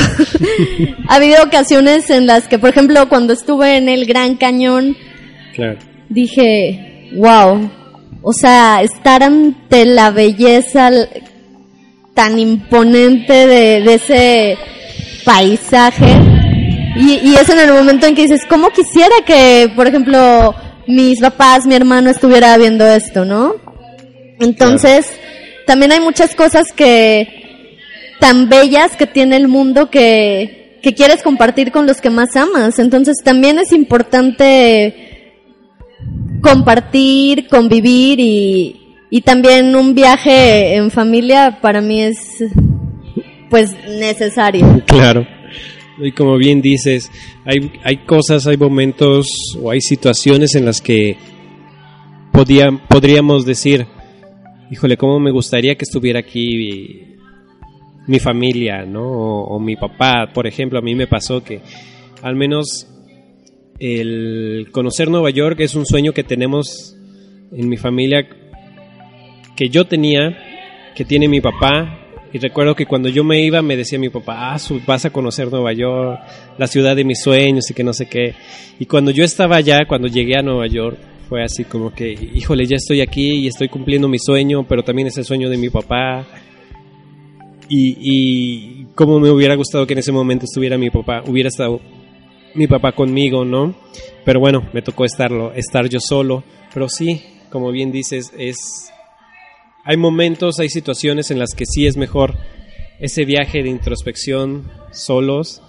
ha 1.09 1.16
habido 1.16 1.43
ocasiones 1.43 2.09
en 2.09 2.28
las 2.28 2.47
que, 2.47 2.57
por 2.57 2.70
ejemplo, 2.70 3.09
cuando 3.09 3.33
estuve 3.33 3.76
en 3.76 3.89
el 3.89 4.07
Gran 4.07 4.37
Cañón, 4.37 4.97
Claro. 5.57 5.78
dije, 6.09 7.11
wow, 7.16 7.68
o 8.22 8.33
sea, 8.33 8.81
estar 8.81 9.24
ante 9.24 9.85
la 9.85 10.12
belleza 10.12 10.93
tan 12.14 12.39
imponente 12.39 13.49
de, 13.49 13.81
de 13.81 13.95
ese 13.95 14.59
paisaje. 15.24 16.14
Y, 16.95 17.28
y 17.28 17.35
es 17.35 17.49
en 17.49 17.59
el 17.59 17.72
momento 17.72 18.07
en 18.07 18.14
que 18.14 18.22
dices, 18.22 18.43
¿cómo 18.49 18.68
quisiera 18.70 19.16
que, 19.26 19.68
por 19.74 19.89
ejemplo, 19.89 20.55
mis 20.87 21.18
papás, 21.20 21.66
mi 21.66 21.74
hermano 21.74 22.09
estuviera 22.09 22.57
viendo 22.57 22.87
esto, 22.87 23.24
¿no? 23.24 23.57
Entonces, 24.39 25.12
también 25.71 25.93
hay 25.93 26.01
muchas 26.01 26.35
cosas 26.35 26.73
que, 26.75 27.79
tan 28.18 28.49
bellas 28.49 28.97
que 28.97 29.07
tiene 29.07 29.37
el 29.37 29.47
mundo 29.47 29.89
que, 29.89 30.81
que 30.83 30.95
quieres 30.95 31.23
compartir 31.23 31.71
con 31.71 31.87
los 31.87 32.01
que 32.01 32.11
más 32.11 32.35
amas. 32.35 32.81
Entonces, 32.81 33.18
también 33.23 33.57
es 33.61 33.71
importante 33.71 35.33
compartir, 36.43 37.47
convivir 37.47 38.18
y, 38.18 38.97
y 39.11 39.21
también 39.21 39.77
un 39.77 39.95
viaje 39.95 40.75
en 40.75 40.91
familia 40.91 41.61
para 41.62 41.81
mí 41.81 42.03
es 42.03 42.18
pues 43.49 43.71
necesario. 43.87 44.83
Claro. 44.87 45.25
Y 45.99 46.11
como 46.11 46.37
bien 46.37 46.61
dices, 46.61 47.12
hay, 47.45 47.71
hay 47.85 47.99
cosas, 47.99 48.49
hay 48.49 48.57
momentos 48.57 49.29
o 49.62 49.71
hay 49.71 49.81
situaciones 49.81 50.57
en 50.57 50.64
las 50.64 50.81
que 50.81 51.16
podríamos 52.89 53.47
decir, 53.47 53.87
híjole, 54.71 54.97
cómo 54.97 55.18
me 55.18 55.31
gustaría 55.31 55.75
que 55.75 55.85
estuviera 55.85 56.21
aquí 56.21 56.57
mi, 56.57 57.16
mi 58.07 58.18
familia, 58.21 58.85
¿no? 58.85 59.03
O, 59.03 59.59
mi 59.59 59.77
papá, 59.77 60.31
por 60.33 60.47
ejemplo, 60.47 60.79
a 60.79 60.83
mí 60.83 60.95
me 60.95 61.07
pasó 61.07 61.43
que 61.43 61.61
al 62.23 62.37
menos 62.37 62.87
el 63.79 64.68
conocer 64.73 65.09
Nueva 65.09 65.31
York 65.31 65.61
es 65.61 65.75
un 65.75 65.87
sueño 65.87 66.12
que 66.12 66.23
tenemos 66.23 66.97
en 67.53 67.68
mi 67.68 67.77
familia, 67.77 68.29
que 69.57 69.68
yo 69.68 69.87
tenía, 69.87 70.39
que 70.95 71.05
tiene 71.05 71.29
mi 71.29 71.41
papá, 71.41 71.97
y 72.33 72.39
recuerdo 72.39 72.77
que 72.77 72.87
cuando 72.87 73.09
yo 73.09 73.25
me 73.25 73.43
iba 73.43 73.61
me 73.61 73.77
decía 73.77 73.99
mi 73.99 74.09
papá, 74.09 74.55
ah, 74.55 74.59
vas 74.87 75.05
a 75.05 75.11
conocer 75.11 75.51
Nueva 75.51 75.73
York, 75.73 76.21
la 76.59 76.68
ciudad 76.68 76.95
de 76.95 77.05
mis 77.05 77.21
sueños 77.21 77.68
y 77.71 77.75
que 77.75 77.83
no 77.83 77.93
sé 77.93 78.07
qué. 78.07 78.35
Y 78.79 78.87
cuando 78.87 79.11
yo 79.11 79.25
estaba 79.25 79.57
allá, 79.57 79.81
cuando 79.89 80.07
llegué 80.07 80.37
a 80.37 80.43
Nueva 80.43 80.68
York, 80.68 80.99
fue 81.31 81.45
así 81.45 81.64
como 81.64 81.95
que, 81.95 82.11
híjole, 82.11 82.66
ya 82.66 82.74
estoy 82.74 83.01
aquí 83.01 83.37
y 83.37 83.47
estoy 83.47 83.68
cumpliendo 83.68 84.09
mi 84.09 84.18
sueño, 84.18 84.66
pero 84.68 84.83
también 84.83 85.07
es 85.07 85.16
el 85.16 85.24
sueño 85.24 85.49
de 85.49 85.57
mi 85.57 85.70
papá. 85.70 86.26
Y, 87.68 87.97
y 88.01 88.87
cómo 88.97 89.20
me 89.20 89.31
hubiera 89.31 89.55
gustado 89.55 89.87
que 89.87 89.93
en 89.93 90.01
ese 90.01 90.11
momento 90.11 90.45
estuviera 90.45 90.76
mi 90.76 90.91
papá, 90.91 91.22
hubiera 91.24 91.49
estado 91.49 91.81
mi 92.57 92.66
papá 92.66 92.91
conmigo, 92.91 93.45
¿no? 93.45 93.76
Pero 94.24 94.41
bueno, 94.41 94.68
me 94.72 94.83
tocó 94.83 95.05
estarlo, 95.05 95.53
estar 95.53 95.89
yo 95.89 96.01
solo. 96.01 96.43
Pero 96.74 96.89
sí, 96.89 97.22
como 97.49 97.70
bien 97.70 97.93
dices, 97.93 98.33
es 98.37 98.91
hay 99.85 99.97
momentos, 99.97 100.59
hay 100.59 100.68
situaciones 100.68 101.31
en 101.31 101.39
las 101.39 101.55
que 101.55 101.64
sí 101.64 101.87
es 101.87 101.97
mejor 101.97 102.35
ese 102.99 103.24
viaje 103.24 103.62
de 103.62 103.70
introspección 103.70 104.68
solos 104.91 105.62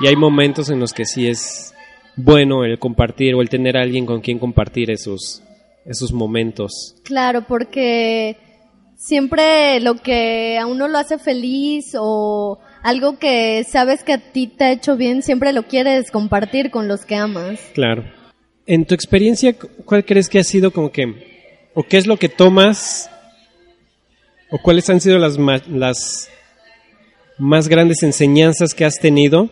y 0.00 0.08
hay 0.08 0.16
momentos 0.16 0.70
en 0.70 0.80
los 0.80 0.92
que 0.92 1.04
sí 1.04 1.28
es 1.28 1.72
bueno 2.18 2.64
el 2.64 2.78
compartir 2.78 3.34
o 3.34 3.40
el 3.40 3.48
tener 3.48 3.76
a 3.76 3.82
alguien 3.82 4.04
con 4.04 4.20
quien 4.20 4.38
compartir 4.38 4.90
esos 4.90 5.42
esos 5.86 6.12
momentos. 6.12 6.96
Claro, 7.02 7.46
porque 7.48 8.36
siempre 8.96 9.80
lo 9.80 9.94
que 9.94 10.58
a 10.58 10.66
uno 10.66 10.86
lo 10.86 10.98
hace 10.98 11.18
feliz 11.18 11.94
o 11.98 12.58
algo 12.82 13.18
que 13.18 13.64
sabes 13.64 14.04
que 14.04 14.12
a 14.12 14.32
ti 14.32 14.48
te 14.48 14.64
ha 14.64 14.72
hecho 14.72 14.96
bien, 14.96 15.22
siempre 15.22 15.52
lo 15.52 15.64
quieres 15.64 16.10
compartir 16.10 16.70
con 16.70 16.88
los 16.88 17.04
que 17.04 17.16
amas. 17.16 17.58
Claro. 17.74 18.04
En 18.66 18.84
tu 18.84 18.94
experiencia, 18.94 19.56
¿cuál 19.86 20.04
crees 20.04 20.28
que 20.28 20.38
ha 20.38 20.44
sido 20.44 20.72
como 20.72 20.92
que, 20.92 21.70
o 21.74 21.82
qué 21.82 21.96
es 21.96 22.06
lo 22.06 22.18
que 22.18 22.28
tomas, 22.28 23.10
o 24.50 24.58
cuáles 24.58 24.90
han 24.90 25.00
sido 25.00 25.18
las, 25.18 25.38
las 25.68 26.30
más 27.38 27.68
grandes 27.68 28.02
enseñanzas 28.02 28.74
que 28.74 28.84
has 28.84 28.98
tenido, 28.98 29.48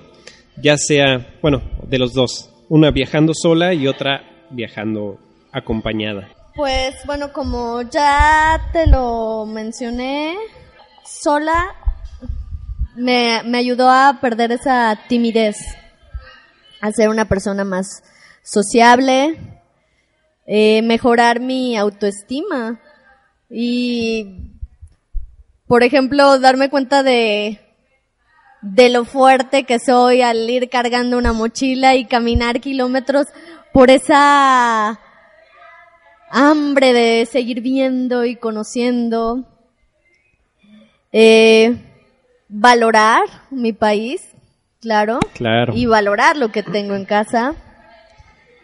ya 0.60 0.76
sea, 0.76 1.34
bueno, 1.40 1.62
de 1.88 1.98
los 1.98 2.12
dos, 2.12 2.50
una 2.68 2.90
viajando 2.90 3.32
sola 3.34 3.74
y 3.74 3.86
otra 3.86 4.22
viajando 4.50 5.18
acompañada? 5.52 6.28
Pues 6.54 6.94
bueno, 7.04 7.32
como 7.32 7.82
ya 7.82 8.70
te 8.72 8.86
lo 8.86 9.44
mencioné, 9.46 10.36
sola 11.04 11.74
me, 12.94 13.42
me 13.44 13.58
ayudó 13.58 13.90
a 13.90 14.18
perder 14.20 14.52
esa 14.52 14.98
timidez, 15.08 15.56
a 16.80 16.90
ser 16.92 17.10
una 17.10 17.26
persona 17.26 17.64
más 17.64 18.02
sociable, 18.42 19.38
eh, 20.46 20.80
mejorar 20.82 21.40
mi 21.40 21.76
autoestima 21.76 22.80
y, 23.50 24.52
por 25.66 25.82
ejemplo, 25.82 26.38
darme 26.38 26.70
cuenta 26.70 27.02
de, 27.02 27.60
de 28.62 28.88
lo 28.88 29.04
fuerte 29.04 29.64
que 29.64 29.78
soy 29.78 30.22
al 30.22 30.48
ir 30.48 30.68
cargando 30.68 31.18
una 31.18 31.32
mochila 31.32 31.94
y 31.94 32.06
caminar 32.06 32.60
kilómetros 32.60 33.26
por 33.72 33.90
esa 33.90 34.98
hambre 36.30 36.92
de 36.92 37.26
seguir 37.26 37.60
viendo 37.60 38.24
y 38.24 38.36
conociendo. 38.36 39.44
Eh, 41.12 41.76
valorar 42.48 43.22
mi 43.50 43.72
país, 43.72 44.22
claro. 44.80 45.18
Claro. 45.34 45.74
Y 45.74 45.86
valorar 45.86 46.36
lo 46.36 46.50
que 46.50 46.62
tengo 46.62 46.94
en 46.94 47.04
casa. 47.04 47.54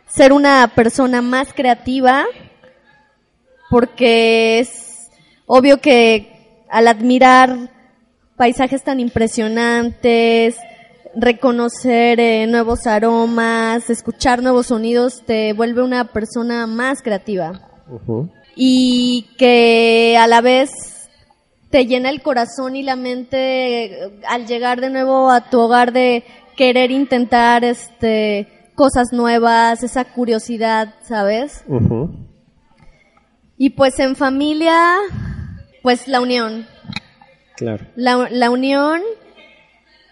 Ser 0.07 0.33
una 0.33 0.69
persona 0.75 1.23
más 1.23 1.55
creativa, 1.55 2.27
porque 3.71 4.59
es 4.59 5.11
obvio 5.47 5.81
que 5.81 6.65
al 6.69 6.89
admirar 6.89 7.71
paisajes 8.43 8.83
tan 8.83 8.99
impresionantes, 8.99 10.57
reconocer 11.15 12.19
eh, 12.19 12.49
nuevos 12.49 12.89
aromas, 12.89 13.89
escuchar 13.89 14.43
nuevos 14.43 14.67
sonidos, 14.67 15.23
te 15.25 15.53
vuelve 15.53 15.81
una 15.81 16.07
persona 16.07 16.67
más 16.67 17.03
creativa. 17.03 17.71
Y 18.57 19.29
que 19.39 20.17
a 20.19 20.27
la 20.27 20.41
vez 20.41 20.71
te 21.71 21.87
llena 21.87 22.11
el 22.11 22.21
corazón 22.21 22.75
y 22.75 22.83
la 22.83 22.97
mente 22.97 23.85
eh, 23.85 24.21
al 24.29 24.49
llegar 24.49 24.81
de 24.81 24.91
nuevo 24.91 25.31
a 25.31 25.49
tu 25.49 25.61
hogar 25.61 25.93
de 25.93 26.25
querer 26.57 26.91
intentar 26.91 27.63
este 27.63 28.73
cosas 28.75 29.13
nuevas, 29.13 29.85
esa 29.85 30.05
curiosidad, 30.05 30.97
¿sabes? 31.03 31.63
Y 33.57 33.71
pues 33.71 34.01
en 34.01 34.17
familia, 34.17 34.97
pues 35.81 36.09
la 36.09 36.21
unión. 36.21 36.72
Claro. 37.57 37.87
La, 37.97 38.29
la 38.31 38.51
unión 38.51 39.01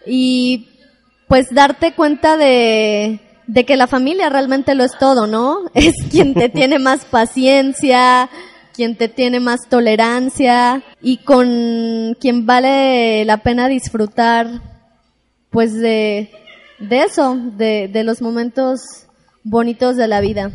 y 0.07 0.68
pues 1.28 1.47
darte 1.53 1.93
cuenta 1.93 2.36
de, 2.36 3.20
de 3.47 3.64
que 3.64 3.76
la 3.76 3.86
familia 3.86 4.28
realmente 4.28 4.74
lo 4.74 4.84
es 4.84 4.93
todo, 4.99 5.26
¿no? 5.26 5.61
Es 5.74 5.95
quien 6.11 6.34
te 6.34 6.49
tiene 6.49 6.78
más 6.78 7.05
paciencia, 7.05 8.28
quien 8.74 8.97
te 8.97 9.09
tiene 9.09 9.41
más 9.41 9.61
tolerancia 9.68 10.82
y 11.03 11.18
con 11.18 12.16
quien 12.20 12.47
vale 12.47 13.24
la 13.24 13.38
pena 13.38 13.68
disfrutar 13.68 14.49
pues 15.51 15.74
de, 15.74 16.30
de 16.78 17.03
eso, 17.03 17.36
de, 17.57 17.88
de 17.88 18.05
los 18.05 18.22
momentos 18.22 18.80
bonitos 19.43 19.97
de 19.97 20.09
la 20.09 20.20
vida. 20.20 20.53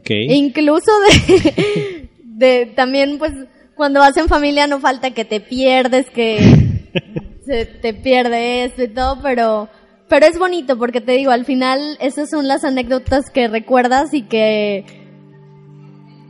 Okay. 0.00 0.28
E 0.28 0.34
incluso 0.34 0.90
de, 1.00 2.08
de 2.24 2.66
también 2.74 3.18
pues 3.18 3.32
cuando 3.76 4.00
vas 4.00 4.16
en 4.16 4.28
familia 4.28 4.66
no 4.66 4.80
falta 4.80 5.12
que 5.12 5.24
te 5.24 5.40
pierdes, 5.40 6.10
que 6.10 6.38
se 7.46 7.66
te 7.66 7.94
pierde 7.94 8.64
esto 8.64 8.82
y 8.82 8.88
todo, 8.88 9.20
pero 9.22 9.68
pero 10.08 10.26
es 10.26 10.38
bonito 10.38 10.78
porque 10.78 11.00
te 11.00 11.12
digo, 11.12 11.32
al 11.32 11.44
final 11.44 11.96
esas 12.00 12.30
son 12.30 12.46
las 12.46 12.64
anécdotas 12.64 13.30
que 13.30 13.48
recuerdas 13.48 14.14
y 14.14 14.22
que 14.22 14.84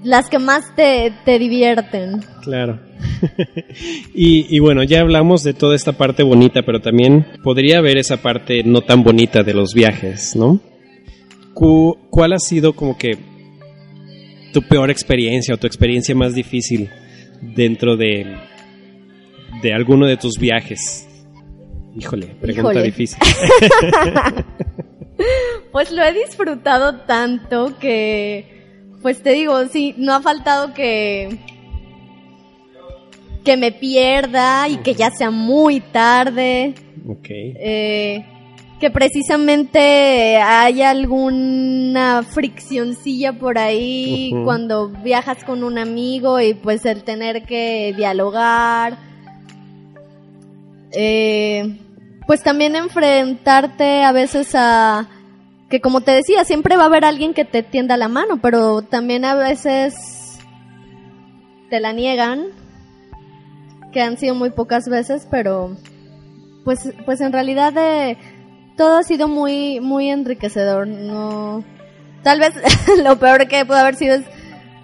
las 0.02 0.30
que 0.30 0.38
más 0.38 0.74
te, 0.74 1.12
te 1.24 1.38
divierten. 1.38 2.20
Claro. 2.42 2.80
y, 4.14 4.46
y, 4.54 4.58
bueno, 4.60 4.82
ya 4.82 5.00
hablamos 5.00 5.42
de 5.42 5.52
toda 5.52 5.74
esta 5.74 5.92
parte 5.92 6.22
bonita, 6.22 6.62
pero 6.62 6.80
también 6.80 7.26
podría 7.42 7.78
haber 7.78 7.98
esa 7.98 8.22
parte 8.22 8.62
no 8.64 8.80
tan 8.80 9.02
bonita 9.02 9.42
de 9.42 9.52
los 9.52 9.74
viajes, 9.74 10.34
¿no? 10.36 10.60
Cu 11.52 11.98
¿Cuál 12.08 12.32
ha 12.32 12.38
sido 12.38 12.72
como 12.72 12.96
que 12.96 13.18
tu 14.54 14.62
peor 14.62 14.90
experiencia 14.90 15.54
o 15.54 15.58
tu 15.58 15.66
experiencia 15.66 16.14
más 16.14 16.34
difícil 16.34 16.88
dentro 17.40 17.96
de, 17.96 18.36
de 19.62 19.72
alguno 19.72 20.06
de 20.06 20.16
tus 20.16 20.38
viajes? 20.38 21.08
Híjole, 21.98 22.26
pregunta 22.40 22.72
Híjole. 22.72 22.82
difícil. 22.82 23.18
pues 25.72 25.92
lo 25.92 26.02
he 26.02 26.12
disfrutado 26.12 27.00
tanto 27.00 27.78
que, 27.78 28.84
pues 29.02 29.22
te 29.22 29.30
digo, 29.30 29.66
sí, 29.68 29.94
no 29.96 30.14
ha 30.14 30.20
faltado 30.20 30.74
que 30.74 31.38
que 33.46 33.56
me 33.56 33.70
pierda 33.70 34.68
y 34.68 34.78
que 34.78 34.94
ya 34.94 35.10
sea 35.12 35.30
muy 35.30 35.80
tarde. 35.80 36.74
Ok. 37.06 37.28
Eh, 37.30 38.26
que 38.80 38.90
precisamente 38.90 40.36
haya 40.36 40.90
alguna 40.90 42.22
friccioncilla 42.22 43.32
por 43.32 43.58
ahí 43.58 44.34
cuando 44.44 44.88
viajas 44.88 45.44
con 45.44 45.64
un 45.64 45.78
amigo 45.78 46.40
y 46.40 46.52
pues 46.54 46.84
el 46.84 47.02
tener 47.02 47.44
que 47.44 47.94
dialogar. 47.96 48.98
Eh, 50.92 51.78
pues 52.26 52.42
también 52.42 52.76
enfrentarte 52.76 54.02
a 54.02 54.12
veces 54.12 54.54
a 54.54 55.08
que 55.70 55.80
como 55.80 56.00
te 56.02 56.12
decía, 56.12 56.44
siempre 56.44 56.76
va 56.76 56.84
a 56.84 56.86
haber 56.86 57.04
alguien 57.04 57.34
que 57.34 57.44
te 57.44 57.62
tienda 57.62 57.96
la 57.96 58.08
mano, 58.08 58.40
pero 58.40 58.82
también 58.82 59.24
a 59.24 59.34
veces 59.34 60.38
te 61.70 61.80
la 61.80 61.92
niegan, 61.92 62.46
que 63.92 64.00
han 64.00 64.18
sido 64.18 64.34
muy 64.34 64.50
pocas 64.50 64.84
veces, 64.88 65.26
pero 65.30 65.76
pues 66.64 66.92
pues 67.04 67.20
en 67.20 67.32
realidad 67.32 67.72
eh, 67.76 68.16
todo 68.76 68.98
ha 68.98 69.02
sido 69.02 69.28
muy 69.28 69.80
muy 69.80 70.10
enriquecedor, 70.10 70.86
no 70.86 71.64
tal 72.22 72.40
vez 72.40 72.54
lo 73.04 73.18
peor 73.18 73.46
que 73.48 73.64
pudo 73.64 73.76
haber 73.76 73.96
sido 73.96 74.16
es 74.16 74.24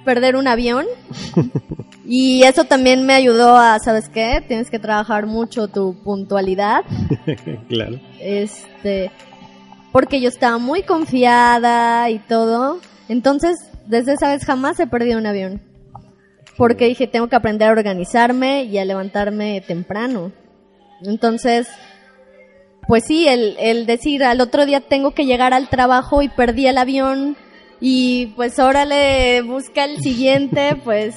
perder 0.05 0.36
un 0.36 0.49
avión. 0.49 0.86
Y 2.05 2.43
eso 2.43 2.64
también 2.64 3.07
me 3.07 3.14
ayudó 3.14 3.57
a, 3.57 3.78
¿sabes 3.78 4.09
qué? 4.09 4.43
Tienes 4.47 4.70
que 4.70 4.78
trabajar 4.78 5.26
mucho 5.26 5.68
tu 5.68 5.95
puntualidad. 6.03 6.82
claro. 7.68 8.01
Este, 8.20 9.11
porque 9.93 10.20
yo 10.20 10.28
estaba 10.28 10.59
muy 10.59 10.82
confiada 10.82 12.11
y 12.11 12.18
todo. 12.18 12.80
Entonces, 13.09 13.57
desde 13.86 14.14
esa 14.14 14.30
vez 14.30 14.45
jamás 14.45 14.80
he 14.80 14.86
perdido 14.86 15.18
un 15.18 15.26
avión. 15.26 15.62
Porque 16.57 16.86
dije, 16.86 17.07
tengo 17.07 17.28
que 17.28 17.36
aprender 17.36 17.68
a 17.68 17.72
organizarme 17.72 18.64
y 18.64 18.78
a 18.78 18.84
levantarme 18.84 19.61
temprano. 19.61 20.32
Entonces, 21.03 21.68
pues 22.87 23.05
sí, 23.07 23.28
el, 23.28 23.57
el 23.59 23.87
decir 23.87 24.24
al 24.24 24.41
otro 24.41 24.66
día 24.66 24.80
tengo 24.80 25.12
que 25.12 25.24
llegar 25.24 25.55
al 25.55 25.68
trabajo 25.68 26.22
y 26.22 26.28
perdí 26.28 26.66
el 26.66 26.78
avión 26.78 27.37
y 27.80 28.26
pues 28.37 28.59
órale, 28.59 29.43
busca 29.43 29.85
el 29.85 30.01
siguiente, 30.01 30.76
pues 30.85 31.16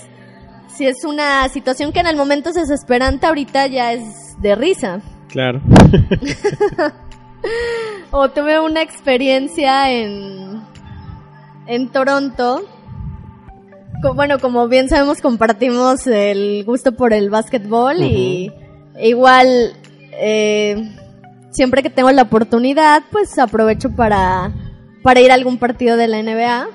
si 0.76 0.86
es 0.86 1.06
una 1.06 1.48
situación 1.50 1.94
que 1.94 2.00
en 2.00 2.08
el 2.08 2.16
momento 2.16 2.50
es 2.50 2.56
desesperante, 2.56 3.28
ahorita 3.28 3.68
ya 3.68 3.94
es 3.94 4.40
de 4.42 4.56
risa. 4.56 5.02
Claro. 5.30 5.62
O 8.12 8.30
tuve 8.30 8.60
una 8.60 8.82
experiencia 8.82 9.92
en, 9.92 10.62
en 11.68 11.90
Toronto. 11.90 12.64
Bueno, 14.16 14.40
como 14.40 14.68
bien 14.68 14.88
sabemos, 14.88 15.22
compartimos 15.22 16.06
el 16.08 16.64
gusto 16.66 16.94
por 16.94 17.12
el 17.14 17.30
básquetbol 17.30 18.02
y 18.02 18.52
e 18.96 19.10
igual, 19.10 19.74
eh, 20.14 20.96
siempre 21.56 21.82
que 21.82 21.90
tengo 21.90 22.12
la 22.12 22.24
oportunidad, 22.24 23.04
pues 23.12 23.38
aprovecho 23.40 23.96
para, 23.96 24.52
para 25.02 25.22
ir 25.22 25.32
a 25.32 25.36
algún 25.36 25.58
partido 25.58 25.98
de 25.98 26.08
la 26.08 26.22
NBA. 26.22 26.68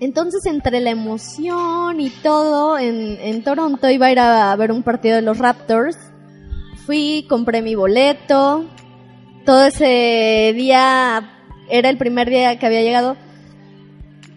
Entonces, 0.00 0.44
entre 0.46 0.80
la 0.80 0.90
emoción 0.90 2.00
y 2.00 2.10
todo, 2.10 2.78
en, 2.78 3.18
en 3.20 3.42
Toronto 3.44 3.88
iba 3.88 4.06
a 4.06 4.12
ir 4.12 4.18
a 4.18 4.54
ver 4.56 4.72
un 4.72 4.82
partido 4.82 5.16
de 5.16 5.22
los 5.22 5.38
Raptors. 5.38 5.96
Fui, 6.86 7.26
compré 7.28 7.62
mi 7.62 7.76
boleto, 7.76 8.66
todo 9.44 9.66
ese 9.66 10.52
día 10.54 11.30
era 11.68 11.88
el 11.88 11.96
primer 11.96 12.28
día 12.28 12.58
que 12.58 12.66
había 12.66 12.82
llegado 12.82 13.16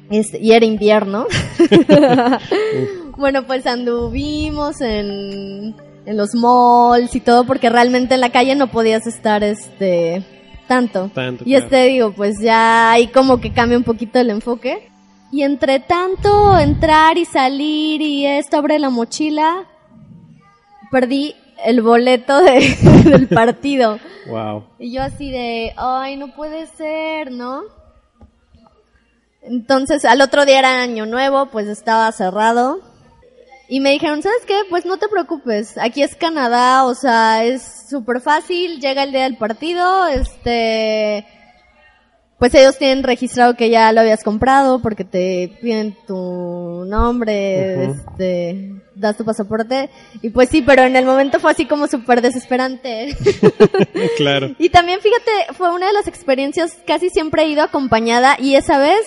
Este, 0.09 0.39
y 0.39 0.51
era 0.53 0.65
invierno. 0.65 1.28
bueno, 3.17 3.45
pues 3.45 3.65
anduvimos 3.65 4.82
en, 4.82 5.76
en 6.06 6.18
los 6.18 6.34
malls 6.36 7.16
y 7.16 7.20
todo 7.20 7.45
porque 7.45 7.70
realmente 7.70 8.16
en 8.16 8.22
la 8.22 8.30
calle 8.32 8.56
no 8.56 8.68
podías 8.68 9.08
estar 9.08 9.43
este 9.43 10.24
tanto. 10.68 11.10
Tanto, 11.14 11.43
y 11.45 11.51
claro. 11.51 11.66
este 11.66 11.84
digo, 11.86 12.12
pues 12.14 12.39
ya 12.41 12.91
ahí 12.91 13.08
como 13.08 13.39
que 13.39 13.53
cambia 13.53 13.78
un 13.78 13.84
poquito 13.84 14.20
el 14.20 14.30
enfoque. 14.30 14.89
Y 15.32 15.41
entre 15.43 15.80
tanto 15.80 16.58
entrar 16.58 17.18
y 17.18 17.26
salir 17.26 18.01
y 18.01 18.26
esto 18.26 18.58
abre 18.58 18.80
la 18.80 18.89
mochila, 18.89 19.66
perdí 20.91 21.36
el 21.66 21.82
boleto 21.82 22.41
de- 22.41 22.76
del 23.06 23.28
partido. 23.28 23.99
Wow. 24.28 24.64
Y 24.80 24.91
yo 24.93 25.01
así 25.03 25.32
de, 25.32 25.74
ay, 25.78 26.16
no 26.18 26.34
puede 26.36 26.68
ser, 26.68 27.32
¿no? 27.32 27.64
Entonces, 29.41 30.06
al 30.06 30.22
otro 30.22 30.45
día 30.45 30.60
era 30.60 30.82
año 30.82 31.06
nuevo, 31.06 31.47
pues 31.47 31.68
estaba 31.68 32.12
cerrado. 32.12 32.80
Y 33.68 33.80
me 33.80 33.91
dijeron, 33.91 34.22
¿sabes 34.22 34.45
qué? 34.45 34.59
Pues 34.70 34.86
no 34.86 34.97
te 34.97 35.07
preocupes, 35.07 35.78
aquí 35.78 36.03
es 36.03 36.16
Canadá, 36.16 36.86
o 36.86 36.93
sea, 36.93 37.43
es 37.43 37.88
súper 37.89 38.22
fácil, 38.22 38.80
llega 38.80 39.03
el 39.03 39.11
día 39.11 39.24
del 39.24 39.38
partido, 39.38 40.05
este, 40.07 41.26
pues 42.38 42.53
ellos 42.53 42.78
tienen 42.78 43.03
registrado 43.03 43.55
que 43.55 43.70
ya 43.70 43.91
lo 43.91 44.01
habías 44.01 44.24
comprado 44.24 44.82
porque 44.82 45.03
te 45.03 45.57
piden 45.61 45.97
tu 46.05 46.86
nombre, 46.86 47.86
este, 47.86 48.84
das 48.93 49.18
tu 49.18 49.26
pasaporte. 49.26 49.89
Y 50.22 50.30
pues 50.30 50.49
sí, 50.49 50.61
pero 50.61 50.84
en 50.84 50.95
el 50.95 51.05
momento 51.05 51.39
fue 51.39 51.51
así 51.51 51.66
como 51.66 51.88
súper 51.88 52.22
desesperante. 52.22 53.16
claro. 54.18 54.53
Y 54.59 54.70
también, 54.70 54.99
fíjate, 54.99 55.53
fue 55.53 55.74
una 55.74 55.88
de 55.88 55.93
las 55.93 56.07
experiencias, 56.07 56.78
casi 56.86 57.09
siempre 57.09 57.43
he 57.43 57.49
ido 57.49 57.63
acompañada 57.63 58.38
y 58.39 58.55
esa 58.55 58.78
vez, 58.78 59.05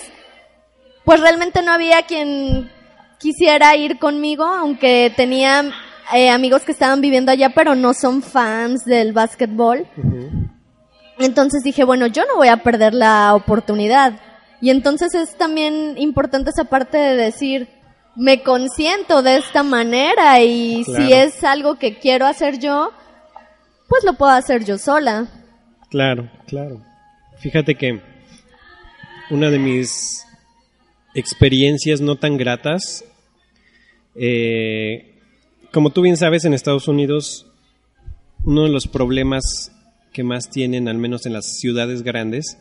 pues 1.05 1.21
realmente 1.21 1.61
no 1.61 1.71
había 1.71 2.01
quien 2.03 2.71
quisiera 3.19 3.75
ir 3.75 3.99
conmigo, 3.99 4.43
aunque 4.45 5.11
tenía 5.15 5.71
eh, 6.13 6.29
amigos 6.29 6.63
que 6.63 6.71
estaban 6.71 7.01
viviendo 7.01 7.31
allá, 7.31 7.49
pero 7.49 7.75
no 7.75 7.93
son 7.93 8.21
fans 8.21 8.83
del 8.85 9.13
básquetbol. 9.13 9.85
Entonces 11.19 11.63
dije, 11.63 11.83
bueno, 11.83 12.07
yo 12.07 12.23
no 12.25 12.37
voy 12.37 12.47
a 12.47 12.57
perder 12.57 12.93
la 12.93 13.35
oportunidad. 13.35 14.13
Y 14.61 14.69
entonces 14.69 15.13
es 15.15 15.35
también 15.37 15.95
importante 15.97 16.49
esa 16.49 16.65
parte 16.65 16.97
de 16.97 17.15
decir, 17.15 17.67
me 18.15 18.41
consiento 18.43 19.21
de 19.21 19.37
esta 19.37 19.63
manera 19.63 20.41
y 20.41 20.83
Claro. 20.83 21.05
si 21.05 21.13
es 21.13 21.43
algo 21.43 21.75
que 21.77 21.97
quiero 21.99 22.25
hacer 22.25 22.59
yo, 22.59 22.91
pues 23.87 24.03
lo 24.03 24.13
puedo 24.13 24.31
hacer 24.31 24.65
yo 24.65 24.77
sola. 24.77 25.27
Claro, 25.89 26.29
claro. 26.47 26.81
Fíjate 27.39 27.75
que 27.75 28.01
una 29.29 29.49
de 29.49 29.59
mis 29.59 30.25
experiencias 31.13 32.01
no 32.01 32.15
tan 32.15 32.37
gratas, 32.37 33.03
eh, 34.15 35.15
como 35.71 35.91
tú 35.91 36.01
bien 36.01 36.17
sabes, 36.17 36.45
en 36.45 36.53
Estados 36.53 36.87
Unidos, 36.87 37.45
uno 38.43 38.63
de 38.63 38.69
los 38.69 38.87
problemas 38.87 39.71
que 40.13 40.23
más 40.23 40.49
tienen, 40.49 40.87
al 40.87 40.97
menos 40.97 41.25
en 41.25 41.33
las 41.33 41.59
ciudades 41.59 42.01
grandes, 42.01 42.57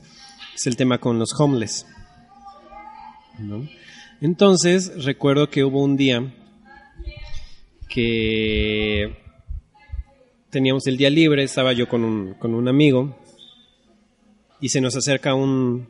es 0.54 0.66
el 0.66 0.76
tema 0.76 0.98
con 0.98 1.18
los 1.18 1.38
homeless. 1.38 1.86
Entonces, 4.20 5.04
recuerdo 5.04 5.48
que 5.48 5.64
hubo 5.64 5.82
un 5.82 5.96
día 5.96 6.34
que 7.88 9.16
teníamos 10.50 10.86
el 10.86 10.96
día 10.96 11.10
libre, 11.10 11.44
estaba 11.44 11.72
yo 11.72 11.88
con 11.88 12.04
un, 12.04 12.34
con 12.34 12.54
un 12.54 12.68
amigo 12.68 13.16
y 14.60 14.68
se 14.70 14.80
nos 14.80 14.96
acerca 14.96 15.34
un, 15.34 15.88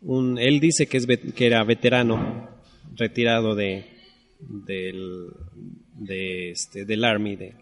un 0.00 0.38
él 0.38 0.60
dice 0.60 0.86
que, 0.86 0.96
es, 0.96 1.06
que 1.06 1.46
era 1.46 1.62
veterano, 1.64 2.48
retirado 2.96 3.54
de, 3.54 3.91
del, 4.48 5.28
de 5.94 6.50
este, 6.50 6.84
del 6.84 7.04
Army, 7.04 7.36
de, 7.36 7.54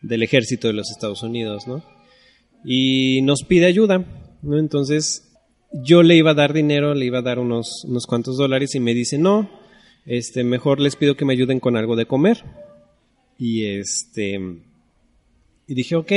del 0.00 0.22
ejército 0.22 0.68
de 0.68 0.74
los 0.74 0.90
Estados 0.90 1.22
Unidos, 1.22 1.66
¿no? 1.66 1.84
Y 2.64 3.22
nos 3.22 3.42
pide 3.44 3.66
ayuda. 3.66 4.04
Entonces 4.42 5.32
yo 5.72 6.02
le 6.02 6.16
iba 6.16 6.32
a 6.32 6.34
dar 6.34 6.52
dinero, 6.52 6.94
le 6.94 7.06
iba 7.06 7.18
a 7.18 7.22
dar 7.22 7.38
unos, 7.38 7.84
unos 7.84 8.06
cuantos 8.06 8.36
dólares 8.36 8.74
y 8.74 8.80
me 8.80 8.94
dice, 8.94 9.18
no, 9.18 9.50
este, 10.06 10.44
mejor 10.44 10.80
les 10.80 10.96
pido 10.96 11.16
que 11.16 11.24
me 11.24 11.32
ayuden 11.32 11.60
con 11.60 11.76
algo 11.76 11.96
de 11.96 12.06
comer. 12.06 12.44
Y 13.38 13.64
este, 13.64 14.38
y 15.66 15.74
dije, 15.74 15.96
ok, 15.96 16.12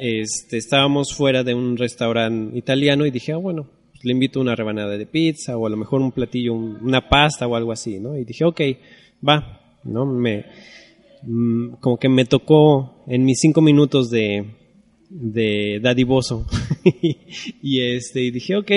este, 0.00 0.56
estábamos 0.56 1.14
fuera 1.14 1.42
de 1.42 1.54
un 1.54 1.76
restaurante 1.76 2.56
italiano 2.56 3.06
y 3.06 3.10
dije, 3.10 3.32
ah, 3.32 3.36
bueno, 3.36 3.68
le 4.04 4.12
invito 4.12 4.40
una 4.40 4.54
rebanada 4.54 4.96
de 4.96 5.06
pizza 5.06 5.56
o 5.56 5.66
a 5.66 5.70
lo 5.70 5.76
mejor 5.76 6.00
un 6.00 6.12
platillo, 6.12 6.54
un- 6.54 6.78
una 6.82 7.08
pasta 7.08 7.46
o 7.46 7.56
algo 7.56 7.72
así, 7.72 7.98
¿no? 7.98 8.16
Y 8.16 8.24
dije, 8.24 8.44
ok, 8.44 8.60
va, 9.26 9.60
¿no? 9.84 10.06
Me, 10.06 10.44
mm, 11.22 11.74
como 11.80 11.98
que 11.98 12.08
me 12.08 12.24
tocó 12.26 13.02
en 13.06 13.24
mis 13.24 13.38
cinco 13.40 13.60
minutos 13.62 14.10
de, 14.10 14.44
de 15.10 15.80
dadivoso. 15.82 16.46
y 17.62 17.80
este, 17.80 18.22
y 18.22 18.30
dije, 18.30 18.56
ok, 18.56 18.70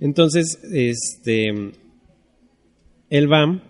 entonces, 0.00 0.58
este, 0.72 1.72
él 3.10 3.32
va 3.32 3.62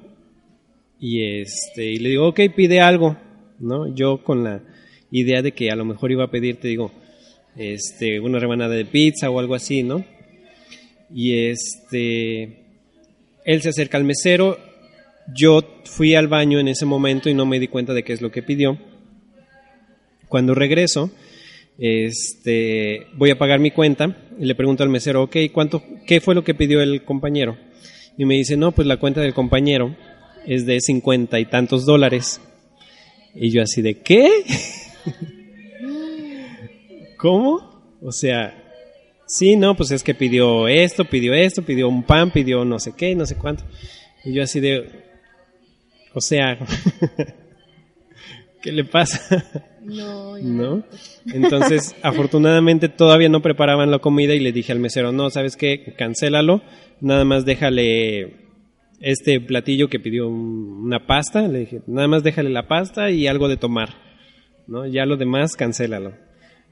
y 1.01 1.22
este, 1.40 1.90
y 1.92 1.99
le 1.99 2.11
digo, 2.11 2.28
ok, 2.28 2.40
pide 2.57 2.80
algo, 2.80 3.16
¿no? 3.59 3.95
Yo 3.95 4.22
con 4.24 4.45
la 4.45 4.62
idea 5.11 5.42
de 5.42 5.53
que 5.53 5.70
a 5.70 5.76
lo 5.76 5.84
mejor 5.84 6.11
iba 6.12 6.24
a 6.24 6.30
pedir, 6.30 6.57
te 6.57 6.68
digo, 6.68 6.92
este, 7.57 8.20
una 8.20 8.38
rebanada 8.38 8.74
de 8.74 8.84
pizza 8.84 9.30
o 9.30 9.38
algo 9.38 9.55
así, 9.55 9.82
¿no? 9.82 10.05
Y 11.15 11.47
este, 11.47 12.43
él 13.45 13.62
se 13.62 13.69
acerca 13.69 13.97
al 13.97 14.03
mesero, 14.03 14.59
yo 15.33 15.61
fui 15.85 16.17
al 16.17 16.27
baño 16.27 16.59
en 16.59 16.67
ese 16.67 16.87
momento 16.87 17.31
y 17.31 17.35
no 17.35 17.47
me 17.47 17.61
di 17.61 17.69
cuenta 17.69 17.95
de 17.95 18.03
qué 18.03 18.12
es 18.12 18.21
lo 18.21 18.33
que 18.33 18.43
pidió. 18.43 18.77
Cuando 20.29 20.57
regreso, 20.57 21.12
este, 21.79 23.07
voy 23.15 23.31
a 23.31 23.39
pagar 23.39 23.61
mi 23.61 23.71
cuenta 23.71 24.17
y 24.41 24.45
le 24.45 24.57
pregunto 24.57 24.83
al 24.83 24.89
mesero, 24.89 25.23
ok, 25.23 25.37
¿cuánto, 25.53 25.85
qué 26.05 26.21
fue 26.21 26.35
lo 26.35 26.43
que 26.43 26.55
pidió 26.55 26.83
el 26.83 27.05
compañero? 27.05 27.57
Y 28.19 28.25
me 28.25 28.35
dice, 28.35 28.57
no, 28.57 28.73
pues 28.73 28.89
la 28.89 28.97
cuenta 28.97 29.21
del 29.21 29.35
compañero 29.35 29.97
es 30.47 30.67
de 30.67 30.81
cincuenta 30.81 31.39
y 31.39 31.45
tantos 31.45 31.87
dólares. 31.87 32.41
Y 33.37 33.51
yo 33.51 33.62
así 33.62 33.83
de, 33.83 34.01
¿qué? 34.01 34.29
¿Cómo? 37.19 37.97
O 38.03 38.11
sea, 38.11 38.64
sí, 39.37 39.57
no, 39.57 39.76
pues 39.76 39.91
es 39.91 40.03
que 40.03 40.14
pidió 40.14 40.68
esto, 40.68 41.05
pidió 41.05 41.35
esto, 41.35 41.62
pidió 41.62 41.89
un 41.89 42.03
pan, 42.03 42.30
pidió 42.30 42.64
no 42.64 42.78
sé 42.78 42.93
qué, 42.97 43.14
no 43.14 43.26
sé 43.26 43.37
cuánto. 43.37 43.64
Y 44.24 44.32
yo 44.32 44.43
así 44.43 44.61
de, 44.61 45.05
o 46.14 46.20
sea, 46.20 46.59
¿qué 48.62 48.72
le 48.72 48.85
pasa? 48.85 49.45
No, 49.82 50.39
¿no? 50.39 50.85
Entonces, 51.32 51.95
afortunadamente 52.03 52.89
todavía 52.89 53.28
no 53.28 53.43
preparaban 53.43 53.91
la 53.91 53.99
comida 53.99 54.35
y 54.35 54.41
le 54.41 54.53
dije 54.53 54.72
al 54.72 54.78
mesero, 54.80 55.12
no, 55.12 55.30
¿sabes 55.30 55.57
qué? 55.57 55.95
Cancélalo, 55.99 56.62
nada 57.01 57.24
más 57.24 57.45
déjale 57.45 58.45
este 59.01 59.41
platillo 59.41 59.89
que 59.89 60.01
pidió 60.01 60.28
un- 60.28 60.80
una 60.85 61.07
pasta, 61.07 61.47
le 61.49 61.61
dije, 61.61 61.80
nada 61.87 62.09
más 62.09 62.22
déjale 62.22 62.49
la 62.49 62.68
pasta 62.68 63.11
y 63.11 63.26
algo 63.26 63.49
de 63.49 63.59
tomar, 63.59 63.91
¿no? 64.66 64.87
Ya 64.87 65.05
lo 65.05 65.16
demás, 65.18 65.57
cancélalo. 65.57 66.14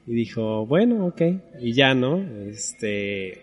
Y 0.05 0.13
dijo, 0.13 0.65
bueno, 0.65 1.07
ok, 1.07 1.21
y 1.61 1.73
ya, 1.73 1.93
¿no? 1.93 2.19
Este... 2.49 3.41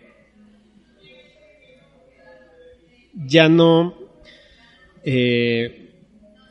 Ya 3.13 3.49
no... 3.49 3.95
eh, 5.03 5.89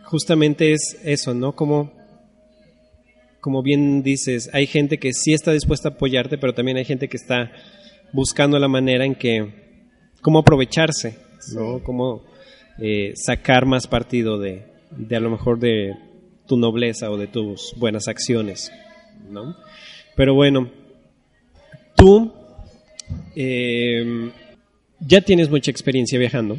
justamente 0.04 0.72
es 0.72 1.00
eso, 1.04 1.32
¿no? 1.34 1.54
Como 1.54 1.92
como 3.40 3.62
bien 3.62 4.02
dices, 4.02 4.50
hay 4.52 4.66
gente 4.66 4.98
que 4.98 5.12
sí 5.12 5.32
está 5.32 5.52
dispuesta 5.52 5.88
a 5.88 5.92
apoyarte, 5.92 6.38
pero 6.38 6.52
también 6.52 6.76
hay 6.76 6.84
gente 6.84 7.08
que 7.08 7.16
está 7.16 7.50
buscando 8.12 8.58
la 8.58 8.68
manera 8.68 9.04
en 9.04 9.14
que, 9.14 10.10
cómo 10.20 10.40
aprovecharse, 10.40 11.16
¿no? 11.54 11.82
Cómo 11.82 12.22
eh, 12.78 13.12
sacar 13.14 13.66
más 13.66 13.86
partido 13.86 14.38
de, 14.38 14.64
de 14.90 15.16
a 15.16 15.20
lo 15.20 15.30
mejor 15.30 15.58
de 15.58 15.94
tu 16.46 16.56
nobleza 16.56 17.10
o 17.10 17.16
de 17.16 17.28
tus 17.28 17.72
buenas 17.78 18.08
acciones, 18.08 18.70
¿no? 19.30 19.56
Pero 20.20 20.34
bueno, 20.34 20.68
tú 21.96 22.30
eh, 23.34 24.30
ya 24.98 25.22
tienes 25.22 25.48
mucha 25.48 25.70
experiencia 25.70 26.18
viajando. 26.18 26.58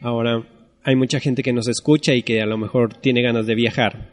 Ahora, 0.00 0.42
hay 0.82 0.96
mucha 0.96 1.20
gente 1.20 1.42
que 1.42 1.52
nos 1.52 1.68
escucha 1.68 2.14
y 2.14 2.22
que 2.22 2.40
a 2.40 2.46
lo 2.46 2.56
mejor 2.56 2.94
tiene 2.94 3.20
ganas 3.20 3.44
de 3.44 3.54
viajar. 3.54 4.08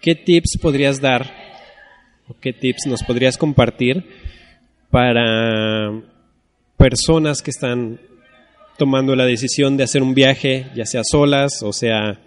¿Qué 0.00 0.14
tips 0.14 0.56
podrías 0.62 1.00
dar 1.00 1.28
o 2.28 2.36
qué 2.40 2.52
tips 2.52 2.86
nos 2.86 3.02
podrías 3.02 3.36
compartir 3.36 4.04
para 4.88 6.00
personas 6.76 7.42
que 7.42 7.50
están 7.50 7.98
tomando 8.78 9.16
la 9.16 9.24
decisión 9.24 9.76
de 9.76 9.82
hacer 9.82 10.04
un 10.04 10.14
viaje, 10.14 10.66
ya 10.76 10.86
sea 10.86 11.02
solas 11.02 11.64
o 11.64 11.72
sea 11.72 12.20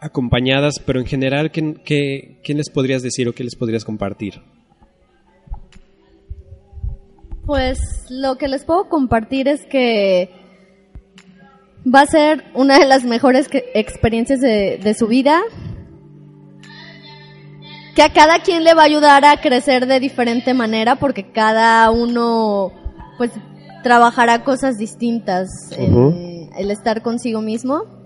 acompañadas, 0.00 0.80
pero 0.84 1.00
en 1.00 1.06
general, 1.06 1.50
¿qué, 1.50 1.74
qué, 1.84 2.40
qué 2.42 2.54
les 2.54 2.70
podrías 2.70 3.02
decir 3.02 3.28
o 3.28 3.32
qué 3.32 3.44
les 3.44 3.54
podrías 3.54 3.84
compartir? 3.84 4.42
Pues 7.44 7.78
lo 8.08 8.36
que 8.36 8.48
les 8.48 8.64
puedo 8.64 8.88
compartir 8.88 9.48
es 9.48 9.66
que 9.66 10.30
va 11.86 12.02
a 12.02 12.06
ser 12.06 12.44
una 12.54 12.78
de 12.78 12.86
las 12.86 13.04
mejores 13.04 13.48
experiencias 13.74 14.40
de, 14.40 14.78
de 14.82 14.94
su 14.94 15.06
vida, 15.06 15.42
que 17.94 18.02
a 18.02 18.12
cada 18.12 18.38
quien 18.40 18.64
le 18.64 18.74
va 18.74 18.82
a 18.82 18.86
ayudar 18.86 19.24
a 19.24 19.40
crecer 19.40 19.86
de 19.86 20.00
diferente 20.00 20.54
manera 20.54 20.96
porque 20.96 21.32
cada 21.32 21.90
uno 21.90 22.72
pues 23.18 23.32
trabajará 23.82 24.44
cosas 24.44 24.76
distintas 24.76 25.48
el 25.76 26.70
estar 26.70 27.02
consigo 27.02 27.40
mismo 27.40 27.99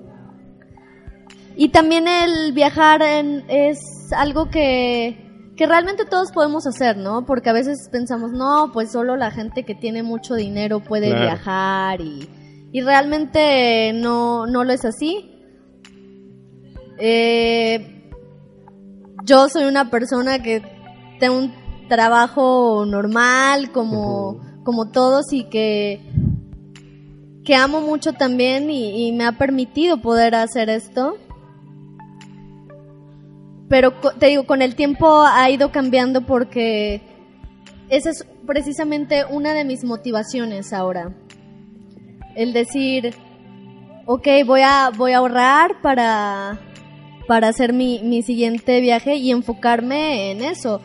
y 1.56 1.68
también 1.68 2.08
el 2.08 2.52
viajar 2.52 3.02
es 3.48 3.78
algo 4.16 4.50
que 4.50 5.20
que 5.56 5.66
realmente 5.66 6.04
todos 6.04 6.32
podemos 6.32 6.66
hacer, 6.66 6.96
¿no? 6.96 7.24
Porque 7.26 7.48
a 7.48 7.52
veces 7.52 7.88
pensamos, 7.90 8.32
no, 8.32 8.70
pues 8.72 8.90
solo 8.90 9.16
la 9.16 9.30
gente 9.30 9.62
que 9.62 9.76
tiene 9.76 10.02
mucho 10.02 10.34
dinero 10.34 10.80
puede 10.80 11.14
viajar 11.14 12.00
y, 12.00 12.28
y 12.72 12.80
realmente 12.80 13.92
no, 13.92 14.46
no 14.46 14.64
lo 14.64 14.72
es 14.72 14.84
así. 14.84 15.30
Eh, 16.98 18.10
yo 19.24 19.48
soy 19.48 19.64
una 19.64 19.90
persona 19.90 20.42
que 20.42 20.62
tengo 21.20 21.38
un 21.38 21.54
trabajo 21.88 22.84
normal 22.86 23.70
como, 23.72 24.40
como 24.64 24.90
todos 24.90 25.32
y 25.32 25.44
que, 25.44 26.00
que 27.44 27.54
amo 27.54 27.80
mucho 27.80 28.12
también 28.12 28.70
y, 28.70 29.12
me 29.12 29.24
ha 29.24 29.38
permitido 29.38 30.00
poder 30.00 30.34
hacer 30.34 30.68
esto. 30.68 31.16
Pero 33.68 33.92
te 34.18 34.26
digo, 34.26 34.46
con 34.46 34.62
el 34.62 34.74
tiempo 34.74 35.22
ha 35.22 35.50
ido 35.50 35.72
cambiando 35.72 36.22
porque 36.22 37.00
esa 37.88 38.10
es 38.10 38.26
precisamente 38.46 39.24
una 39.28 39.54
de 39.54 39.64
mis 39.64 39.84
motivaciones 39.84 40.72
ahora. 40.72 41.14
El 42.36 42.52
decir, 42.52 43.14
ok, 44.06 44.26
voy 44.44 44.62
a, 44.62 44.90
voy 44.96 45.12
a 45.12 45.18
ahorrar 45.18 45.80
para, 45.82 46.58
para 47.26 47.48
hacer 47.48 47.72
mi, 47.72 48.00
mi 48.02 48.22
siguiente 48.22 48.80
viaje 48.80 49.16
y 49.16 49.30
enfocarme 49.30 50.30
en 50.30 50.42
eso. 50.42 50.80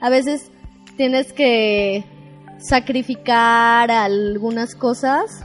A 0.00 0.10
veces 0.10 0.50
tienes 0.96 1.32
que 1.32 2.04
sacrificar 2.58 3.90
algunas 3.90 4.74
cosas. 4.74 5.44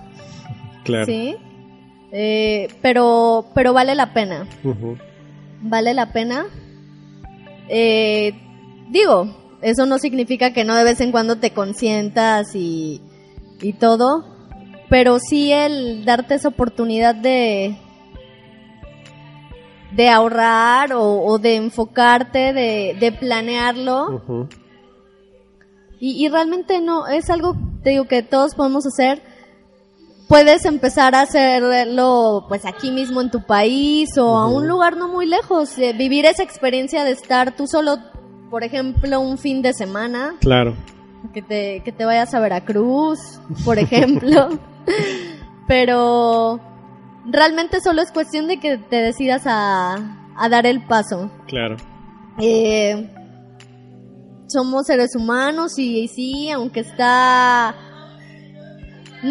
Claro. 0.83 1.05
Sí. 1.05 1.35
Eh, 2.11 2.67
pero, 2.81 3.47
pero 3.53 3.73
vale 3.73 3.95
la 3.95 4.13
pena. 4.13 4.47
Vale 5.61 5.93
la 5.93 6.11
pena. 6.11 6.45
Eh, 7.69 8.33
digo, 8.89 9.35
eso 9.61 9.85
no 9.85 9.97
significa 9.97 10.53
que 10.53 10.63
no 10.63 10.75
de 10.75 10.83
vez 10.83 11.01
en 11.01 11.11
cuando 11.11 11.37
te 11.37 11.51
consientas 11.51 12.55
y, 12.55 13.01
y 13.61 13.73
todo. 13.73 14.25
Pero 14.89 15.19
sí 15.19 15.51
el 15.51 16.05
darte 16.05 16.35
esa 16.35 16.49
oportunidad 16.49 17.15
de, 17.15 17.75
de 19.95 20.09
ahorrar 20.09 20.91
o, 20.93 21.37
de 21.39 21.55
enfocarte, 21.55 22.53
de, 22.53 23.11
planearlo. 23.19 24.49
y, 25.99 26.27
realmente 26.27 26.81
no, 26.81 27.07
es 27.07 27.29
algo, 27.29 27.55
te 27.83 27.91
digo, 27.91 28.05
que 28.05 28.21
todos 28.21 28.55
podemos 28.55 28.85
hacer. 28.85 29.21
Puedes 30.27 30.65
empezar 30.65 31.13
a 31.13 31.21
hacerlo 31.21 32.45
pues 32.47 32.65
aquí 32.65 32.91
mismo 32.91 33.21
en 33.21 33.29
tu 33.29 33.45
país 33.45 34.17
o 34.17 34.37
a 34.37 34.47
un 34.47 34.67
lugar 34.67 34.97
no 34.97 35.07
muy 35.07 35.27
lejos. 35.27 35.77
Eh, 35.77 35.93
vivir 35.93 36.25
esa 36.25 36.43
experiencia 36.43 37.03
de 37.03 37.11
estar 37.11 37.55
tú 37.55 37.67
solo, 37.67 37.97
por 38.49 38.63
ejemplo, 38.63 39.19
un 39.19 39.37
fin 39.37 39.61
de 39.61 39.73
semana. 39.73 40.35
Claro. 40.41 40.75
Que 41.33 41.41
te, 41.41 41.81
que 41.83 41.91
te 41.91 42.05
vayas 42.05 42.33
a 42.33 42.39
Veracruz, 42.39 43.39
por 43.63 43.77
ejemplo. 43.77 44.49
Pero 45.67 46.59
realmente 47.25 47.79
solo 47.81 48.01
es 48.01 48.11
cuestión 48.11 48.47
de 48.47 48.59
que 48.59 48.77
te 48.77 48.97
decidas 48.97 49.43
a, 49.45 49.97
dar 50.49 50.65
el 50.65 50.85
paso. 50.85 51.29
Claro. 51.47 51.77
Eh, 52.39 53.11
somos 54.47 54.87
seres 54.87 55.15
humanos 55.15 55.77
y, 55.77 56.07
sí, 56.07 56.49
aunque 56.49 56.81
está... 56.81 57.75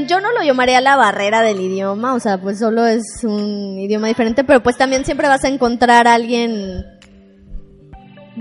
Yo 0.09 0.21
no 0.21 0.33
lo 0.33 0.43
llamaría 0.43 0.81
la 0.81 0.97
barrera 0.97 1.41
del 1.43 1.61
idioma, 1.61 2.15
o 2.15 2.21
sea, 2.21 2.39
pues 2.39 2.59
solo 2.59 2.85
es 2.85 3.03
un 3.23 3.79
idioma 3.79 4.09
diferente, 4.09 4.43
pero 4.43 4.63
pues 4.63 4.77
también 4.77 5.05
siempre 5.05 5.29
vas 5.29 5.45
a 5.45 5.49
encontrar 5.49 6.09
a 6.09 6.15
alguien 6.15 6.85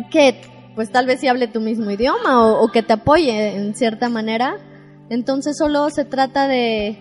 que 0.09 0.41
pues 0.75 0.91
tal 0.91 1.05
vez 1.05 1.19
sí 1.19 1.27
hable 1.27 1.47
tu 1.47 1.61
mismo 1.61 1.91
idioma 1.91 2.51
o 2.51 2.67
que 2.69 2.81
te 2.81 2.93
apoye 2.93 3.55
en 3.55 3.75
cierta 3.75 4.09
manera. 4.09 4.57
Entonces 5.09 5.55
solo 5.55 5.91
se 5.91 6.05
trata 6.05 6.47
de, 6.47 6.99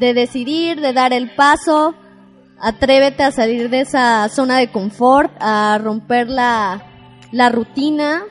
de 0.00 0.14
decidir, 0.14 0.80
de 0.80 0.92
dar 0.92 1.12
el 1.12 1.30
paso, 1.36 1.94
atrévete 2.60 3.22
a 3.22 3.30
salir 3.30 3.70
de 3.70 3.82
esa 3.82 4.28
zona 4.28 4.58
de 4.58 4.72
confort, 4.72 5.30
a 5.38 5.78
romper 5.78 6.28
la, 6.28 6.82
la 7.30 7.48
rutina, 7.48 8.22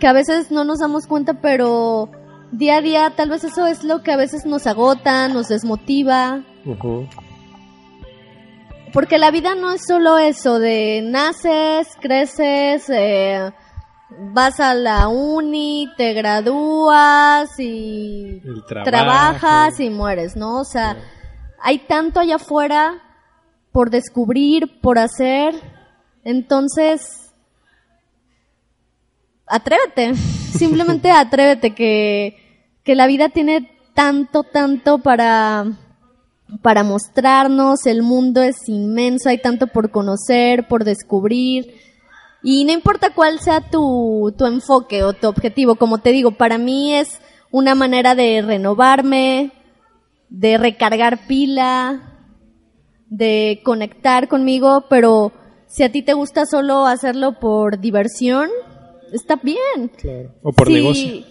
que 0.00 0.08
a 0.08 0.12
veces 0.12 0.50
no 0.50 0.64
nos 0.64 0.80
damos 0.80 1.06
cuenta, 1.06 1.34
pero 1.34 2.10
día 2.52 2.76
a 2.76 2.80
día 2.80 3.12
tal 3.16 3.30
vez 3.30 3.44
eso 3.44 3.66
es 3.66 3.84
lo 3.84 4.02
que 4.02 4.12
a 4.12 4.16
veces 4.16 4.44
nos 4.46 4.66
agota, 4.66 5.28
nos 5.28 5.48
desmotiva. 5.48 6.42
Porque 8.92 9.18
la 9.18 9.30
vida 9.30 9.54
no 9.54 9.72
es 9.72 9.86
solo 9.86 10.18
eso 10.18 10.58
de 10.58 11.02
naces, 11.04 11.88
creces, 12.00 12.88
eh, 12.88 13.52
vas 14.32 14.60
a 14.60 14.74
la 14.74 15.08
uni, 15.08 15.88
te 15.96 16.14
gradúas 16.14 17.50
y 17.58 18.42
trabajas 18.84 19.78
y 19.80 19.90
mueres, 19.90 20.36
¿no? 20.36 20.60
O 20.60 20.64
sea, 20.64 20.96
hay 21.62 21.78
tanto 21.80 22.20
allá 22.20 22.36
afuera 22.36 23.02
por 23.72 23.90
descubrir, 23.90 24.80
por 24.80 24.98
hacer. 24.98 25.54
Entonces, 26.24 27.32
atrévete, 29.46 30.12
simplemente 30.52 31.10
atrévete 31.10 31.74
que, 31.74 32.36
que 32.84 32.94
la 32.94 33.06
vida 33.06 33.28
tiene 33.28 33.70
tanto, 33.94 34.42
tanto 34.44 34.98
para, 34.98 35.66
para 36.62 36.84
mostrarnos, 36.84 37.86
el 37.86 38.02
mundo 38.02 38.42
es 38.42 38.68
inmenso, 38.68 39.28
hay 39.28 39.38
tanto 39.38 39.66
por 39.66 39.90
conocer, 39.90 40.68
por 40.68 40.84
descubrir 40.84 41.74
y 42.42 42.64
no 42.64 42.72
importa 42.72 43.10
cuál 43.10 43.40
sea 43.40 43.60
tu, 43.60 44.32
tu 44.38 44.46
enfoque 44.46 45.02
o 45.02 45.12
tu 45.12 45.26
objetivo, 45.26 45.74
como 45.74 45.98
te 45.98 46.10
digo, 46.10 46.32
para 46.32 46.56
mí 46.56 46.94
es 46.94 47.20
una 47.50 47.74
manera 47.74 48.14
de 48.14 48.42
renovarme, 48.42 49.52
de 50.28 50.58
recargar 50.58 51.26
pila, 51.26 52.14
de 53.08 53.60
conectar 53.64 54.28
conmigo, 54.28 54.84
pero 54.88 55.32
si 55.66 55.82
a 55.82 55.90
ti 55.90 56.02
te 56.02 56.12
gusta 56.12 56.46
solo 56.46 56.86
hacerlo 56.86 57.40
por 57.40 57.80
diversión, 57.80 58.48
está 59.12 59.36
bien. 59.36 59.90
Claro. 59.96 60.34
O 60.42 60.52
por 60.52 60.70
negocio. 60.70 61.24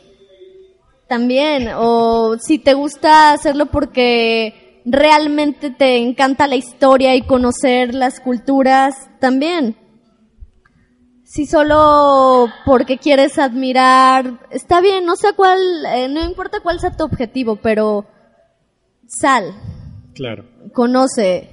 También, 1.08 1.70
o 1.76 2.38
si 2.40 2.60
te 2.60 2.74
gusta 2.74 3.32
hacerlo 3.32 3.68
porque 3.68 4.82
realmente 4.86 5.70
te 5.70 5.98
encanta 5.98 6.48
la 6.48 6.56
historia 6.56 7.16
y 7.16 7.22
conocer 7.22 7.96
las 7.96 8.20
culturas, 8.20 9.10
también 9.20 9.78
si 11.28 11.46
solo 11.46 12.48
porque 12.66 12.98
quieres 12.98 13.38
admirar, 13.38 14.40
está 14.50 14.80
bien, 14.80 15.06
no 15.06 15.18
sé 15.18 15.34
cuál, 15.36 15.60
eh, 15.94 16.08
no 16.08 16.24
importa 16.24 16.62
cuál 16.62 16.80
sea 16.80 16.96
tu 16.96 17.04
objetivo, 17.04 17.58
pero 17.58 18.06
sal. 19.08 19.54
Claro. 20.16 20.46
Conoce. 20.74 21.50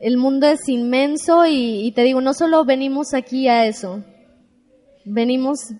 El 0.00 0.16
mundo 0.18 0.48
es 0.48 0.68
inmenso 0.68 1.46
y, 1.46 1.92
te 1.92 2.02
digo, 2.02 2.20
no 2.20 2.34
solo 2.34 2.64
venimos 2.64 3.14
aquí 3.14 3.48
a 3.48 3.66
eso, 3.66 4.02
venimos 5.04 5.70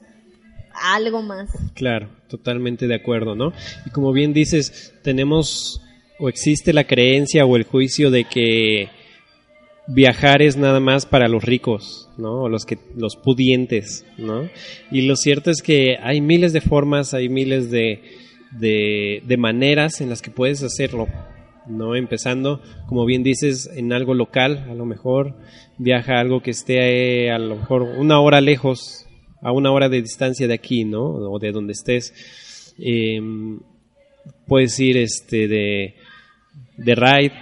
a 0.72 0.94
algo 0.96 1.22
más. 1.22 1.50
Claro, 1.74 2.08
totalmente 2.28 2.86
de 2.86 2.94
acuerdo, 2.94 3.34
¿no? 3.34 3.52
Y 3.86 3.90
como 3.90 4.12
bien 4.12 4.32
dices, 4.32 4.94
tenemos 5.02 5.80
o 6.18 6.28
existe 6.28 6.72
la 6.72 6.84
creencia 6.84 7.44
o 7.44 7.56
el 7.56 7.64
juicio 7.64 8.10
de 8.10 8.24
que 8.24 8.88
viajar 9.86 10.42
es 10.42 10.56
nada 10.56 10.80
más 10.80 11.06
para 11.06 11.28
los 11.28 11.44
ricos, 11.44 12.08
¿no? 12.16 12.42
O 12.42 12.48
los 12.48 12.64
que 12.64 12.78
los 12.96 13.16
pudientes, 13.16 14.06
¿no? 14.16 14.48
Y 14.90 15.02
lo 15.02 15.16
cierto 15.16 15.50
es 15.50 15.62
que 15.62 15.96
hay 16.02 16.20
miles 16.20 16.52
de 16.52 16.60
formas, 16.60 17.14
hay 17.14 17.28
miles 17.28 17.70
de, 17.70 18.02
de, 18.52 19.36
maneras 19.36 20.00
en 20.00 20.08
las 20.08 20.22
que 20.22 20.30
puedes 20.30 20.62
hacerlo, 20.62 21.08
¿no? 21.66 21.96
Empezando, 21.96 22.62
como 22.86 23.04
bien 23.04 23.22
dices, 23.22 23.70
en 23.74 23.92
algo 23.92 24.14
local, 24.14 24.66
a 24.70 24.74
lo 24.74 24.86
mejor 24.86 25.34
viaja 25.76 26.20
algo 26.20 26.40
que 26.40 26.52
esté 26.52 27.30
a 27.30 27.38
lo 27.38 27.56
mejor 27.56 27.82
una 27.82 28.20
hora 28.20 28.40
lejos, 28.40 29.03
a 29.44 29.52
una 29.52 29.70
hora 29.70 29.88
de 29.88 30.02
distancia 30.02 30.48
de 30.48 30.54
aquí, 30.54 30.84
¿no? 30.84 31.04
O 31.04 31.38
de 31.38 31.52
donde 31.52 31.74
estés. 31.74 32.12
Em, 32.78 33.60
puedes 34.48 34.80
ir 34.80 34.96
este 34.96 35.46
de, 35.46 35.94
de 36.76 36.94
ride 36.96 37.32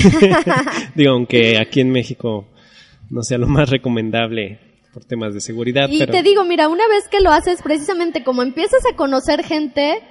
Digo, 0.94 1.12
aunque 1.12 1.58
aquí 1.58 1.80
en 1.80 1.90
México 1.90 2.46
no 3.08 3.22
sea 3.22 3.38
lo 3.38 3.46
más 3.46 3.70
recomendable 3.70 4.58
por 4.92 5.04
temas 5.04 5.34
de 5.34 5.40
seguridad. 5.40 5.88
Y 5.88 6.04
te 6.04 6.22
digo, 6.22 6.44
mira, 6.44 6.68
una 6.68 6.86
vez 6.88 7.08
que 7.08 7.20
lo 7.20 7.30
haces, 7.30 7.62
precisamente 7.62 8.24
como 8.24 8.42
empiezas 8.42 8.80
a 8.90 8.96
conocer 8.96 9.44
gente, 9.44 10.02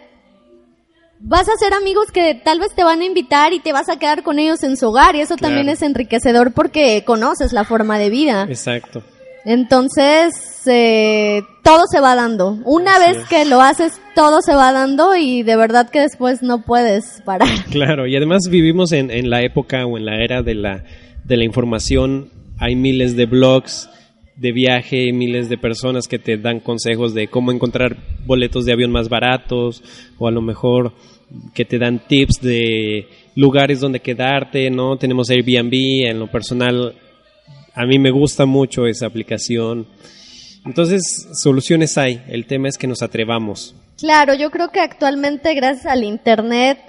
vas 1.20 1.50
a 1.50 1.54
hacer 1.54 1.74
amigos 1.74 2.12
que 2.12 2.34
tal 2.36 2.60
vez 2.60 2.74
te 2.74 2.84
van 2.84 3.02
a 3.02 3.06
invitar 3.06 3.54
y 3.54 3.60
te 3.60 3.74
vas 3.74 3.90
a 3.90 4.00
quedar 4.00 4.24
con 4.24 4.40
ellos 4.40 4.64
en 4.64 4.78
su 4.78 4.88
hogar 4.88 5.16
y 5.16 5.22
eso 5.22 5.36
también 5.36 5.68
es 5.70 5.82
enriquecedor 5.82 6.54
porque 6.54 7.04
conoces 7.06 7.52
la 7.52 7.66
forma 7.66 8.00
de 8.00 8.10
vida. 8.10 8.46
Exacto. 8.48 9.04
Entonces, 9.44 10.49
eh, 10.68 11.44
todo 11.64 11.84
se 11.92 12.00
va 12.00 12.16
dando. 12.16 12.58
Una 12.66 12.96
Así 12.96 13.14
vez 13.14 13.24
es. 13.24 13.30
que 13.30 13.46
lo 13.46 13.62
haces, 13.62 14.02
todo 14.16 14.42
se 14.42 14.56
va 14.56 14.72
dando 14.72 15.16
y 15.16 15.44
de 15.44 15.56
verdad 15.56 15.90
que 15.90 16.00
después 16.00 16.42
no 16.42 16.64
puedes 16.64 17.22
parar. 17.26 17.48
Claro, 17.72 18.08
y 18.08 18.16
además 18.16 18.48
vivimos 18.50 18.92
en, 18.92 19.12
en 19.12 19.30
la 19.30 19.42
época 19.44 19.86
o 19.86 19.98
en 19.98 20.06
la 20.06 20.24
era 20.24 20.42
de 20.42 20.56
la, 20.56 20.84
de 21.24 21.38
la 21.38 21.46
información. 21.46 22.30
Hay 22.58 22.76
miles 22.76 23.16
de 23.16 23.26
blogs 23.26 23.90
de 24.36 24.52
viaje, 24.54 25.12
miles 25.12 25.50
de 25.50 25.58
personas 25.58 26.08
que 26.08 26.18
te 26.18 26.38
dan 26.38 26.62
consejos 26.62 27.14
de 27.14 27.28
cómo 27.28 27.52
encontrar 27.52 27.98
boletos 28.26 28.66
de 28.66 28.74
avión 28.74 28.92
más 28.92 29.10
baratos 29.10 29.84
o 30.18 30.28
a 30.28 30.32
lo 30.32 30.42
mejor 30.42 30.94
que 31.54 31.66
te 31.66 31.78
dan 31.78 32.00
tips 32.08 32.42
de 32.42 33.08
lugares 33.36 33.80
donde 33.82 34.00
quedarte, 34.00 34.70
¿no? 34.72 34.98
Tenemos 34.98 35.30
Airbnb, 35.30 36.08
en 36.10 36.20
lo 36.20 36.28
personal 36.28 36.96
a 37.76 37.86
mí 37.86 38.00
me 38.00 38.12
gusta 38.12 38.46
mucho 38.46 38.86
esa 38.88 39.06
aplicación. 39.06 39.88
Entonces, 40.66 41.28
soluciones 41.34 41.98
hay, 41.98 42.24
el 42.28 42.46
tema 42.46 42.68
es 42.68 42.78
que 42.78 42.88
nos 42.88 43.02
atrevamos. 43.02 43.76
Claro, 43.98 44.34
yo 44.34 44.52
creo 44.52 44.70
que 44.72 44.80
actualmente 44.80 45.54
gracias 45.54 45.86
al 45.86 46.04
Internet 46.04 46.80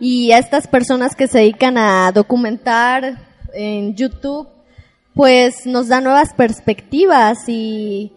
y 0.00 0.32
a 0.32 0.38
estas 0.38 0.66
personas 0.66 1.14
que 1.14 1.26
se 1.26 1.38
dedican 1.38 1.78
a 1.78 2.10
documentar 2.12 3.18
en 3.52 3.94
YouTube, 3.94 4.48
pues 5.14 5.66
nos 5.66 5.88
da 5.88 6.00
nuevas 6.00 6.32
perspectivas 6.34 7.38
y 7.48 8.12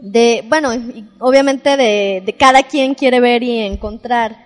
de, 0.00 0.44
bueno, 0.48 0.70
obviamente 1.18 1.76
de, 1.76 2.22
de 2.24 2.32
cada 2.34 2.62
quien 2.62 2.94
quiere 2.94 3.20
ver 3.20 3.42
y 3.42 3.58
encontrar, 3.60 4.36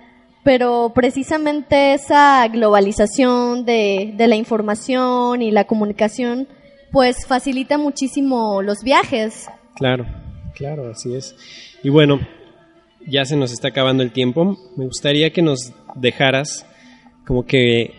pero 0.42 0.92
precisamente 0.94 1.94
esa 1.94 2.46
globalización 2.48 3.64
de, 3.64 4.14
de 4.16 4.26
la 4.26 4.36
información 4.36 5.42
y 5.42 5.50
la 5.50 5.64
comunicación, 5.64 6.48
pues 6.92 7.26
facilita 7.26 7.78
muchísimo 7.78 8.62
los 8.62 8.82
viajes. 8.84 9.48
Claro, 9.76 10.06
claro, 10.54 10.90
así 10.90 11.14
es. 11.14 11.34
Y 11.82 11.88
bueno, 11.88 12.20
ya 13.06 13.24
se 13.24 13.36
nos 13.36 13.52
está 13.52 13.68
acabando 13.68 14.02
el 14.02 14.12
tiempo. 14.12 14.58
Me 14.76 14.84
gustaría 14.84 15.32
que 15.32 15.42
nos 15.42 15.72
dejaras 15.96 16.66
como 17.26 17.44
que 17.46 17.94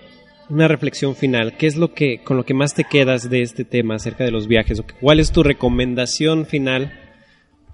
una 0.50 0.68
reflexión 0.68 1.16
final. 1.16 1.58
¿Qué 1.58 1.68
es 1.68 1.76
lo 1.76 1.94
que 1.94 2.24
con 2.24 2.38
lo 2.38 2.46
que 2.46 2.54
más 2.54 2.74
te 2.76 2.84
quedas 2.84 3.30
de 3.30 3.42
este 3.42 3.64
tema 3.66 3.96
acerca 3.96 4.24
de 4.24 4.32
los 4.32 4.48
viajes? 4.48 4.80
¿O 4.80 4.86
¿Cuál 5.02 5.20
es 5.20 5.32
tu 5.32 5.42
recomendación 5.44 6.46
final 6.46 7.00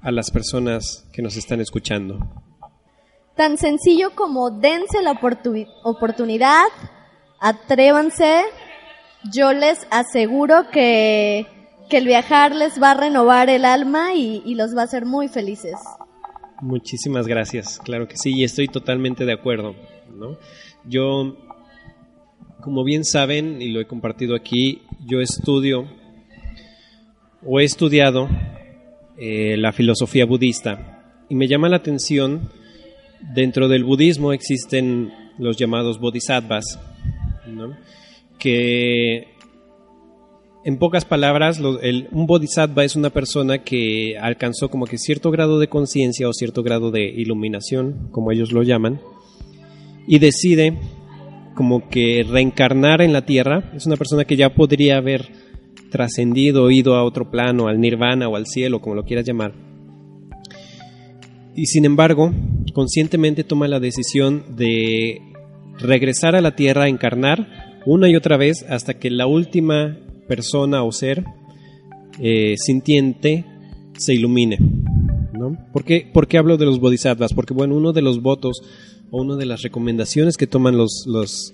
a 0.01 0.11
las 0.11 0.31
personas 0.31 1.05
que 1.11 1.21
nos 1.21 1.35
están 1.35 1.59
escuchando? 1.59 2.19
Tan 3.35 3.57
sencillo 3.57 4.11
como 4.15 4.49
dense 4.51 5.01
la 5.01 5.13
oportu- 5.13 5.67
oportunidad, 5.83 6.65
atrévanse. 7.39 8.43
Yo 9.23 9.53
les 9.53 9.85
aseguro 9.91 10.69
que, 10.71 11.45
que 11.89 11.97
el 11.97 12.05
viajar 12.05 12.55
les 12.55 12.81
va 12.81 12.91
a 12.91 12.93
renovar 12.93 13.49
el 13.49 13.65
alma 13.65 14.13
y, 14.13 14.41
y 14.45 14.55
los 14.55 14.75
va 14.75 14.81
a 14.81 14.85
hacer 14.85 15.05
muy 15.05 15.27
felices. 15.27 15.75
Muchísimas 16.61 17.27
gracias, 17.27 17.79
claro 17.79 18.07
que 18.07 18.17
sí, 18.17 18.33
y 18.35 18.43
estoy 18.43 18.67
totalmente 18.67 19.25
de 19.25 19.33
acuerdo. 19.33 19.75
¿no? 20.17 20.37
Yo, 20.85 21.37
como 22.61 22.83
bien 22.83 23.05
saben, 23.05 23.61
y 23.61 23.69
lo 23.69 23.79
he 23.79 23.87
compartido 23.87 24.35
aquí, 24.35 24.81
yo 25.05 25.21
estudio 25.21 25.87
o 27.45 27.59
he 27.59 27.63
estudiado 27.63 28.27
eh, 29.17 29.55
la 29.57 29.71
filosofía 29.71 30.25
budista 30.25 31.01
y 31.29 31.35
me 31.35 31.47
llama 31.47 31.69
la 31.69 31.77
atención, 31.77 32.49
dentro 33.33 33.67
del 33.67 33.83
budismo 33.83 34.33
existen 34.33 35.13
los 35.37 35.57
llamados 35.57 35.99
bodhisattvas, 35.99 36.79
¿no? 37.47 37.77
Que 38.39 39.27
en 40.65 40.77
pocas 40.77 41.05
palabras, 41.05 41.59
un 41.59 42.27
bodhisattva 42.27 42.83
es 42.83 42.95
una 42.95 43.09
persona 43.09 43.59
que 43.59 44.17
alcanzó 44.19 44.69
como 44.69 44.85
que 44.85 44.97
cierto 44.97 45.31
grado 45.31 45.57
de 45.57 45.69
conciencia 45.69 46.27
o 46.27 46.33
cierto 46.33 46.63
grado 46.63 46.91
de 46.91 47.03
iluminación, 47.03 48.09
como 48.11 48.31
ellos 48.31 48.51
lo 48.51 48.63
llaman, 48.63 48.99
y 50.07 50.19
decide 50.19 50.77
como 51.55 51.89
que 51.89 52.25
reencarnar 52.27 53.01
en 53.01 53.13
la 53.13 53.25
tierra. 53.25 53.71
Es 53.75 53.85
una 53.85 53.95
persona 53.95 54.25
que 54.25 54.35
ya 54.35 54.53
podría 54.53 54.97
haber 54.97 55.29
trascendido, 55.91 56.71
ido 56.71 56.95
a 56.95 57.03
otro 57.03 57.31
plano, 57.31 57.67
al 57.67 57.79
nirvana 57.79 58.27
o 58.27 58.35
al 58.35 58.45
cielo, 58.45 58.81
como 58.81 58.95
lo 58.95 59.05
quieras 59.05 59.25
llamar. 59.25 59.53
Y 61.55 61.65
sin 61.67 61.85
embargo, 61.85 62.31
conscientemente 62.73 63.43
toma 63.43 63.67
la 63.67 63.79
decisión 63.79 64.55
de 64.55 65.21
regresar 65.79 66.35
a 66.35 66.41
la 66.41 66.55
tierra, 66.55 66.83
a 66.83 66.89
encarnar 66.89 67.68
una 67.85 68.09
y 68.09 68.15
otra 68.15 68.37
vez 68.37 68.65
hasta 68.69 68.95
que 68.95 69.09
la 69.09 69.27
última 69.27 69.97
persona 70.27 70.83
o 70.83 70.91
ser 70.91 71.25
eh, 72.19 72.55
sintiente 72.57 73.45
se 73.97 74.13
ilumine. 74.13 74.57
¿no? 75.33 75.57
¿Por, 75.71 75.83
qué, 75.83 76.09
por 76.13 76.27
qué 76.27 76.37
hablo 76.37 76.57
de 76.57 76.65
los 76.65 76.79
bodhisattvas? 76.79 77.33
Porque 77.33 77.53
bueno, 77.53 77.75
uno 77.75 77.93
de 77.93 78.01
los 78.01 78.21
votos 78.21 78.61
o 79.11 79.21
una 79.21 79.35
de 79.35 79.45
las 79.45 79.61
recomendaciones 79.61 80.37
que 80.37 80.47
toman 80.47 80.77
los, 80.77 81.03
los, 81.07 81.53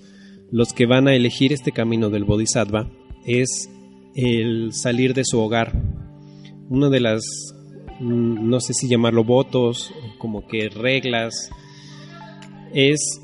los 0.50 0.72
que 0.72 0.86
van 0.86 1.08
a 1.08 1.14
elegir 1.14 1.52
este 1.52 1.72
camino 1.72 2.10
del 2.10 2.24
bodhisattva 2.24 2.90
es 3.24 3.70
el 4.14 4.72
salir 4.72 5.14
de 5.14 5.24
su 5.24 5.38
hogar. 5.40 5.72
Una 6.68 6.88
de 6.88 7.00
las, 7.00 7.22
mm, 8.00 8.48
no 8.48 8.60
sé 8.60 8.72
si 8.74 8.88
llamarlo 8.88 9.24
votos, 9.24 9.92
como 10.18 10.46
que 10.46 10.68
reglas, 10.68 11.50
es, 12.72 13.20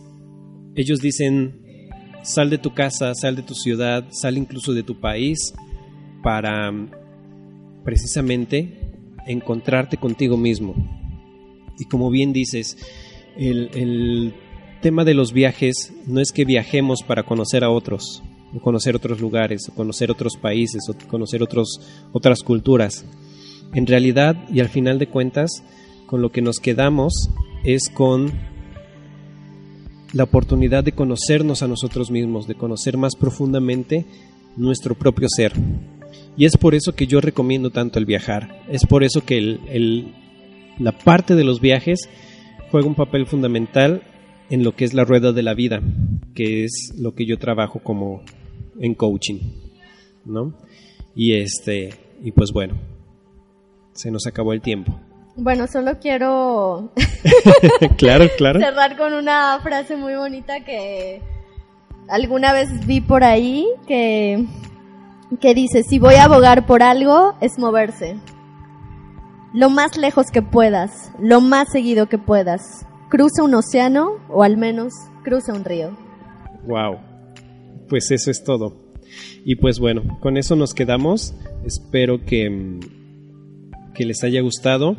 ellos 0.75 1.01
dicen, 1.01 1.62
sal 2.23 2.51
de 2.51 2.59
tu 2.59 2.73
casa, 2.75 3.15
sal 3.15 3.37
de 3.37 3.43
tu 3.43 3.55
ciudad, 3.55 4.05
sal 4.11 4.39
incluso 4.39 4.73
de 4.73 4.83
tu 4.83 5.01
país 5.01 5.55
para 6.23 6.71
mm, 6.71 6.91
precisamente 7.85 8.95
encontrarte 9.27 9.97
contigo 9.97 10.37
mismo. 10.37 10.75
Y 11.79 11.85
como 11.87 12.11
bien 12.11 12.33
dices, 12.33 12.77
el, 13.37 13.71
el 13.75 14.35
tema 14.81 15.05
de 15.05 15.15
los 15.15 15.33
viajes 15.33 15.93
no 16.07 16.21
es 16.21 16.33
que 16.33 16.45
viajemos 16.45 17.03
para 17.03 17.23
conocer 17.23 17.65
a 17.65 17.71
otros, 17.71 18.23
o 18.55 18.61
conocer 18.61 18.97
otros 18.97 19.21
lugares, 19.21 19.69
o 19.69 19.75
conocer 19.75 20.11
otros 20.11 20.37
países, 20.37 20.83
o 20.89 21.09
conocer 21.09 21.43
otros, 21.43 21.81
otras 22.13 22.43
culturas. 22.43 23.05
En 23.75 23.87
realidad, 23.87 24.37
y 24.53 24.61
al 24.61 24.69
final 24.69 24.99
de 24.99 25.07
cuentas, 25.07 25.63
con 26.07 26.21
lo 26.21 26.31
que 26.31 26.43
nos 26.43 26.59
quedamos 26.59 27.31
es 27.65 27.89
con 27.89 28.33
la 30.13 30.25
oportunidad 30.25 30.85
de 30.85 30.93
conocernos 30.93 31.63
a 31.63 31.69
nosotros 31.69 32.11
mismos, 32.11 32.47
de 32.47 32.55
conocer 32.55 32.97
más 32.97 33.17
profundamente 33.17 34.05
nuestro 34.57 34.95
propio 34.95 35.29
ser. 35.29 35.53
Y 36.37 36.45
es 36.45 36.57
por 36.57 36.75
eso 36.75 36.95
que 36.95 37.07
yo 37.07 37.21
recomiendo 37.21 37.71
tanto 37.71 37.99
el 37.99 38.05
viajar. 38.07 38.63
Es 38.69 38.87
por 38.87 39.05
eso 39.05 39.25
que 39.25 39.39
el- 39.39 40.15
la 40.79 40.93
parte 40.93 41.35
de 41.35 41.45
los 41.45 41.61
viajes 41.61 42.09
juega 42.71 42.87
un 42.87 42.95
papel 42.95 43.27
fundamental 43.27 44.03
en 44.51 44.65
lo 44.65 44.75
que 44.77 44.85
es 44.85 44.93
la 44.93 45.05
rueda 45.05 45.33
de 45.33 45.43
la 45.43 45.55
vida, 45.55 45.81
que 46.35 46.65
es 46.65 46.93
lo 46.99 47.15
que 47.15 47.25
yo 47.27 47.39
trabajo 47.39 47.79
como 47.83 48.23
en 48.81 48.95
coaching, 48.95 49.39
¿no? 50.25 50.55
Y 51.15 51.35
este, 51.35 51.91
y 52.23 52.33
pues 52.33 52.51
bueno, 52.53 52.75
se 53.93 54.11
nos 54.11 54.27
acabó 54.27 54.53
el 54.53 54.61
tiempo. 54.61 54.99
Bueno, 55.37 55.67
solo 55.67 55.99
quiero 55.99 56.93
claro, 57.97 58.27
claro. 58.37 58.61
cerrar 58.61 58.97
con 58.99 59.15
una 59.15 59.59
frase 59.63 59.97
muy 59.97 60.15
bonita 60.15 60.61
que 60.65 61.23
alguna 62.09 62.53
vez 62.53 62.69
vi 62.87 63.01
por 63.01 63.25
ahí 63.25 63.67
que, 63.87 64.45
que 65.41 65.55
dice, 65.55 65.83
si 65.85 65.99
voy 65.99 66.17
a 66.17 66.25
abogar 66.25 66.67
por 66.67 66.83
algo, 66.83 67.35
es 67.41 67.59
moverse. 67.59 68.17
Lo 69.55 69.71
más 69.71 69.97
lejos 69.97 70.27
que 70.31 70.43
puedas, 70.43 71.11
lo 71.19 71.41
más 71.41 71.71
seguido 71.73 72.09
que 72.09 72.19
puedas. 72.19 72.87
Cruza 73.09 73.43
un 73.43 73.55
océano 73.55 74.19
o 74.29 74.43
al 74.43 74.57
menos 74.57 74.93
cruza 75.25 75.53
un 75.53 75.65
río. 75.65 75.97
Wow. 76.67 76.99
Pues 77.89 78.11
eso 78.11 78.31
es 78.31 78.45
todo. 78.45 78.77
Y 79.45 79.57
pues 79.57 79.79
bueno, 79.79 80.19
con 80.21 80.37
eso 80.37 80.57
nos 80.57 80.75
quedamos. 80.75 81.35
Espero 81.65 82.25
que, 82.25 82.81
que 83.95 84.05
les 84.05 84.23
haya 84.25 84.41
gustado. 84.41 84.97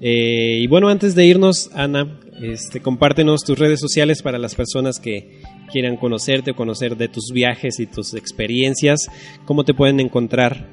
Eh, 0.00 0.58
y 0.60 0.66
bueno, 0.66 0.88
antes 0.88 1.14
de 1.14 1.24
irnos, 1.24 1.70
Ana, 1.74 2.18
este, 2.40 2.80
compártenos 2.80 3.42
tus 3.44 3.58
redes 3.58 3.80
sociales 3.80 4.22
para 4.22 4.38
las 4.38 4.54
personas 4.54 4.98
que 4.98 5.42
quieran 5.72 5.96
conocerte 5.96 6.50
o 6.50 6.56
conocer 6.56 6.96
de 6.96 7.08
tus 7.08 7.30
viajes 7.32 7.80
y 7.80 7.86
tus 7.86 8.14
experiencias. 8.14 9.08
¿Cómo 9.46 9.64
te 9.64 9.74
pueden 9.74 10.00
encontrar? 10.00 10.66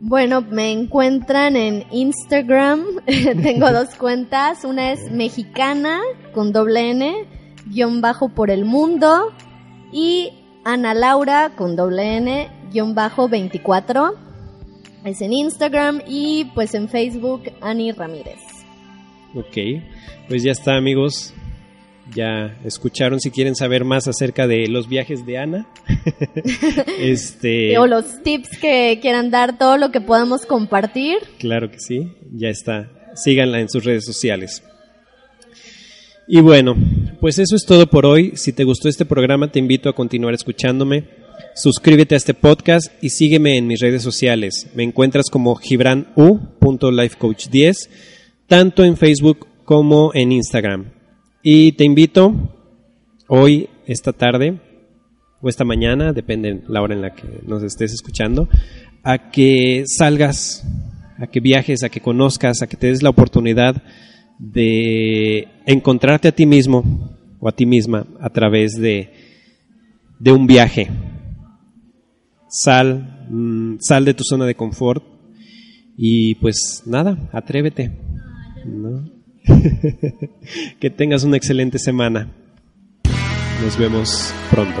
Bueno, 0.00 0.42
me 0.42 0.70
encuentran 0.70 1.56
en 1.56 1.84
Instagram. 1.90 2.84
Tengo 3.06 3.72
dos 3.72 3.94
cuentas. 3.96 4.64
Una 4.64 4.92
es 4.92 5.10
mexicana 5.10 6.00
con 6.32 6.52
doble 6.52 6.90
N, 6.90 7.26
guion 7.66 8.00
bajo 8.00 8.28
por 8.28 8.50
el 8.50 8.64
mundo. 8.64 9.32
Y 9.92 10.30
Ana 10.64 10.94
Laura 10.94 11.50
con 11.56 11.74
doble 11.74 12.18
N, 12.18 12.48
guion 12.72 12.94
bajo 12.94 13.28
24. 13.28 14.25
Es 15.06 15.20
en 15.20 15.32
Instagram 15.32 16.02
y 16.08 16.46
pues 16.46 16.74
en 16.74 16.88
Facebook 16.88 17.44
Ani 17.60 17.92
Ramírez. 17.92 18.40
Ok, 19.36 19.84
pues 20.28 20.42
ya 20.42 20.50
está 20.50 20.76
amigos. 20.76 21.32
ya 22.12 22.58
escucharon 22.64 23.20
si 23.20 23.30
quieren 23.30 23.54
saber 23.54 23.84
más 23.84 24.08
acerca 24.08 24.48
de 24.48 24.66
los 24.66 24.88
viajes 24.88 25.24
de 25.24 25.38
Ana. 25.38 25.68
este, 26.98 27.78
o 27.78 27.86
los 27.86 28.20
tips 28.24 28.58
que 28.58 28.98
quieran 29.00 29.30
dar, 29.30 29.58
todo 29.58 29.78
lo 29.78 29.92
que 29.92 30.00
podamos 30.00 30.44
compartir. 30.44 31.18
Claro 31.38 31.70
que 31.70 31.78
sí, 31.78 32.12
ya 32.32 32.48
está. 32.48 32.90
Síganla 33.14 33.60
en 33.60 33.68
sus 33.68 33.84
redes 33.84 34.04
sociales. 34.04 34.64
Y 36.26 36.40
bueno, 36.40 36.74
pues 37.20 37.38
eso 37.38 37.54
es 37.54 37.64
todo 37.64 37.86
por 37.86 38.06
hoy. 38.06 38.32
Si 38.34 38.52
te 38.52 38.64
gustó 38.64 38.88
este 38.88 39.04
programa, 39.04 39.52
te 39.52 39.60
invito 39.60 39.88
a 39.88 39.94
continuar 39.94 40.34
escuchándome. 40.34 41.25
Suscríbete 41.56 42.14
a 42.14 42.18
este 42.18 42.34
podcast 42.34 42.92
y 43.02 43.08
sígueme 43.08 43.56
en 43.56 43.66
mis 43.66 43.80
redes 43.80 44.02
sociales. 44.02 44.68
Me 44.74 44.82
encuentras 44.82 45.30
como 45.30 45.54
gibranu.lifecoach10, 45.54 47.88
tanto 48.46 48.84
en 48.84 48.98
Facebook 48.98 49.46
como 49.64 50.10
en 50.12 50.32
Instagram. 50.32 50.92
Y 51.42 51.72
te 51.72 51.84
invito 51.84 52.34
hoy, 53.26 53.70
esta 53.86 54.12
tarde, 54.12 54.60
o 55.40 55.48
esta 55.48 55.64
mañana, 55.64 56.12
depende 56.12 56.60
la 56.68 56.82
hora 56.82 56.94
en 56.94 57.00
la 57.00 57.14
que 57.14 57.40
nos 57.46 57.62
estés 57.62 57.94
escuchando, 57.94 58.50
a 59.02 59.30
que 59.30 59.84
salgas, 59.86 60.62
a 61.18 61.26
que 61.26 61.40
viajes, 61.40 61.84
a 61.84 61.88
que 61.88 62.02
conozcas, 62.02 62.60
a 62.60 62.66
que 62.66 62.76
te 62.76 62.88
des 62.88 63.02
la 63.02 63.08
oportunidad 63.08 63.82
de 64.38 65.48
encontrarte 65.64 66.28
a 66.28 66.32
ti 66.32 66.44
mismo 66.44 67.16
o 67.40 67.48
a 67.48 67.52
ti 67.52 67.64
misma 67.64 68.06
a 68.20 68.28
través 68.28 68.72
de, 68.72 69.10
de 70.18 70.32
un 70.32 70.46
viaje. 70.46 70.90
Sal, 72.58 73.26
mm, 73.28 73.76
sal 73.80 74.06
de 74.06 74.14
tu 74.14 74.24
zona 74.24 74.46
de 74.46 74.54
confort 74.54 75.04
y 75.94 76.36
pues 76.36 76.84
nada, 76.86 77.28
atrévete. 77.30 77.92
que 80.80 80.88
tengas 80.88 81.22
una 81.24 81.36
excelente 81.36 81.78
semana. 81.78 82.32
Nos 83.62 83.76
vemos 83.76 84.32
pronto. 84.50 84.80